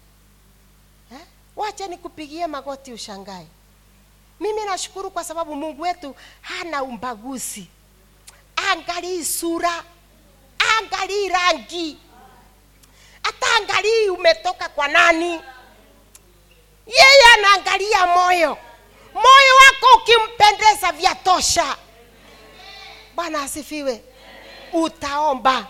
Eh? 1.11 1.20
wacha 1.56 1.88
nikupigie 1.88 2.48
magoti 2.48 2.94
ushangae 2.94 3.48
mimi 4.40 4.64
nashukuru 4.66 5.11
kwa 5.11 5.24
sababu 5.24 5.56
mungu 5.56 5.82
wetu 5.82 6.16
hana 6.41 6.84
umbaguzi. 6.84 7.68
Angalii 8.72 9.26
sura 9.26 9.84
angalii 10.78 11.30
rangi. 11.30 11.98
Hata 13.24 13.45
angalii 13.57 14.10
umetoka 14.10 14.70
kwa 14.70 14.88
nani. 14.88 15.41
Yeye 16.88 17.24
anaangalia 17.38 18.07
moyo. 18.07 18.57
Moyo 19.14 19.56
wako 19.66 19.88
ukimpendeza 20.02 20.91
vyatosha 20.91 21.76
bwana 23.16 23.41
asifiwe. 23.44 24.02
Utaomba 24.74 25.68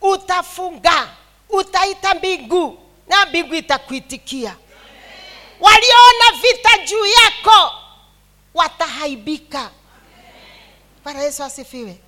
utafunga 0.00 1.08
utaita 1.48 2.14
mbingu 2.14 2.78
na 3.08 3.26
mbingu 3.26 3.54
itakuitikia. 3.54 4.56
Waliona 5.60 6.42
vita 6.42 6.78
juu 6.78 7.06
yako 7.06 7.72
watahaibika. 8.54 9.70
Bwana 11.04 11.20
yesu 11.20 11.44
asifiwe. 11.44 11.98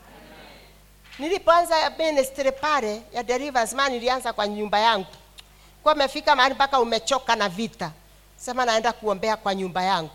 Nilipoanza 1.19 1.90
ministry 1.98 2.52
pale 2.52 3.02
ya 3.12 3.23
deliverance 3.23 3.89
nilianza 3.89 4.32
kwa 4.32 4.47
nyumba 4.48 4.78
yangu. 4.78 5.06
Kwa 5.82 5.94
umefika 5.94 6.36
mahali 6.36 6.55
mpaka 6.55 6.81
umechoka 6.81 7.36
na 7.36 7.48
vita. 7.48 7.90
Sema 8.36 8.64
naenda 8.64 8.93
kuombea 8.93 9.36
kwa 9.36 9.55
nyumba 9.55 9.82
yangu. 9.82 10.10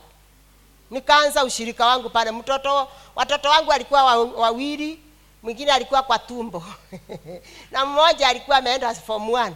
Nikaanza 0.91 1.43
ushirika 1.43 1.85
wangu 1.85 2.09
pale. 2.09 2.31
Mtoto 2.31 2.87
watoto 3.15 3.49
wangu 3.49 3.69
walikuwa 3.69 4.03
wa- 4.03 4.23
wawili 4.23 4.99
mwingine 5.43 5.71
alikuwa 5.71 6.03
kwa 6.03 6.19
tumbo. 6.19 6.63
Na 7.71 7.85
mmoja 7.85 8.27
alikuwa 8.27 8.57
ameenda 8.57 8.93
form 8.95 9.29
one. 9.29 9.55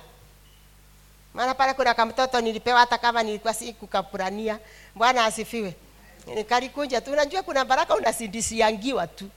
Maana 1.33 1.53
pale 1.53 1.73
kuna 1.73 1.93
kamtoto 1.93 2.41
nilipewa 2.41 2.79
hata 2.79 2.97
kama 2.97 3.23
nilikuwa 3.23 3.53
si 3.53 3.73
kukapurania 3.73 4.59
bwana 4.95 5.25
asifiwe 5.25 5.75
nikalikunja 6.27 7.01
tu 7.01 7.11
unajua 7.11 7.43
kuna 7.43 7.65
baraka 7.65 7.95
unasindisiangiwa 7.95 9.07
tu. 9.07 9.29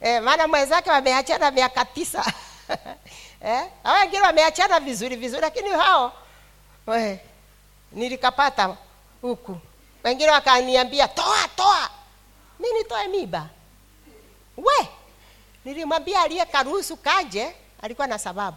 Eh, 0.00 0.22
maana 0.22 0.48
mwenzake 0.48 0.90
wameachana 0.90 1.50
miaka 1.50 1.84
tisa. 1.84 2.24
Eh, 3.44 3.66
hao 3.82 3.94
wengine 4.00 4.22
wameachana 4.22 4.80
vizuri 4.80 5.16
vizuri 5.16 5.40
lakini 5.40 5.68
hao 5.70 6.12
we, 6.86 7.20
nilikapata 7.92 8.76
huku. 9.22 9.56
Wengine 10.04 10.30
wakaniambia 10.30 11.08
toa 11.08 11.48
toa. 11.56 11.90
Mi 12.58 12.66
nitoe 12.78 13.08
miba. 13.08 13.48
We 14.56 14.88
nilimwambia 15.64 16.22
aliye 16.22 16.44
karuhusu 16.46 16.96
kaje 16.96 17.54
alikuwa 17.82 18.06
na 18.06 18.18
sababu. 18.18 18.56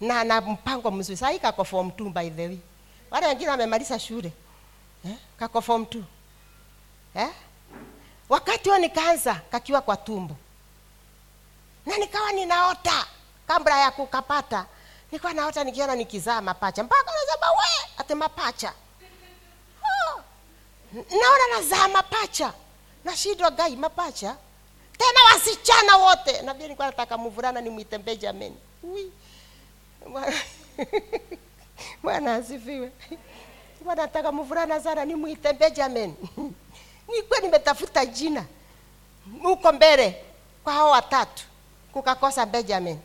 Na 0.00 0.24
na 0.24 0.40
mpango 0.40 0.90
mzuri. 0.90 1.16
Sahii 1.16 1.38
kako 1.38 1.64
form 1.64 1.88
2 1.88 2.10
by 2.12 2.30
the 2.30 2.46
way. 2.46 2.58
Wale 3.10 3.26
wengine 3.26 3.50
wamemaliza 3.50 3.98
shule. 3.98 4.32
Eh? 5.06 5.14
kako 5.38 5.60
form 5.60 5.82
2 5.82 6.02
eh? 7.14 7.28
wakati 8.28 8.68
huo 8.68 8.78
nikaanza 8.78 9.34
kakiwa 9.34 9.80
kwa 9.80 9.96
tumbo. 9.96 10.36
Na 11.86 11.96
nikawa 11.98 12.32
ninaota 12.32 13.06
kabla 13.46 13.80
ya 13.80 13.90
kukapata. 13.90 14.66
Nikawa 15.12 15.34
naota 15.34 15.64
nikiona 15.64 15.94
nikizaa 15.96 16.40
mapacha. 16.40 16.82
Mpaka 16.82 17.10
nasema 17.12 17.50
we 17.50 17.90
ate 17.98 18.14
mapacha. 18.14 18.72
Oh. 19.82 20.20
naona 20.92 21.46
nazaa 21.56 21.88
mapacha. 21.88 22.52
Nashindwa 23.04 23.50
gai 23.50 23.76
mapacha. 23.76 24.36
Tena 24.98 25.20
wasichana 25.34 25.96
wote. 25.96 26.42
Na 26.42 26.52
vile 26.54 26.64
nilikuwa 26.64 26.86
nataka 26.86 27.18
mvulana 27.18 27.60
nimwite 27.60 27.98
benjamin. 27.98 28.56
Bwana- 32.02 32.34
asifiwe. 32.34 32.92
Nataka 33.96 34.32
mvulana 34.32 34.80
sana 34.80 35.04
nimwite 35.04 35.52
benjamin 35.52 36.14
nilikuwa 37.10 37.38
nimetafuta 37.40 38.06
jina. 38.06 38.44
Huko 39.42 39.72
mbele 39.72 40.24
kwa 40.64 40.72
hao 40.72 40.90
watatu 40.90 41.42
kukakosa 41.92 42.46
benjamin. 42.46 42.98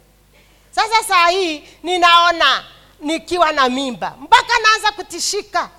Sasa 0.71 1.03
saa 1.03 1.27
hii 1.27 1.63
ninaona 1.83 2.63
nikiwa 2.99 3.51
na 3.51 3.69
mimba. 3.69 4.15
Mpaka 4.19 4.53
naanza 4.63 4.91
kutishika. 4.91 5.69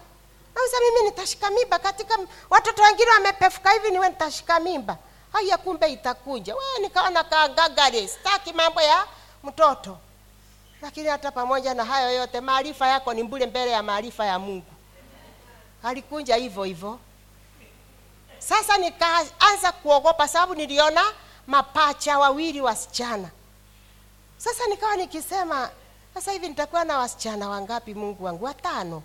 Nausa 0.54 0.76
mimi 0.80 1.10
nitashika 1.10 1.50
mimba 1.50 1.78
katika 1.78 2.18
watoto 2.50 2.82
wengine 2.82 3.10
wamepefuka 3.10 3.72
hivi 3.72 3.90
niwe 3.90 4.08
nitashika 4.08 4.60
mimba? 4.60 4.96
Haya 5.32 5.58
kumbe 5.58 5.86
itakunja 5.92 6.54
we 6.54 6.62
nikaona 6.82 7.24
kaangagari 7.24 8.08
staki 8.08 8.52
mambo 8.52 8.80
ya 8.82 9.06
mtoto. 9.44 9.98
Lakini 10.82 11.08
hata 11.08 11.30
pamoja 11.32 11.74
na 11.74 11.84
hayo 11.84 12.10
yote 12.14 12.40
maarifa 12.40 12.88
yako 12.88 13.14
ni 13.14 13.22
mbule 13.22 13.46
mbele 13.46 13.70
ya 13.70 13.82
maarifa 13.82 14.26
ya 14.26 14.38
mungu. 14.38 14.66
Alikunja 15.82 16.36
hivyo 16.36 16.64
hivyo 16.64 16.98
sasa 18.48 18.78
nikaanza 18.78 19.72
kuogopa 19.82 20.28
sababu 20.28 20.54
niliona 20.54 21.02
mapacha 21.46 22.18
wawili 22.18 22.60
wasichana. 22.60 23.30
Sasa 24.38 24.66
nikawa 24.66 24.96
nikisema 24.96 25.70
sasa 26.14 26.32
hivi 26.32 26.48
nitakuwa 26.48 26.84
na 26.84 26.98
wasichana 26.98 27.48
wangapi 27.48 27.94
mungu 27.94 28.24
wangu? 28.24 28.44
Watano. 28.44 29.02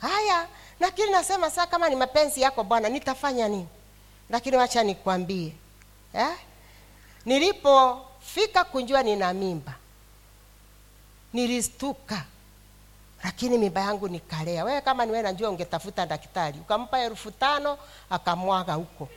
Haya 0.00 0.48
lakini 0.80 1.10
nasema 1.10 1.50
saa 1.50 1.66
kama 1.66 1.88
ni 1.88 1.96
mapenzi 1.96 2.40
yako 2.40 2.64
bwana 2.64 2.88
nitafanya 2.88 3.48
nini? 3.48 3.68
Lakini 4.30 4.56
wacha 4.56 4.82
nikwambie 4.82 5.52
eh? 6.14 6.36
nilipofika 7.24 8.64
kunjua 8.64 9.02
nina 9.02 9.32
mimba 9.32 9.72
nilistuka 11.32 12.24
lakini 13.24 13.58
mimba 13.58 13.80
yangu 13.80 14.08
nikalea. 14.08 14.64
Wewe 14.64 14.80
kama 14.80 15.06
niwe 15.06 15.22
najua 15.22 15.50
ungetafuta 15.50 16.06
daktari. 16.06 16.58
Ukampa 16.58 16.98
elfu 17.00 17.30
tano 17.30 17.78
akamwaga 18.10 18.74
huko. 18.74 19.08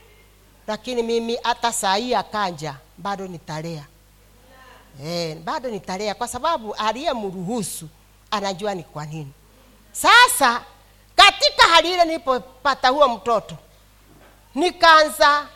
Lakini 0.66 1.02
mimi 1.02 1.38
hata 1.42 1.72
saa 1.72 1.94
hii 1.96 2.14
akanja 2.14 2.74
bado 2.98 3.26
nitalea. 3.26 3.84
Eh, 5.04 5.36
bado 5.36 5.68
nitalea 5.70 6.14
kwa 6.14 6.28
sababu 6.28 6.74
aliyemruhusu 6.74 7.88
anajua 8.30 8.74
ni 8.74 8.82
kwa 8.82 9.06
nini. 9.06 9.32
Sasa 9.92 10.62
katika 11.16 11.62
hali 11.62 11.92
ile 11.92 12.04
nilipopata 12.04 12.88
huo 12.88 13.08
mtoto 13.08 13.56
nikaanza 14.54 15.46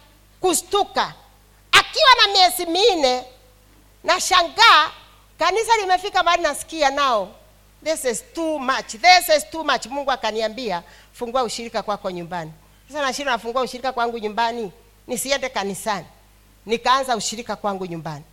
kustuka 0.41 1.15
akiwa 1.73 2.09
na 2.27 2.33
miezi 2.33 2.67
minne 2.67 3.25
na 4.05 4.21
shangaa 4.21 4.91
kanisa 5.39 5.77
limefika 5.77 6.23
mahali 6.23 6.43
nasikia 6.43 6.91
nao 6.91 7.29
this 7.85 8.05
is 8.05 8.25
too 8.35 8.59
much. 8.59 8.87
This 8.87 9.29
is 9.37 9.51
too 9.51 9.65
much. 9.65 9.87
Mungu 9.87 10.11
akaniambia 10.11 10.83
fungua 11.13 11.43
ushirika 11.43 11.83
kwako 11.83 12.11
nyumbani. 12.11 12.53
Sasa 12.89 13.03
nashinda 13.03 13.33
nafungua 13.33 13.63
ushirika 13.63 13.93
kwangu 13.93 14.19
nyumbani 14.19 14.73
nisiende 15.07 15.49
kanisani. 15.49 16.07
Nikaanza 16.67 17.17
ushirika 17.17 17.57
kwangu 17.57 17.87
nyumbani. 17.87 18.25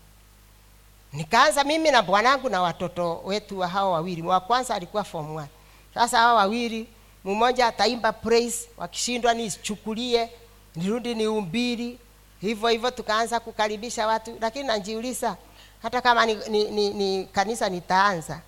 Nikaanza 1.14 1.64
mimi 1.64 1.91
na 1.91 2.02
bwanangu 2.02 2.49
na 2.49 2.61
watoto 2.61 3.22
wetu 3.26 3.60
wa 3.60 3.68
hao 3.68 3.91
wawili. 3.91 4.22
Wa 4.22 4.40
kwanza 4.40 4.76
alikuwa 4.76 5.03
form 5.03 5.36
one. 5.36 5.48
Sasa 5.94 6.18
hao 6.18 6.36
wawili 6.36 6.88
mmoja 7.26 7.68
ataimba 7.68 8.14
praise 8.14 8.69
wakishindwa 8.78 9.34
nichukulie 9.34 10.30
nirudi 10.76 11.15
niumbiri 11.15 11.98
hivyo 12.41 12.69
hivyo 12.69 12.91
tukaanza 12.91 13.40
kukaribisha 13.40 14.07
watu. 14.07 14.38
Lakini 14.41 14.64
najiuliza 14.68 15.38
hata 15.82 16.02
kama 16.02 16.26
ni, 16.26 16.36
ni, 16.49 16.64
ni, 16.64 16.90
ni 16.90 17.26
kanisa 17.26 17.69
nitaanza 17.69 18.41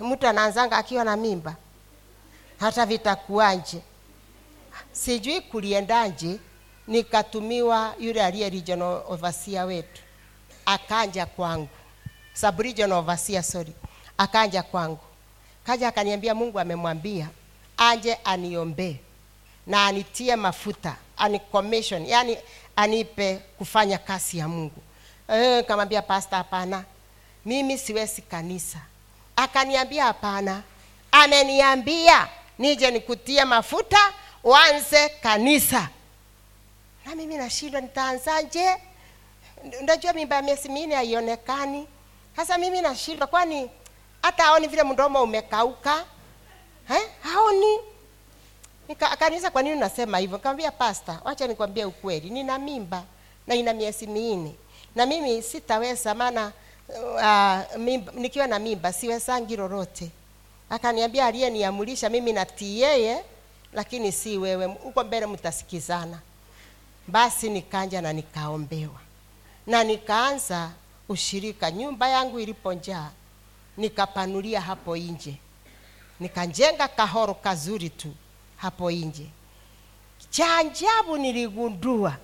mtu 0.00 0.26
anaanzanga 0.26 0.76
akiwa 0.76 1.04
na 1.04 1.16
mimba 1.16 1.56
hata 2.60 2.86
vitakuanje 2.86 3.80
sijui 4.92 5.40
kuliendaje 5.40 6.38
nikatumiwa 6.86 7.94
yule 7.98 8.24
aliye 8.24 8.50
regional 8.50 9.02
overseer 9.08 9.64
wetu 9.64 10.02
akanja 10.66 11.26
kwangu. 11.26 11.68
Sub 12.34 12.60
regional 12.60 12.98
overseer 12.98 13.42
sorry. 13.42 13.72
Akanja 14.18 14.62
kwangu. 14.62 14.98
Kaja 15.64 15.88
akaniambia 15.88 16.34
mungu 16.34 16.60
amemwambia 16.60 17.28
aje 17.76 18.14
aniombee 18.24 18.96
na 19.66 19.86
anitie 19.86 20.36
mafuta 20.36 20.96
anicommission 21.16 22.06
yani 22.06 22.38
anipe 22.76 23.36
kufanya 23.58 23.98
kazi 23.98 24.38
ya 24.38 24.48
mungu. 24.48 24.82
E, 25.28 25.62
kamwambia 25.62 26.02
pasta 26.02 26.36
hapana. 26.36 26.84
Mimi 27.44 27.78
siwezi 27.78 28.22
kanisa 28.22 28.78
akaniambia 29.42 30.04
hapana. 30.04 30.62
Ameniambia 31.12 32.28
nije 32.58 32.90
nikutie 32.90 33.44
mafuta 33.44 33.98
uanze 34.44 35.08
kanisa. 35.08 35.88
Na 37.06 37.14
mimi 37.14 37.36
nashindwa 37.36 37.80
nitaanzaje? 37.80 38.76
Unajua 39.80 40.12
mimba 40.12 40.36
ya 40.36 40.42
miezi 40.42 40.68
minne 40.68 40.94
haionekani. 40.94 41.86
Sasa 42.36 42.58
mimi 42.58 42.80
nashindwa 42.80 43.26
kwani 43.26 43.70
hata 44.22 44.44
aoni 44.46 44.66
vile 44.66 44.82
mdomo 44.82 45.22
umekauka? 45.22 46.04
Eh? 46.90 47.02
haoni. 47.20 47.78
Nika, 48.88 49.10
akaniuliza 49.10 49.50
kwa 49.50 49.62
nini 49.62 49.76
unasema 49.76 50.18
hivyo? 50.18 50.36
Nikamwambia 50.36 50.70
pasta 50.70 51.20
wacha 51.24 51.46
nikwambie 51.46 51.84
ukweli. 51.84 52.30
Nina 52.30 52.58
mimba 52.58 53.02
na 53.46 53.54
ina 53.54 53.72
miezi 53.72 54.06
minne. 54.06 54.54
Na 54.94 55.06
mimi 55.06 55.42
sitaweza 55.42 56.14
maana 56.14 56.52
uh, 56.88 57.76
mimba, 57.80 58.12
nikiwa 58.12 58.46
na 58.46 58.58
mimba 58.58 58.92
siwezangi 58.92 59.56
lolote. 59.56 60.10
Akaniambia 60.70 61.26
aliyeniamulisha 61.26 62.08
mimi 62.08 62.32
natii 62.32 62.80
yeye 62.80 63.24
lakini 63.72 64.12
si 64.12 64.38
wewe. 64.38 64.66
Huko 64.66 65.04
mbele 65.04 65.26
mtasikizana. 65.26 66.18
Basi 67.08 67.50
nikanja 67.50 68.00
na 68.02 68.12
nikaombewa. 68.12 69.00
Na 69.66 69.84
nikaanza 69.84 70.70
ushirika. 71.08 71.70
Nyumba 71.70 72.08
yangu 72.08 72.40
iliponjaa 72.40 73.10
nikapanulia 73.76 74.60
hapo 74.60 74.96
nje. 74.96 75.34
Nikajenga 76.20 76.88
kahoro 76.88 77.34
kazuri 77.34 77.90
tu 77.90 78.14
hapo 78.56 78.90
nje. 78.90 79.26
Cha 80.30 80.56
ajabu 80.56 81.16
niligundua 81.16 82.16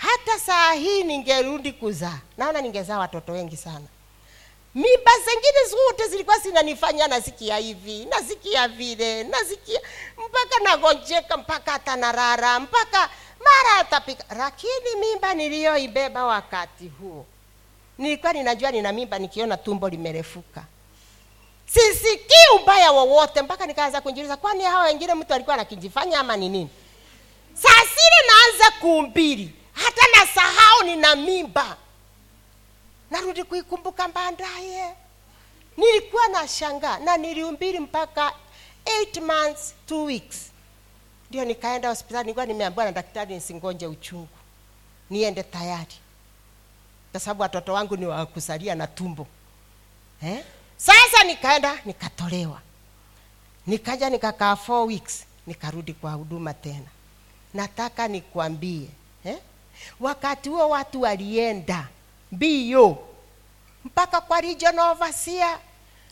hata 0.00 0.38
saa 0.38 0.72
hii 0.72 1.02
ningerudi 1.02 1.72
kuzaa. 1.72 2.18
Naona 2.38 2.60
ningezaa 2.60 2.98
watoto 2.98 3.32
wengi 3.32 3.56
sana. 3.56 3.86
Mimba 4.74 5.10
zingine 5.18 5.64
zote 5.70 6.08
zilikuwa 6.08 6.38
zinanifanya 6.38 7.08
nasikia 7.08 7.56
hivi 7.56 8.04
nasikia 8.04 8.68
vile 8.68 9.24
nasikia 9.24 9.80
mpaka 10.28 10.62
nagonjeka 10.64 11.36
mpaka 11.36 11.72
hata 11.72 11.96
narara 11.96 12.60
mpaka 12.60 13.10
mara 13.44 13.76
atapika. 13.80 14.24
Lakini 14.38 14.96
mimba 15.00 15.34
niliyoibeba 15.34 16.24
wakati 16.24 16.88
huo 16.88 17.26
nilikuwa 17.98 18.32
ninajua 18.32 18.70
nina 18.70 18.92
mimba 18.92 19.18
nikiona 19.18 19.56
tumbo 19.56 19.88
limerefuka. 19.88 20.62
Sisikii 21.66 22.56
ubaya 22.62 22.92
wowote 22.92 23.42
mpaka 23.42 23.66
nikaanza 23.66 24.00
kujiuliza 24.00 24.36
kwani 24.36 24.64
hao 24.64 24.82
wengine 24.84 25.14
mtu 25.14 25.34
alikuwa 25.34 25.54
anakijifanya 25.54 26.20
ama 26.20 26.36
ni 26.36 26.48
nini? 26.48 26.70
Saa 27.54 27.68
sile 27.94 28.26
naanza 28.28 28.70
kuumbiri 28.80 29.54
hata 29.84 30.02
nasahau 30.20 30.82
nina 30.84 31.16
mimba. 31.16 31.76
Narudi 33.10 33.44
kuikumbuka 33.44 34.08
baadaye 34.08 34.94
nilikuwa 35.76 36.28
na 36.28 36.48
shanga 36.48 36.98
na 36.98 37.16
niliumbiri 37.16 37.80
mpaka 37.80 38.32
8 38.84 39.20
months 39.20 39.74
2 39.88 40.04
weeks. 40.04 40.50
Ndio 41.30 41.44
nikaenda 41.44 41.88
hospitali 41.88 42.24
nilikuwa 42.24 42.46
nimeambiwa 42.46 42.84
na 42.84 42.92
daktari 42.92 43.34
nisingonje 43.34 43.86
uchungu 43.86 44.28
niende 45.10 45.42
tayari. 45.42 45.94
Kwa 47.12 47.20
sababu 47.20 47.42
watoto 47.42 47.72
wangu 47.72 47.96
ni 47.96 48.06
wakusalia 48.06 48.74
na 48.74 48.86
tumbo. 48.86 49.26
Eh? 50.22 50.44
sasa 50.76 51.24
nikaenda 51.24 51.78
nikatolewa. 51.84 52.60
Nikaja 53.66 54.10
nikakaa 54.10 54.56
four 54.56 54.86
weeks 54.86 55.24
nikarudi 55.46 55.92
kwa 55.92 56.12
huduma 56.12 56.54
tena. 56.54 56.86
Nataka 57.54 58.08
nikwambie 58.08 58.82
eh? 58.82 58.88
Wakati 60.00 60.48
huo 60.48 60.68
watu 60.68 61.00
walienda. 61.02 61.88
Mbio. 62.32 62.98
Mpaka 63.84 64.20
kwa 64.20 64.40
regional 64.40 64.90
overseer 64.90 65.58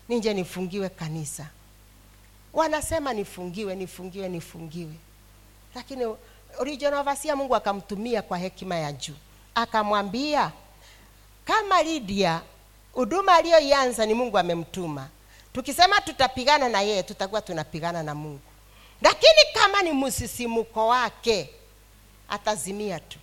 ninje 0.09 0.35
nifungiwe 0.35 0.89
kanisa. 0.89 1.47
Wanasema 2.53 3.13
nifungiwe 3.13 3.75
nifungiwe 3.77 4.29
nifungiwe. 4.29 4.93
Lakini 5.75 6.15
regional 6.61 7.01
overseer 7.01 7.37
mungu 7.37 7.57
akamtumia 7.57 8.23
kwa 8.23 8.39
hekima 8.39 8.77
ya 8.77 8.93
juu. 8.93 9.15
Akamwambia 9.55 10.53
kama 11.45 11.83
Lydia 11.83 12.41
huduma 12.93 13.35
aliyoianza 13.35 14.07
ni 14.07 14.15
Mungu 14.15 14.39
amemtuma. 14.39 15.09
Tukisema 15.53 16.01
tutapigana 16.01 16.69
na 16.69 16.81
yeye, 16.81 17.03
tutakuwa 17.03 17.41
tunapigana 17.43 18.03
na 18.03 18.15
Mungu, 18.15 18.41
lakini 19.03 19.41
kama 19.55 19.83
ni 19.83 19.93
msisimuko 19.93 20.87
wake 20.89 21.51
atazimia 22.29 23.01
tu. 23.01 23.19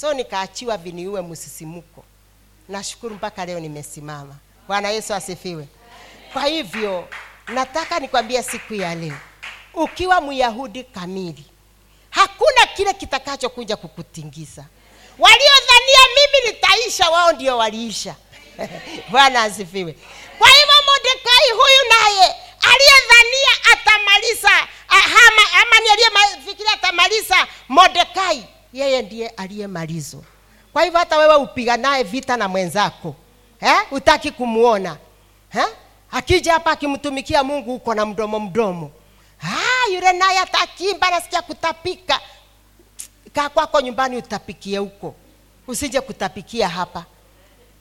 So 0.00 0.14
nikaachiwa 0.14 0.76
viniue 0.76 1.22
msisimuko. 1.22 2.04
Nashukuru 2.68 3.14
mpaka 3.14 3.44
leo 3.46 3.60
nimesimama. 3.60 4.34
Bwana 4.68 4.88
Yesu 4.90 5.14
asifiwe. 5.14 5.68
Kwa 6.32 6.44
hivyo 6.44 7.08
nataka 7.48 7.98
nikwambie 8.00 8.42
siku 8.42 8.74
ya 8.74 8.94
leo, 8.94 9.16
ukiwa 9.74 10.20
Myahudi 10.20 10.84
kamili, 10.84 11.44
hakuna 12.10 12.66
kile 12.76 12.92
kitakachokuja 12.94 13.76
kukutingiza. 13.76 14.64
Waliodhania 15.18 16.02
mimi 16.16 16.46
nitaisha, 16.52 17.10
wao 17.10 17.32
ndio 17.32 17.58
waliisha. 17.58 18.14
Bwana 19.10 19.42
asifiwe. 19.42 19.92
Kwa 20.38 20.48
hivyo 20.48 20.74
Mordekai 20.86 21.50
huyu 21.52 21.88
naye 21.88 22.34
aliyedhania 22.60 23.72
atamaliza 23.72 24.50
ama, 24.88 25.42
ama 25.62 25.80
ni 25.80 25.88
aliyefikiria 25.88 26.72
atamaliza 26.72 27.46
Mordekai, 27.68 28.44
yeye 28.72 29.02
ndiye 29.02 29.28
aliyemalizwa. 29.28 30.22
Kwa 30.72 30.82
hivyo 30.82 30.98
hata 30.98 31.18
wewe 31.18 31.34
upiganaye 31.34 32.02
vita 32.02 32.36
na 32.36 32.48
mwenzako 32.48 33.14
eh, 33.60 33.76
utaki 33.90 34.30
kumwona 34.30 34.96
eh? 35.54 35.66
Akija 36.10 36.52
hapa 36.52 36.70
akimtumikia 36.70 37.44
Mungu 37.44 37.74
uko 37.74 37.94
na 37.94 38.06
mdomo 38.06 38.40
mdomo, 38.40 38.90
ah, 39.42 39.90
yule 39.94 40.12
naye 40.12 40.38
atakimba, 40.38 41.10
nasikia 41.10 41.42
kutapika. 41.42 42.20
Kaa 43.32 43.48
kwako 43.48 43.80
nyumbani 43.80 44.16
utapikie 44.16 44.78
huko, 44.78 45.14
usije 45.68 46.00
kutapikia 46.00 46.68
hapa. 46.68 47.04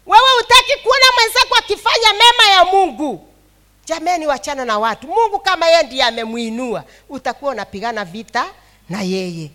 Wewe 0.06 0.28
utaki 0.40 0.84
kuona 0.84 1.06
mwenzako 1.16 1.56
akifanya 1.60 2.14
mema 2.14 2.52
ya 2.56 2.66
Mungu. 2.66 3.26
Jameni, 3.86 4.28
wachana 4.28 4.66
na 4.66 4.80
watu. 4.80 5.07
Mungu 5.07 5.40
kama 5.40 5.68
yeye 5.68 5.84
ndiye 5.84 6.03
amemwinua, 6.03 6.84
utakuwa 7.10 7.52
unapigana 7.52 8.06
vita 8.06 8.45
na 8.90 9.02
yeye. 9.02 9.52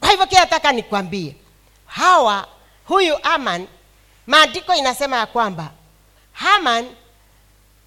Kwa 0.00 0.08
hivyo 0.10 0.26
kile 0.26 0.40
nataka 0.40 0.72
nikwambie, 0.72 1.36
hawa 1.86 2.48
huyu 2.84 3.18
Aman, 3.24 3.66
maandiko 4.26 4.74
inasema 4.74 5.16
ya 5.16 5.26
kwamba 5.26 5.70
Haman 6.32 6.94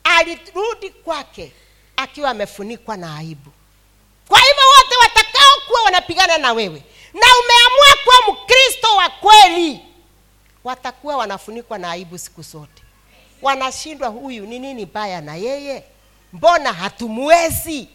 alirudi 0.04 0.90
kwake 0.90 1.52
akiwa 1.98 2.30
amefunikwa 2.30 2.98
na 2.98 3.16
aibu. 3.18 3.52
Kwa 4.28 4.40
hivyo 4.40 4.64
wote 4.78 4.96
watakaokuwa 5.02 5.82
wanapigana 5.84 6.38
na 6.38 6.54
wewe 6.54 6.84
na 7.14 7.28
umeamua 7.40 8.04
kuwa 8.04 8.34
Mkristo 8.36 8.96
wa 8.96 9.10
kweli, 9.10 9.80
watakuwa 10.64 11.18
wanafunikwa 11.18 11.78
na 11.78 11.92
aibu 11.92 12.18
siku 12.18 12.42
zote. 12.42 12.84
Wanashindwa, 13.42 14.08
huyu 14.08 14.46
ni 14.46 14.60
nini 14.60 14.86
baya 14.86 15.22
na 15.22 15.36
yeye? 15.36 15.84
Mbona 16.34 16.74
hatumwezi? 16.74 17.90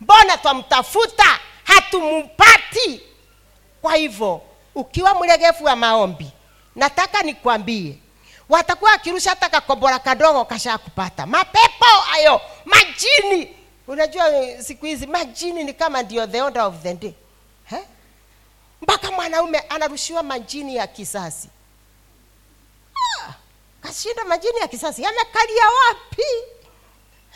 mbona 0.00 0.36
twamtafuta 0.36 1.40
hatumumpati 1.64 3.00
kwa 3.82 3.94
hivyo 3.94 4.40
ukiwa 4.74 5.14
mlegevu 5.14 5.64
wa 5.64 5.76
maombi 5.76 6.30
nataka 6.76 7.22
nikwambie 7.22 7.98
watakuwa 8.48 8.90
wakirusha 8.90 9.30
hata 9.30 9.48
kakobora 9.48 9.98
kadogo 9.98 10.44
kasha 10.44 10.78
kupata. 10.78 11.26
Mapepo 11.26 11.84
hayo 12.10 12.40
majini. 12.64 13.54
Unajua 13.86 14.24
siku 14.62 14.86
hizi 14.86 15.06
majini 15.06 15.64
ni 15.64 15.72
kama 15.72 16.02
ndio 16.02 16.26
the 16.26 16.42
order 16.42 16.62
of 16.62 16.74
the 16.82 16.94
day. 16.94 17.12
Mpaka 18.82 19.10
mwanaume 19.10 19.58
anarushiwa 19.58 20.22
majini 20.22 20.76
ya 20.76 20.86
kisasi. 20.86 21.48
Ah, 23.20 23.32
kashinda 23.82 24.24
majini 24.24 24.58
ya 24.58 24.68
kisasi. 24.68 25.02
Yamekalia 25.02 25.64
wapi? 25.64 26.22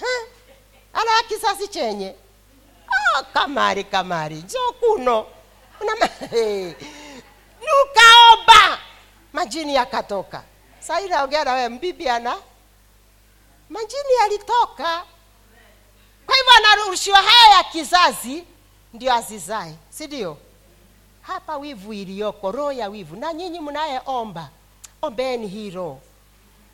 Eh? 0.03 0.29
ana 0.93 1.11
kisasi 1.29 1.69
chenye? 1.69 2.15
Oh, 2.89 3.23
kamari 3.35 3.85
kamari. 3.85 4.35
Njo 4.37 4.59
kuno 4.81 5.27
Una 5.83 6.07
hey. 6.31 6.73
nukaomba 7.67 8.79
majini 9.33 9.75
yakatoka. 9.75 10.43
Sahii 10.81 11.09
naongea 11.09 11.45
na 11.45 11.53
wewe 11.53 11.69
majini 13.69 14.15
yalitoka. 14.21 15.05
Kwa 16.27 16.35
hivyo 16.37 16.53
anarushiwa 16.57 17.19
haya 17.23 17.57
ya 17.57 17.65
kizazi 17.65 18.45
ndio 18.95 19.15
azizae 19.15 19.75
si 19.91 20.07
hapa 21.23 21.57
wivu 21.57 21.93
iliyoko 21.93 22.53
roho 22.53 22.73
ya 22.73 22.89
wivu. 22.89 23.17
Na 23.17 23.33
nyinyi 23.33 23.61
mnayeomba 23.61 24.49
ombeni 25.03 25.47
hii 25.49 25.71
roho 25.71 26.01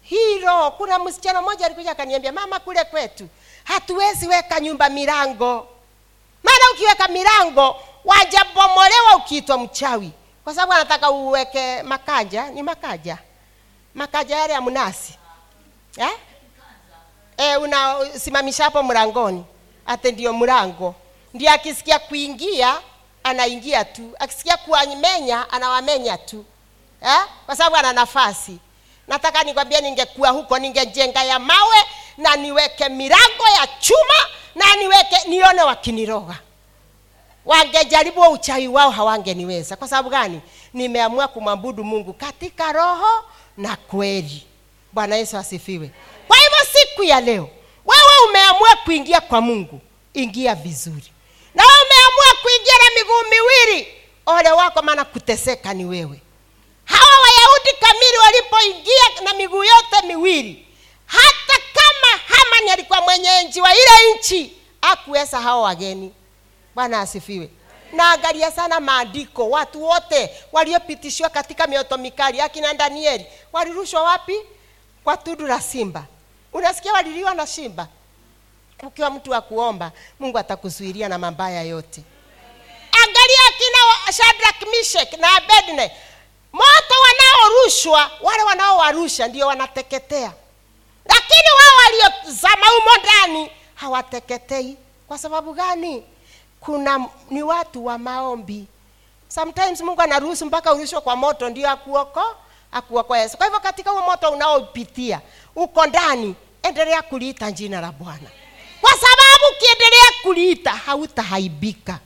hii 0.03 0.39
roho 0.39 0.71
kuna 0.71 0.99
msichana 0.99 1.43
mmoja 1.43 1.67
alikuja 1.67 1.91
akaniambia 1.91 2.33
mama 2.33 2.61
kule 2.61 2.85
kwetu 2.85 3.29
hatuwezi 3.65 4.29
weka 4.29 4.61
nyumba 4.61 4.89
milango. 4.89 5.69
Maana 6.43 6.65
ukiweka 6.75 7.09
milango 7.09 7.77
wajabomolewa 8.05 9.17
ukiitwa 9.17 9.59
mchawi. 9.59 10.11
Kwa 10.45 10.55
sababu 10.55 10.73
anataka 10.73 11.11
uweke 11.11 11.83
makaja 11.83 12.51
ni 12.51 12.63
makaja. 12.63 13.19
Makaja 13.95 14.37
yale 14.37 14.53
ya 14.53 14.61
mnasi. 14.61 15.15
Eh? 15.97 16.11
e, 17.37 17.57
unasimamisha 17.57 18.65
hapo 18.65 18.83
mlangoni. 18.83 19.45
Ate 19.87 20.13
ndio 20.13 20.33
mlango. 20.33 20.95
Ndio 21.35 21.53
akisikia 21.53 21.99
kuingia 21.99 22.77
anaingia 23.25 23.85
tu. 23.85 24.11
Akisikia 24.19 24.57
kuwamenya 24.57 25.51
anawamenya 25.51 26.19
tu. 26.19 26.45
Eh? 27.03 27.21
kwa 27.47 27.57
sababu 27.57 27.77
ana 27.77 27.93
nafasi. 27.93 28.59
Nataka 29.09 29.43
nikwambie 29.43 29.81
ningekuwa 29.81 30.29
huko 30.31 30.59
ningejenga 30.59 31.25
ya 31.25 31.39
mawe 31.39 31.77
na 32.17 32.37
niweke 32.37 32.89
milango 32.89 33.49
ya 33.61 33.67
chuma 33.81 34.15
na 34.55 34.77
niweke 34.77 35.17
nione 35.29 35.63
wakiniroga 35.63 36.39
wangejaribu 37.49 38.21
uchawi 38.23 38.69
wao 38.69 38.91
hawangeniweza. 38.91 39.77
Kwa 39.77 39.89
sababu 39.89 40.11
gani? 40.11 40.41
Nimeamua 40.75 41.29
kumwabudu 41.29 41.85
mungu 41.85 42.13
katika 42.13 42.73
roho 42.73 43.25
na 43.57 43.77
kweli. 43.77 44.47
Bwana 44.93 45.17
yesu 45.17 45.37
asifiwe. 45.37 45.91
Kwa 46.29 46.37
hivyo 46.37 46.59
siku 46.73 47.03
ya 47.03 47.21
leo 47.21 47.49
wewe 47.87 48.29
umeamua 48.29 48.77
kuingia 48.85 49.21
kwa 49.21 49.41
mungu. 49.41 49.81
Ingia 50.15 50.55
vizuri. 50.55 51.13
Na 51.55 51.63
wewe 51.67 51.79
umeamua 51.87 52.43
kuingia 52.43 52.73
na 52.79 53.01
miguu 53.01 53.31
miwili. 53.31 53.89
Ole 54.27 54.51
wako 54.51 54.83
maana 54.83 55.05
kuteseka 55.05 55.75
ni 55.75 55.85
wewe. 55.85 56.21
Hawa 56.85 57.13
wayahudi 57.23 57.71
kamili 57.81 58.19
walipoingia 58.19 59.25
na 59.25 59.35
miguu 59.35 59.65
yote 59.65 60.07
miwili 60.07 60.67
hata 61.07 61.61
kama 61.75 62.23
hamani 62.29 62.71
alikuwa 62.71 63.01
mwenyeji 63.01 63.61
wa 63.61 63.73
ile 63.75 64.15
nchi 64.19 64.53
akuweza 64.83 65.41
hao 65.41 65.63
wageni 65.63 66.13
bwana 66.79 67.01
asifiwe. 67.01 67.49
Naangalia 67.93 68.51
sana 68.53 68.81
maandiko. 68.81 69.51
Watu 69.51 69.83
wote 69.85 70.31
waliopitishwa 70.53 71.29
katika 71.29 71.67
mioto 71.67 71.99
mikali 71.99 72.41
akina 72.41 72.75
danieli 72.75 73.27
walirushwa 73.53 74.03
wapi? 74.03 74.37
Kwa 75.05 75.17
tundu 75.17 75.47
la 75.47 75.61
simba. 75.61 76.05
Unasikia 76.53 76.93
waliliwa 76.93 77.35
na 77.35 77.47
simba? 77.47 77.89
Ukiwa 78.83 79.11
mtu 79.11 79.31
wa 79.31 79.41
kuomba 79.41 79.93
mungu 80.21 80.39
atakuzuilia 80.39 81.09
na 81.09 81.19
mabaya 81.19 81.63
yote. 81.63 82.03
Angalia 82.93 83.41
akina 83.49 84.13
Shadrach, 84.13 84.63
Meshach 84.71 85.13
na 85.13 85.37
Abednego. 85.37 85.95
Moto 86.53 86.95
wanaorushwa, 87.07 88.11
wale 88.23 88.43
wanaowarusha 88.43 89.29
ndio 89.29 89.47
wanateketea, 89.47 90.33
lakini 91.05 91.49
wao 91.59 91.77
waliozama 91.85 92.67
humo 92.67 92.97
ndani 93.03 93.51
hawateketei. 93.75 94.77
Kwa 95.09 95.19
sababu 95.19 95.53
gani? 95.55 96.05
Kuna 96.61 97.07
ni 97.31 97.43
watu 97.43 97.87
wa 97.87 97.99
maombi. 97.99 98.67
Sometimes 99.29 99.81
Mungu 99.81 100.01
anaruhusu 100.03 100.47
mpaka 100.47 100.73
urushwe 100.75 101.01
kwa 101.01 101.17
moto 101.17 101.49
ndio 101.51 101.71
akuoko 101.71 102.23
akuokoe. 102.73 103.29
Kwa 103.29 103.47
hivyo 103.47 103.61
katika 103.61 103.91
huo 103.91 104.03
moto 104.03 104.31
unaopitia 104.31 105.21
uko 105.57 105.87
ndani, 105.87 106.35
endelea 106.63 107.03
kuliita 107.03 107.53
jina 107.53 107.81
la 107.81 107.93
Bwana, 107.93 108.31
kwa 108.81 108.91
sababu 108.91 109.45
ukiendelea 109.57 110.11
kuliita 110.23 110.71
hautahaibika 110.71 111.99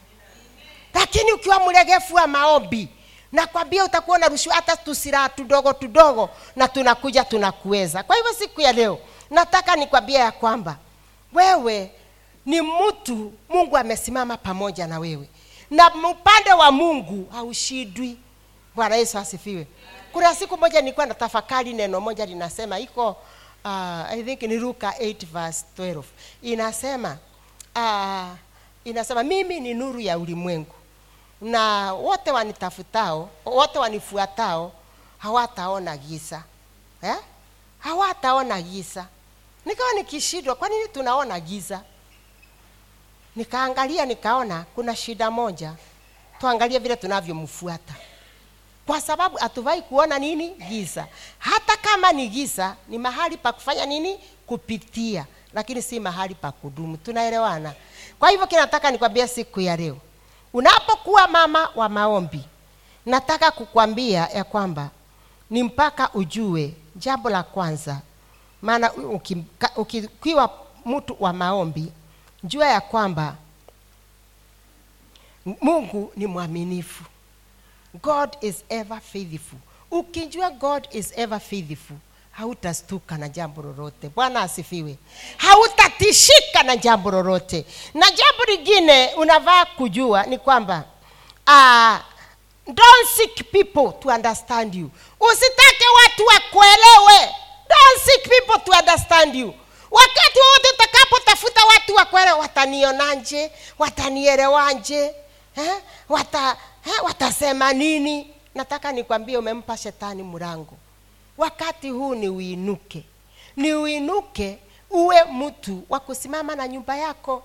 lakini 0.95 1.33
ukiwa 1.33 1.61
mlegefu 1.61 2.15
wa 2.15 2.27
maombi 2.27 2.89
nakwambia 3.33 3.85
utakuwa 3.85 4.16
unarushiwa 4.16 4.55
hata 4.55 4.77
tusiraha 4.77 5.29
tudogo 5.29 5.73
tudogo 5.73 6.31
na 6.57 6.69
tunakuja 6.69 7.24
tunakuweza 7.24 8.03
kwa 8.03 8.16
hivyo 8.16 8.33
siku 8.33 8.61
ya 8.61 8.73
leo 8.73 8.99
nataka 9.31 9.77
nikwambia 9.77 10.20
ya 10.20 10.33
kwamba 10.33 10.77
wewe 11.33 11.91
ni 12.47 12.60
mtu 12.60 13.32
mungu 13.48 13.77
amesimama 13.77 14.36
pamoja 14.36 14.86
na 14.86 14.98
wewe. 14.98 15.28
Na 15.70 15.94
upande 16.10 16.52
wa 16.52 16.73
mungu 16.73 17.28
haushidwi. 17.32 18.19
Bwana 18.74 18.97
yesu 18.97 19.19
asifiwe. 19.19 19.66
Kuna 20.12 20.35
siku 20.35 20.56
moja 20.59 20.81
nilikuwa 20.81 21.06
na 21.06 21.14
tafakari 21.14 21.73
neno 21.73 22.01
moja 22.01 22.27
linasema 22.27 22.78
iko 22.78 23.09
uh, 23.64 24.10
i 24.10 24.23
think 24.24 24.43
ni 24.43 24.56
luka 24.56 24.90
8 24.90 25.27
verse 25.27 25.64
12 25.78 26.02
inasema 26.43 27.19
uh, 27.77 28.28
inasema 28.85 29.23
mimi 29.23 29.60
ni 29.60 29.74
nuru 29.74 30.01
ya 30.01 30.19
ulimwengu 30.19 30.74
na 31.40 31.93
wote 31.93 32.31
wanitafutao 32.31 33.28
wote 33.44 33.78
wanifuatao 33.78 34.73
hawataona 35.19 35.97
giza. 35.97 36.43
Eh? 37.02 37.16
hawataona 37.78 38.62
giza. 38.62 39.06
Nikawa 39.66 39.93
nikishindwa 39.93 40.55
kwa 40.55 40.69
nini 40.69 40.89
tunaona 40.89 41.40
giza 41.40 41.82
nikaangalia 43.36 44.06
nikaona 44.06 44.64
kuna 44.74 44.96
shida 44.96 45.30
moja. 45.30 45.72
Tuangalie 46.38 46.78
vile 46.78 46.96
tunavyomfuata. 46.96 47.94
Kwa 48.86 49.00
sababu 49.00 49.36
hatuvai 49.36 49.82
kuona 49.82 50.18
nini? 50.18 50.50
Giza. 50.50 51.06
Hata 51.38 51.76
kama 51.76 52.12
ni 52.12 52.28
giza 52.28 52.76
ni 52.88 52.98
mahali 52.98 53.36
pa 53.36 53.52
kufanya 53.52 53.86
nini? 53.86 54.18
Kupitia. 54.46 55.26
Lakini 55.54 55.82
si 55.82 56.00
mahali 56.00 56.34
pa 56.34 56.52
kudumu. 56.52 56.96
Tunaelewana? 56.96 57.72
Kwa 58.18 58.30
hivyo 58.30 58.46
kinataka 58.46 58.90
nikwambia 58.90 59.28
siku 59.28 59.60
ya 59.60 59.76
leo. 59.76 59.96
Unapokuwa 60.52 61.28
mama 61.28 61.68
wa 61.74 61.88
maombi 61.88 62.44
nataka 63.06 63.50
kukwambia 63.50 64.28
ya 64.34 64.44
kwamba 64.44 64.90
ni 65.50 65.62
mpaka 65.62 66.10
ujue 66.14 66.74
jambo 66.96 67.30
la 67.30 67.42
kwanza. 67.42 68.00
Maana 68.62 68.92
uki- 68.92 69.44
uki- 69.76 70.00
ukiwa 70.00 70.50
mtu 70.86 71.16
wa 71.20 71.32
maombi 71.32 71.92
jua 72.44 72.66
ya 72.66 72.81
kwamba 72.81 73.36
mungu 75.60 76.12
ni 76.16 76.27
mwaminifu. 76.27 77.05
God 78.02 78.36
is 78.40 78.64
ever 78.69 79.01
faithful. 79.01 79.59
Ukijua 79.90 80.51
god 80.51 80.89
is 80.93 81.12
ever 81.19 81.40
faithful 81.40 81.97
hautastuka 82.32 83.19
na 83.19 83.28
jambo 83.28 83.62
lolote. 83.62 84.09
Bwana 84.09 84.40
asifiwe. 84.40 84.97
Hautatishika 85.36 86.62
na 86.62 86.77
jambo 86.77 87.10
lolote. 87.10 87.64
Na 87.94 88.06
jambo 88.10 88.44
lingine 88.48 89.14
unavaa 89.16 89.64
kujua 89.64 90.23
ni 90.23 90.39
kwamba 90.39 90.85
uh, 91.47 91.97
don't 92.66 93.09
seek 93.16 93.35
people 93.51 93.93
to 94.02 94.09
understand 94.09 94.74
you. 94.74 94.90
Usitake 95.20 95.85
watu 96.02 96.27
wakuelewe. 96.27 97.35
Don't 97.69 98.02
seek 98.05 98.23
people 98.28 98.64
to 98.64 98.78
understand 98.78 99.35
you. 99.35 99.55
Wakati 99.90 100.39
wote 100.39 100.69
utakapotafuta 101.47 101.64
watu 101.64 101.94
wakuelewe 101.94 102.39
watanionaje 102.39 103.51
watanielewanje 103.78 105.14
eh? 105.56 105.73
Wata, 106.09 106.56
watasema 107.02 107.73
nini? 107.73 108.35
Nataka 108.55 108.93
nikwambie 108.93 109.36
umempa 109.39 109.77
shetani 109.77 110.23
mlango. 110.23 110.74
Wakati 111.39 111.90
huu 111.90 112.14
ni 112.14 112.28
uinuke 112.28 113.02
ni 113.56 113.74
uinuke 113.74 114.59
uwe 114.90 115.24
mtu 115.24 115.82
wa 115.89 116.01
kusimama 116.01 116.56
na 116.56 116.69
nyumba 116.69 116.97
yako. 116.97 117.43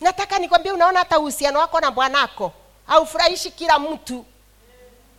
Nataka 0.00 0.38
nikwambie 0.38 0.72
unaona 0.72 0.98
hata 0.98 1.18
uhusiano 1.18 1.58
wako 1.58 1.80
na 1.80 1.90
bwanako 1.90 2.52
haufurahishi 2.86 3.50
kila 3.50 3.78
mtu. 3.78 4.24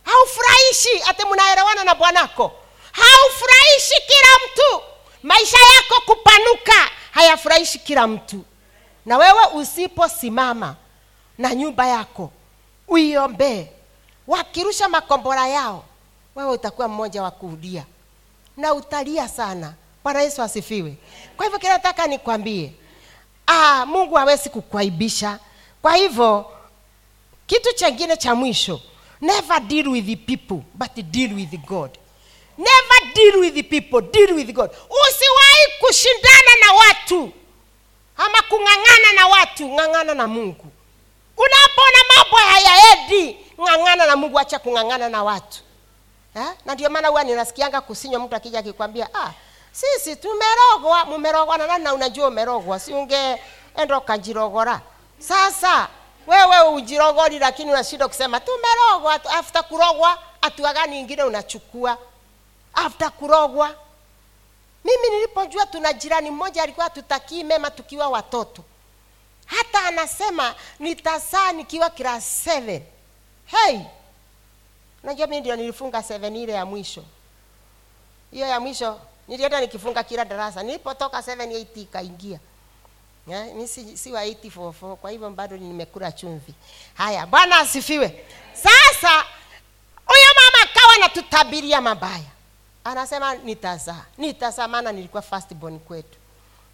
Haufurahishi 0.04 0.98
hata 0.98 1.26
mnaelewana 1.26 1.84
na 1.84 1.94
bwanako. 1.94 2.52
Haufurahishi 2.92 3.94
kila 4.06 4.28
mtu. 4.46 4.82
Maisha 5.22 5.56
yako 5.76 6.00
kupanuka 6.06 6.90
hayafurahishi 7.12 7.78
kila 7.78 8.06
mtu. 8.06 8.44
Na 9.06 9.16
wewe 9.18 9.46
usiposimama 9.54 10.76
na 11.38 11.54
nyumba 11.54 11.86
yako 11.86 12.30
uiombee. 12.88 13.66
Wakirusha 14.26 14.88
makombora 14.88 15.48
yao 15.48 15.84
wewe 16.34 16.50
utakuwa 16.50 16.88
mmoja 16.88 17.22
wa 17.22 17.30
kuudia 17.30 17.84
na 18.56 18.74
utalia 18.74 19.28
sana. 19.28 19.74
Bwana 20.04 20.22
yesu 20.22 20.42
asifiwe. 20.42 20.96
Kwa 21.36 21.44
hivyo 21.46 21.58
kinataka 21.58 22.06
nikwambie 22.06 22.72
ah, 23.46 23.86
mungu 23.86 24.14
hawezi 24.14 24.50
kukuaibisha. 24.50 25.38
Kwa 25.82 25.94
hivyo 25.96 26.52
kitu 27.46 27.74
chengine 27.74 28.16
cha 28.16 28.34
mwisho 28.34 28.80
never 29.20 29.60
deal 29.60 29.88
with 29.88 30.18
people 30.26 30.60
but 30.74 30.94
deal 31.10 31.32
with 31.34 31.56
god 31.66 31.90
never 32.66 33.14
deal 33.14 33.40
with 33.40 33.68
people 33.68 34.00
deal 34.00 34.34
with 34.34 34.50
god. 34.52 34.70
Usiwahi 34.70 35.64
kushindana 35.80 36.52
na 36.66 36.72
watu 36.72 37.32
ama 38.16 38.42
kung'ang'ana 38.42 39.12
na 39.14 39.26
watu 39.26 39.68
ng'ang'ana 39.68 40.14
na 40.14 40.26
mungu. 40.26 40.66
Unapoona 41.36 41.98
mambo 42.16 42.36
hayaendi 42.36 43.36
ng'ang'ana 43.60 44.06
na 44.06 44.16
mungu 44.16 44.38
acha 44.38 44.58
kung'ang'ana 44.58 45.08
na 45.08 45.22
watu. 45.24 45.58
Eh? 46.36 46.48
na 46.64 46.74
ndio 46.74 46.90
maana 46.90 47.08
huwa 47.08 47.24
ninasikianga 47.24 47.80
kusinywa 47.80 48.20
mtu 48.20 48.36
akija 48.36 48.58
akikwambia 48.58 49.08
ah, 49.14 49.30
sisi 49.72 50.16
tumerogwa 50.16 51.04
mumerogwa 51.04 51.58
na 51.58 51.66
nani? 51.66 51.84
Na 51.84 51.94
unajua 51.94 52.28
umerogwa 52.28 52.78
si 52.80 52.92
ungeenda 52.92 53.98
ukajirogora? 53.98 54.80
Sasa 55.18 55.88
wewe 56.26 56.68
ujirogori 56.68 57.38
lakini 57.38 57.70
unashinda 57.72 58.08
kusema 58.08 58.40
tumerogwa 58.40 59.18
tu- 59.18 59.28
after 59.28 59.62
kurogwa 59.64 60.18
hatua 60.42 60.86
ingine 60.86 61.22
unachukua 61.22 61.98
after 62.74 63.10
kurogwa. 63.10 63.74
Mimi 64.84 65.10
nilipojua 65.10 65.66
tuna 65.66 65.92
jirani 65.92 66.30
mmoja 66.30 66.62
alikuwa 66.62 66.90
tutakii 66.90 67.44
mema 67.44 67.70
tukiwa 67.70 68.08
watoto. 68.08 68.64
Hata 69.46 69.84
anasema 69.84 70.54
nitasaa 70.78 71.52
nikiwa 71.52 71.90
class 71.90 72.46
7 72.46 72.80
hey! 73.46 73.78
Najua 75.02 75.26
mi 75.26 75.40
ndio 75.40 75.56
nilifunga 75.56 75.98
7 75.98 76.36
ile 76.42 76.52
ya 76.52 76.66
mwisho. 76.66 77.04
Hiyo 78.30 78.46
ya 78.46 78.60
mwisho 78.60 79.00
nilienda 79.28 79.60
nikifunga 79.60 80.02
kila 80.02 80.24
darasa. 80.24 80.62
Nilipotoka 80.62 81.18
7 81.20 81.36
8 81.46 81.80
ikaingia. 81.82 82.38
Yeah, 83.26 83.46
mi 83.54 83.68
si, 83.68 83.96
si 83.96 84.12
wa 84.12 84.24
844 84.24 84.94
kwa 84.94 85.10
hivyo 85.10 85.30
bado 85.30 85.56
nimekula 85.56 86.12
chumvi. 86.12 86.54
Haya 86.94 87.26
bwana 87.26 87.58
asifiwe. 87.58 88.24
Sasa 88.54 89.24
huyo 90.06 90.26
mama 90.36 90.70
akawa 90.70 90.98
natutabiria 90.98 91.80
mabaya 91.80 92.24
anasema 92.84 93.34
nitazaa 93.34 94.04
nitazaa 94.18 94.68
maana 94.68 94.92
nilikuwa 94.92 95.22
first 95.22 95.54
born 95.54 95.78
kwetu. 95.78 96.18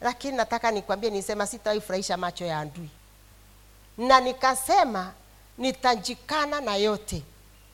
Lakini 0.01 0.37
nataka 0.37 0.71
nikwambie 0.71 1.11
nisema 1.11 1.47
sitaifurahisha 1.47 2.17
macho 2.17 2.45
ya 2.45 2.59
adui. 2.59 2.89
Na 3.99 4.21
nikasema 4.21 5.13
nitajikana 5.59 6.61
na 6.61 6.77
yote. 6.77 7.23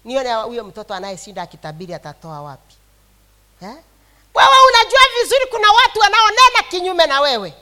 Nione 0.05 0.35
huyo 0.35 0.65
mtoto 0.65 0.94
anayeshinda 0.94 1.43
akitabiri 1.43 1.94
atatoa 1.94 2.40
wapi. 2.43 2.74
Eh? 3.62 3.77
wewe 4.35 4.56
unajua 4.69 5.01
vizuri 5.23 5.47
kuna 5.51 5.70
watu 5.73 5.98
wanaonena 5.98 6.62
kinyume 6.70 7.06
na 7.06 7.20
wewe. 7.20 7.55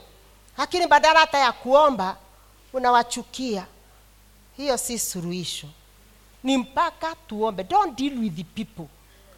Lakini 0.57 0.87
badala 0.87 1.19
hata 1.19 1.37
ya 1.37 1.51
kuomba 1.51 2.17
unawachukia. 2.73 3.65
Hiyo 4.57 4.77
si 4.77 4.99
suluhisho. 4.99 5.67
Ni 6.43 6.57
mpaka 6.57 7.15
tuombe. 7.27 7.63
Don't 7.63 7.97
deal 7.99 8.17
with 8.19 8.35
the 8.35 8.43
people 8.43 8.85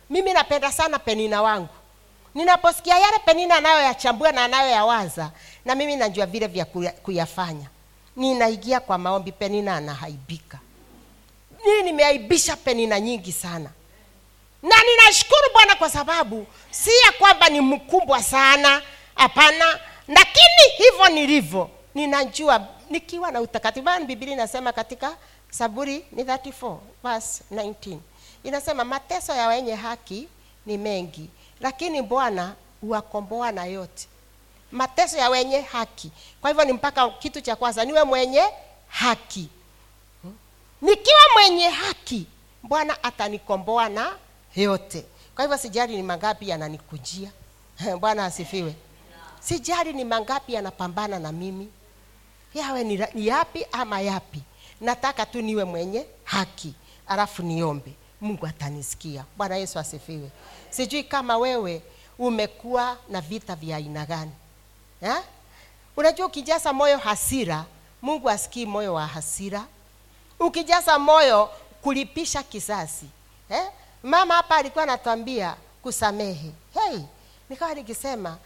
mimi 0.10 0.34
napenda 0.34 0.72
sana 0.72 1.00
penina 1.00 1.42
wangu. 1.42 1.68
Ninaposikia 2.36 3.00
yale 3.00 3.18
penina 3.26 3.56
anayoyachambua 3.56 4.32
na 4.32 4.44
anayoyawaza 4.46 5.32
na 5.66 5.76
mimi 5.76 5.96
najua 5.96 6.26
vile 6.26 6.48
vya 6.48 6.66
kuyafanya. 7.04 7.70
Ninaingia 8.16 8.80
kwa 8.80 8.98
maombi 8.98 9.32
penina 9.32 9.76
anahaibika. 9.76 10.60
Mimi 11.66 11.84
nimeaibisha 11.84 12.56
penina 12.56 13.00
nyingi 13.00 13.32
sana. 13.32 13.70
Na 14.64 14.76
ninashukuru 14.84 15.54
bwana 15.54 15.76
kwa 15.76 15.90
sababu 15.90 16.48
si 16.72 16.90
ya 17.06 17.12
kwamba 17.12 17.50
ni 17.50 17.62
mkubwa 17.62 18.24
sana 18.24 18.82
hapana. 19.16 19.80
Lakini 20.08 20.72
hivyo 20.78 21.08
nilivyo 21.10 21.70
ninajua 21.96 22.68
nikiwa 22.90 23.32
na 23.32 23.42
utakatifu. 23.42 23.86
Maana 23.86 24.06
biblia 24.06 24.34
inasema 24.34 24.72
katika 24.74 25.16
saburi 25.52 26.06
ni 26.12 26.24
34 26.24 26.78
verse 27.04 27.44
19 27.54 27.98
inasema 28.46 28.84
mateso 28.84 29.34
ya 29.34 29.48
wenye 29.48 29.76
haki 29.76 30.28
ni 30.66 30.78
mengi 30.78 31.30
lakini 31.60 32.02
bwana 32.02 32.56
huwakomboa 32.82 33.52
na 33.52 33.66
yote. 33.66 34.08
Mateso 34.72 35.18
ya 35.18 35.30
wenye 35.30 35.62
haki. 35.62 36.12
Kwa 36.42 36.50
hivyo 36.50 36.66
ni 36.66 36.74
mpaka 36.74 37.10
kitu 37.10 37.42
cha 37.42 37.56
kwanza 37.56 37.86
niwe 37.86 38.04
mwenye 38.04 38.44
haki. 38.88 39.50
Nikiwa 40.82 41.20
mwenye 41.34 41.70
haki 41.70 42.28
bwana 42.64 43.04
atanikomboa 43.04 43.90
na 43.90 44.16
yote. 44.56 45.06
Kwa 45.36 45.44
hivyo 45.44 45.58
sijali 45.58 45.96
ni 45.96 46.04
mangapi 46.04 46.50
yananikujia. 46.50 47.32
Bwana 48.00 48.26
asifiwe. 48.26 48.76
Sijali 49.40 49.94
ni 49.94 50.06
mangapi 50.06 50.54
yanapambana 50.54 51.20
na 51.20 51.32
mimi. 51.32 51.70
Yawe 52.54 52.84
ni, 52.84 53.10
yapi 53.28 53.66
ama 53.72 54.02
yapi. 54.02 54.42
Nataka 54.82 55.26
tu 55.26 55.42
niwe 55.42 55.64
mwenye 55.64 56.06
haki. 56.24 56.74
Alafu 57.08 57.44
niombe 57.44 57.94
mungu 58.26 58.46
atanisikia. 58.48 59.26
Bwana 59.38 59.56
yesu 59.58 59.80
asifiwe. 59.80 60.30
Sijui 60.70 61.04
kama 61.04 61.38
wewe 61.38 61.82
umekuwa 62.20 62.98
na 63.10 63.22
vita 63.22 63.56
vya 63.56 63.78
aina 63.78 64.06
gani 64.06 64.32
eh? 65.02 65.18
unajua 65.98 66.26
ukijaza 66.28 66.74
moyo 66.74 66.98
hasira 66.98 67.66
mungu 68.02 68.30
asikii 68.30 68.66
moyo 68.66 68.94
wa 68.94 69.08
hasira. 69.08 69.66
Ukijaza 70.40 71.00
moyo 71.00 71.50
kulipisha 71.82 72.44
kisasi 72.44 73.06
eh? 73.50 73.70
mama 74.04 74.34
hapa 74.36 74.56
alikuwa 74.56 74.84
anatuambia 74.84 75.56
kusamehe. 75.84 76.52
Hey, 76.74 77.00
nikawa 77.50 77.74
nikisema 77.74 78.38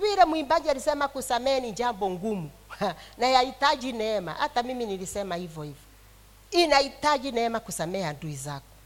vile 0.00 0.24
mwimbaji 0.24 0.70
alisema 0.70 1.08
kusamehe 1.08 1.60
ni 1.60 1.72
jambo 1.72 2.10
ngumu. 2.10 2.50
Na 3.18 3.26
yahitaji 3.26 3.92
neema. 3.92 4.32
Hata 4.34 4.62
mimi 4.62 4.86
nilisema 4.86 5.36
hivyo 5.36 5.62
hivyo. 5.62 5.82
Inahitaji 6.50 7.32
neema 7.32 7.60
kusamehe 7.60 8.06
adui 8.06 8.36
zako 8.36 8.77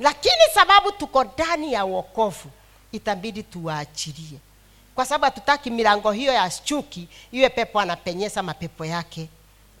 lakini 0.00 0.42
sababu 0.54 0.92
tuko 0.92 1.24
ndani 1.24 1.72
ya 1.72 1.84
uokovu 1.84 2.50
itabidi 2.92 3.42
tuwaachilie. 3.42 4.38
Kwa 4.94 5.06
sababu 5.06 5.24
hatutaki 5.24 5.70
milango 5.70 6.12
hiyo 6.12 6.32
ya 6.32 6.50
chuki 6.50 7.08
iwe 7.32 7.48
pepo 7.48 7.80
anapenyesa 7.80 8.42
mapepo 8.42 8.84
yake. 8.84 9.28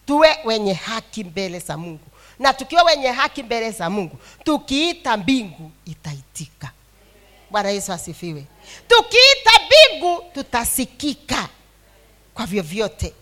Tuwe 0.06 0.36
wenye 0.44 0.72
haki 0.72 1.24
mbele 1.24 1.58
za 1.58 1.76
mungu. 1.76 2.04
Na 2.38 2.52
tukiwa 2.54 2.82
wenye 2.82 3.08
haki 3.08 3.42
mbele 3.42 3.70
za 3.70 3.90
mungu 3.90 4.16
tukiita 4.44 5.16
mbingu 5.16 5.70
itaitika. 5.84 6.70
Bwana 7.50 7.70
yesu 7.70 7.92
asifiwe. 7.92 8.44
Tukiita 8.88 9.50
mbingu 9.66 10.24
tutasikika 10.34 11.48
kwa 12.34 12.46
vyovyote. 12.46 13.14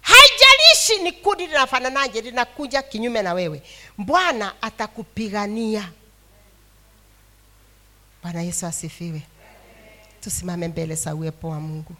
Haijalishi 0.00 1.02
ni 1.02 1.12
kundi 1.12 1.46
linafananaje 1.46 2.20
linakuja 2.20 2.82
kinyume 2.82 3.22
na 3.22 3.32
wewe. 3.32 3.62
Bwana 3.98 4.54
atakupigania 4.62 5.88
bwana 8.28 8.42
yesu 8.42 8.66
asifiwe. 8.66 9.22
Tusimame 10.20 10.68
mbele 10.68 10.94
za 10.94 11.14
uwepo 11.14 11.48
wa 11.48 11.60
mungu. 11.60 11.94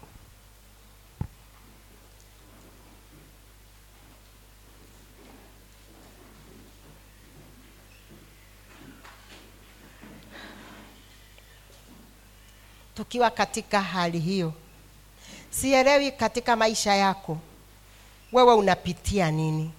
Tukiwa 12.95 13.29
katika 13.31 13.81
hali 13.81 14.19
hiyo 14.19 14.53
sielewi 15.49 16.11
katika 16.11 16.55
maisha 16.55 16.95
yako 16.95 17.37
wewe 18.31 18.53
unapitia 18.53 19.31
nini? 19.31 19.71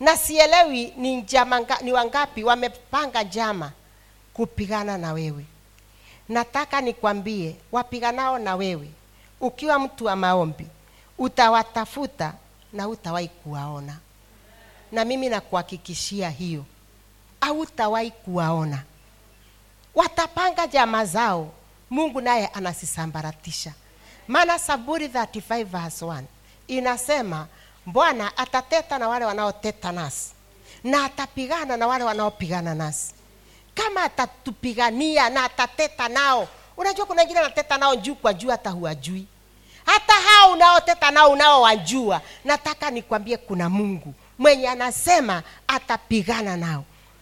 Na 0.00 0.16
sielewi 0.16 0.92
ni 0.96 1.24
ni 1.82 1.92
wangapi 1.92 2.44
wamepanga 2.44 3.22
njama 3.22 3.72
kupigana 4.36 4.98
na 4.98 5.12
wewe. 5.12 5.44
Nataka 6.28 6.80
nikwambie 6.80 7.56
wapiganao 7.72 8.38
na 8.38 8.56
wewe 8.56 8.88
ukiwa 9.40 9.78
mtu 9.78 10.04
wa 10.04 10.16
maombi 10.16 10.66
utawatafuta 11.18 12.32
na 12.72 12.88
utawahi 12.88 13.28
kuwaona. 13.28 13.98
Na 14.92 15.04
mimi 15.04 15.28
nakuhakikishia 15.28 16.30
hiyo 16.30 16.64
hautawahi 17.40 18.10
kuwaona. 18.10 18.82
Watapanga 19.94 20.66
jama 20.66 21.04
zao 21.04 21.52
mungu 21.90 22.20
naye 22.20 22.46
anasisambaratisha. 22.46 23.72
Maana 24.28 24.58
saburi 24.58 25.08
35 25.08 25.64
verse 25.64 26.04
1 26.04 26.22
inasema 26.66 27.46
bwana 27.86 28.36
atateta 28.36 28.98
na 28.98 29.08
wale 29.08 29.24
wanaoteta 29.24 29.92
nasi 29.92 30.32
na 30.84 31.04
atapigana 31.04 31.76
na 31.76 31.86
wale 31.86 32.04
wanaopigana 32.04 32.74
nasi 32.74 33.12
kama 33.76 34.02
atatupigania 34.02 35.30
na 35.30 35.44
atateta 35.44 36.08
nao. 36.08 36.48
Unajua 36.76 37.06
kuna 37.06 37.20
wengine 37.22 37.40
anateta 37.40 37.78
nao 37.78 37.96
juu 37.96 38.14
kwa 38.14 38.34
juu 38.34 38.48
hata 38.50 38.70
huwajui. 38.70 39.26
Hata 39.86 40.12
hao 40.12 40.52
unaoteta 40.52 41.10
nao 41.10 41.30
unao 41.30 41.56
unaowajua 41.56 42.20
nataka 42.44 42.90
nikwambie 42.90 43.36
kuna 43.36 43.68
mungu 43.68 44.14
mwenye 44.38 44.68
anasema 44.68 45.42
atapigana 45.68 46.56
nao. 46.56 46.84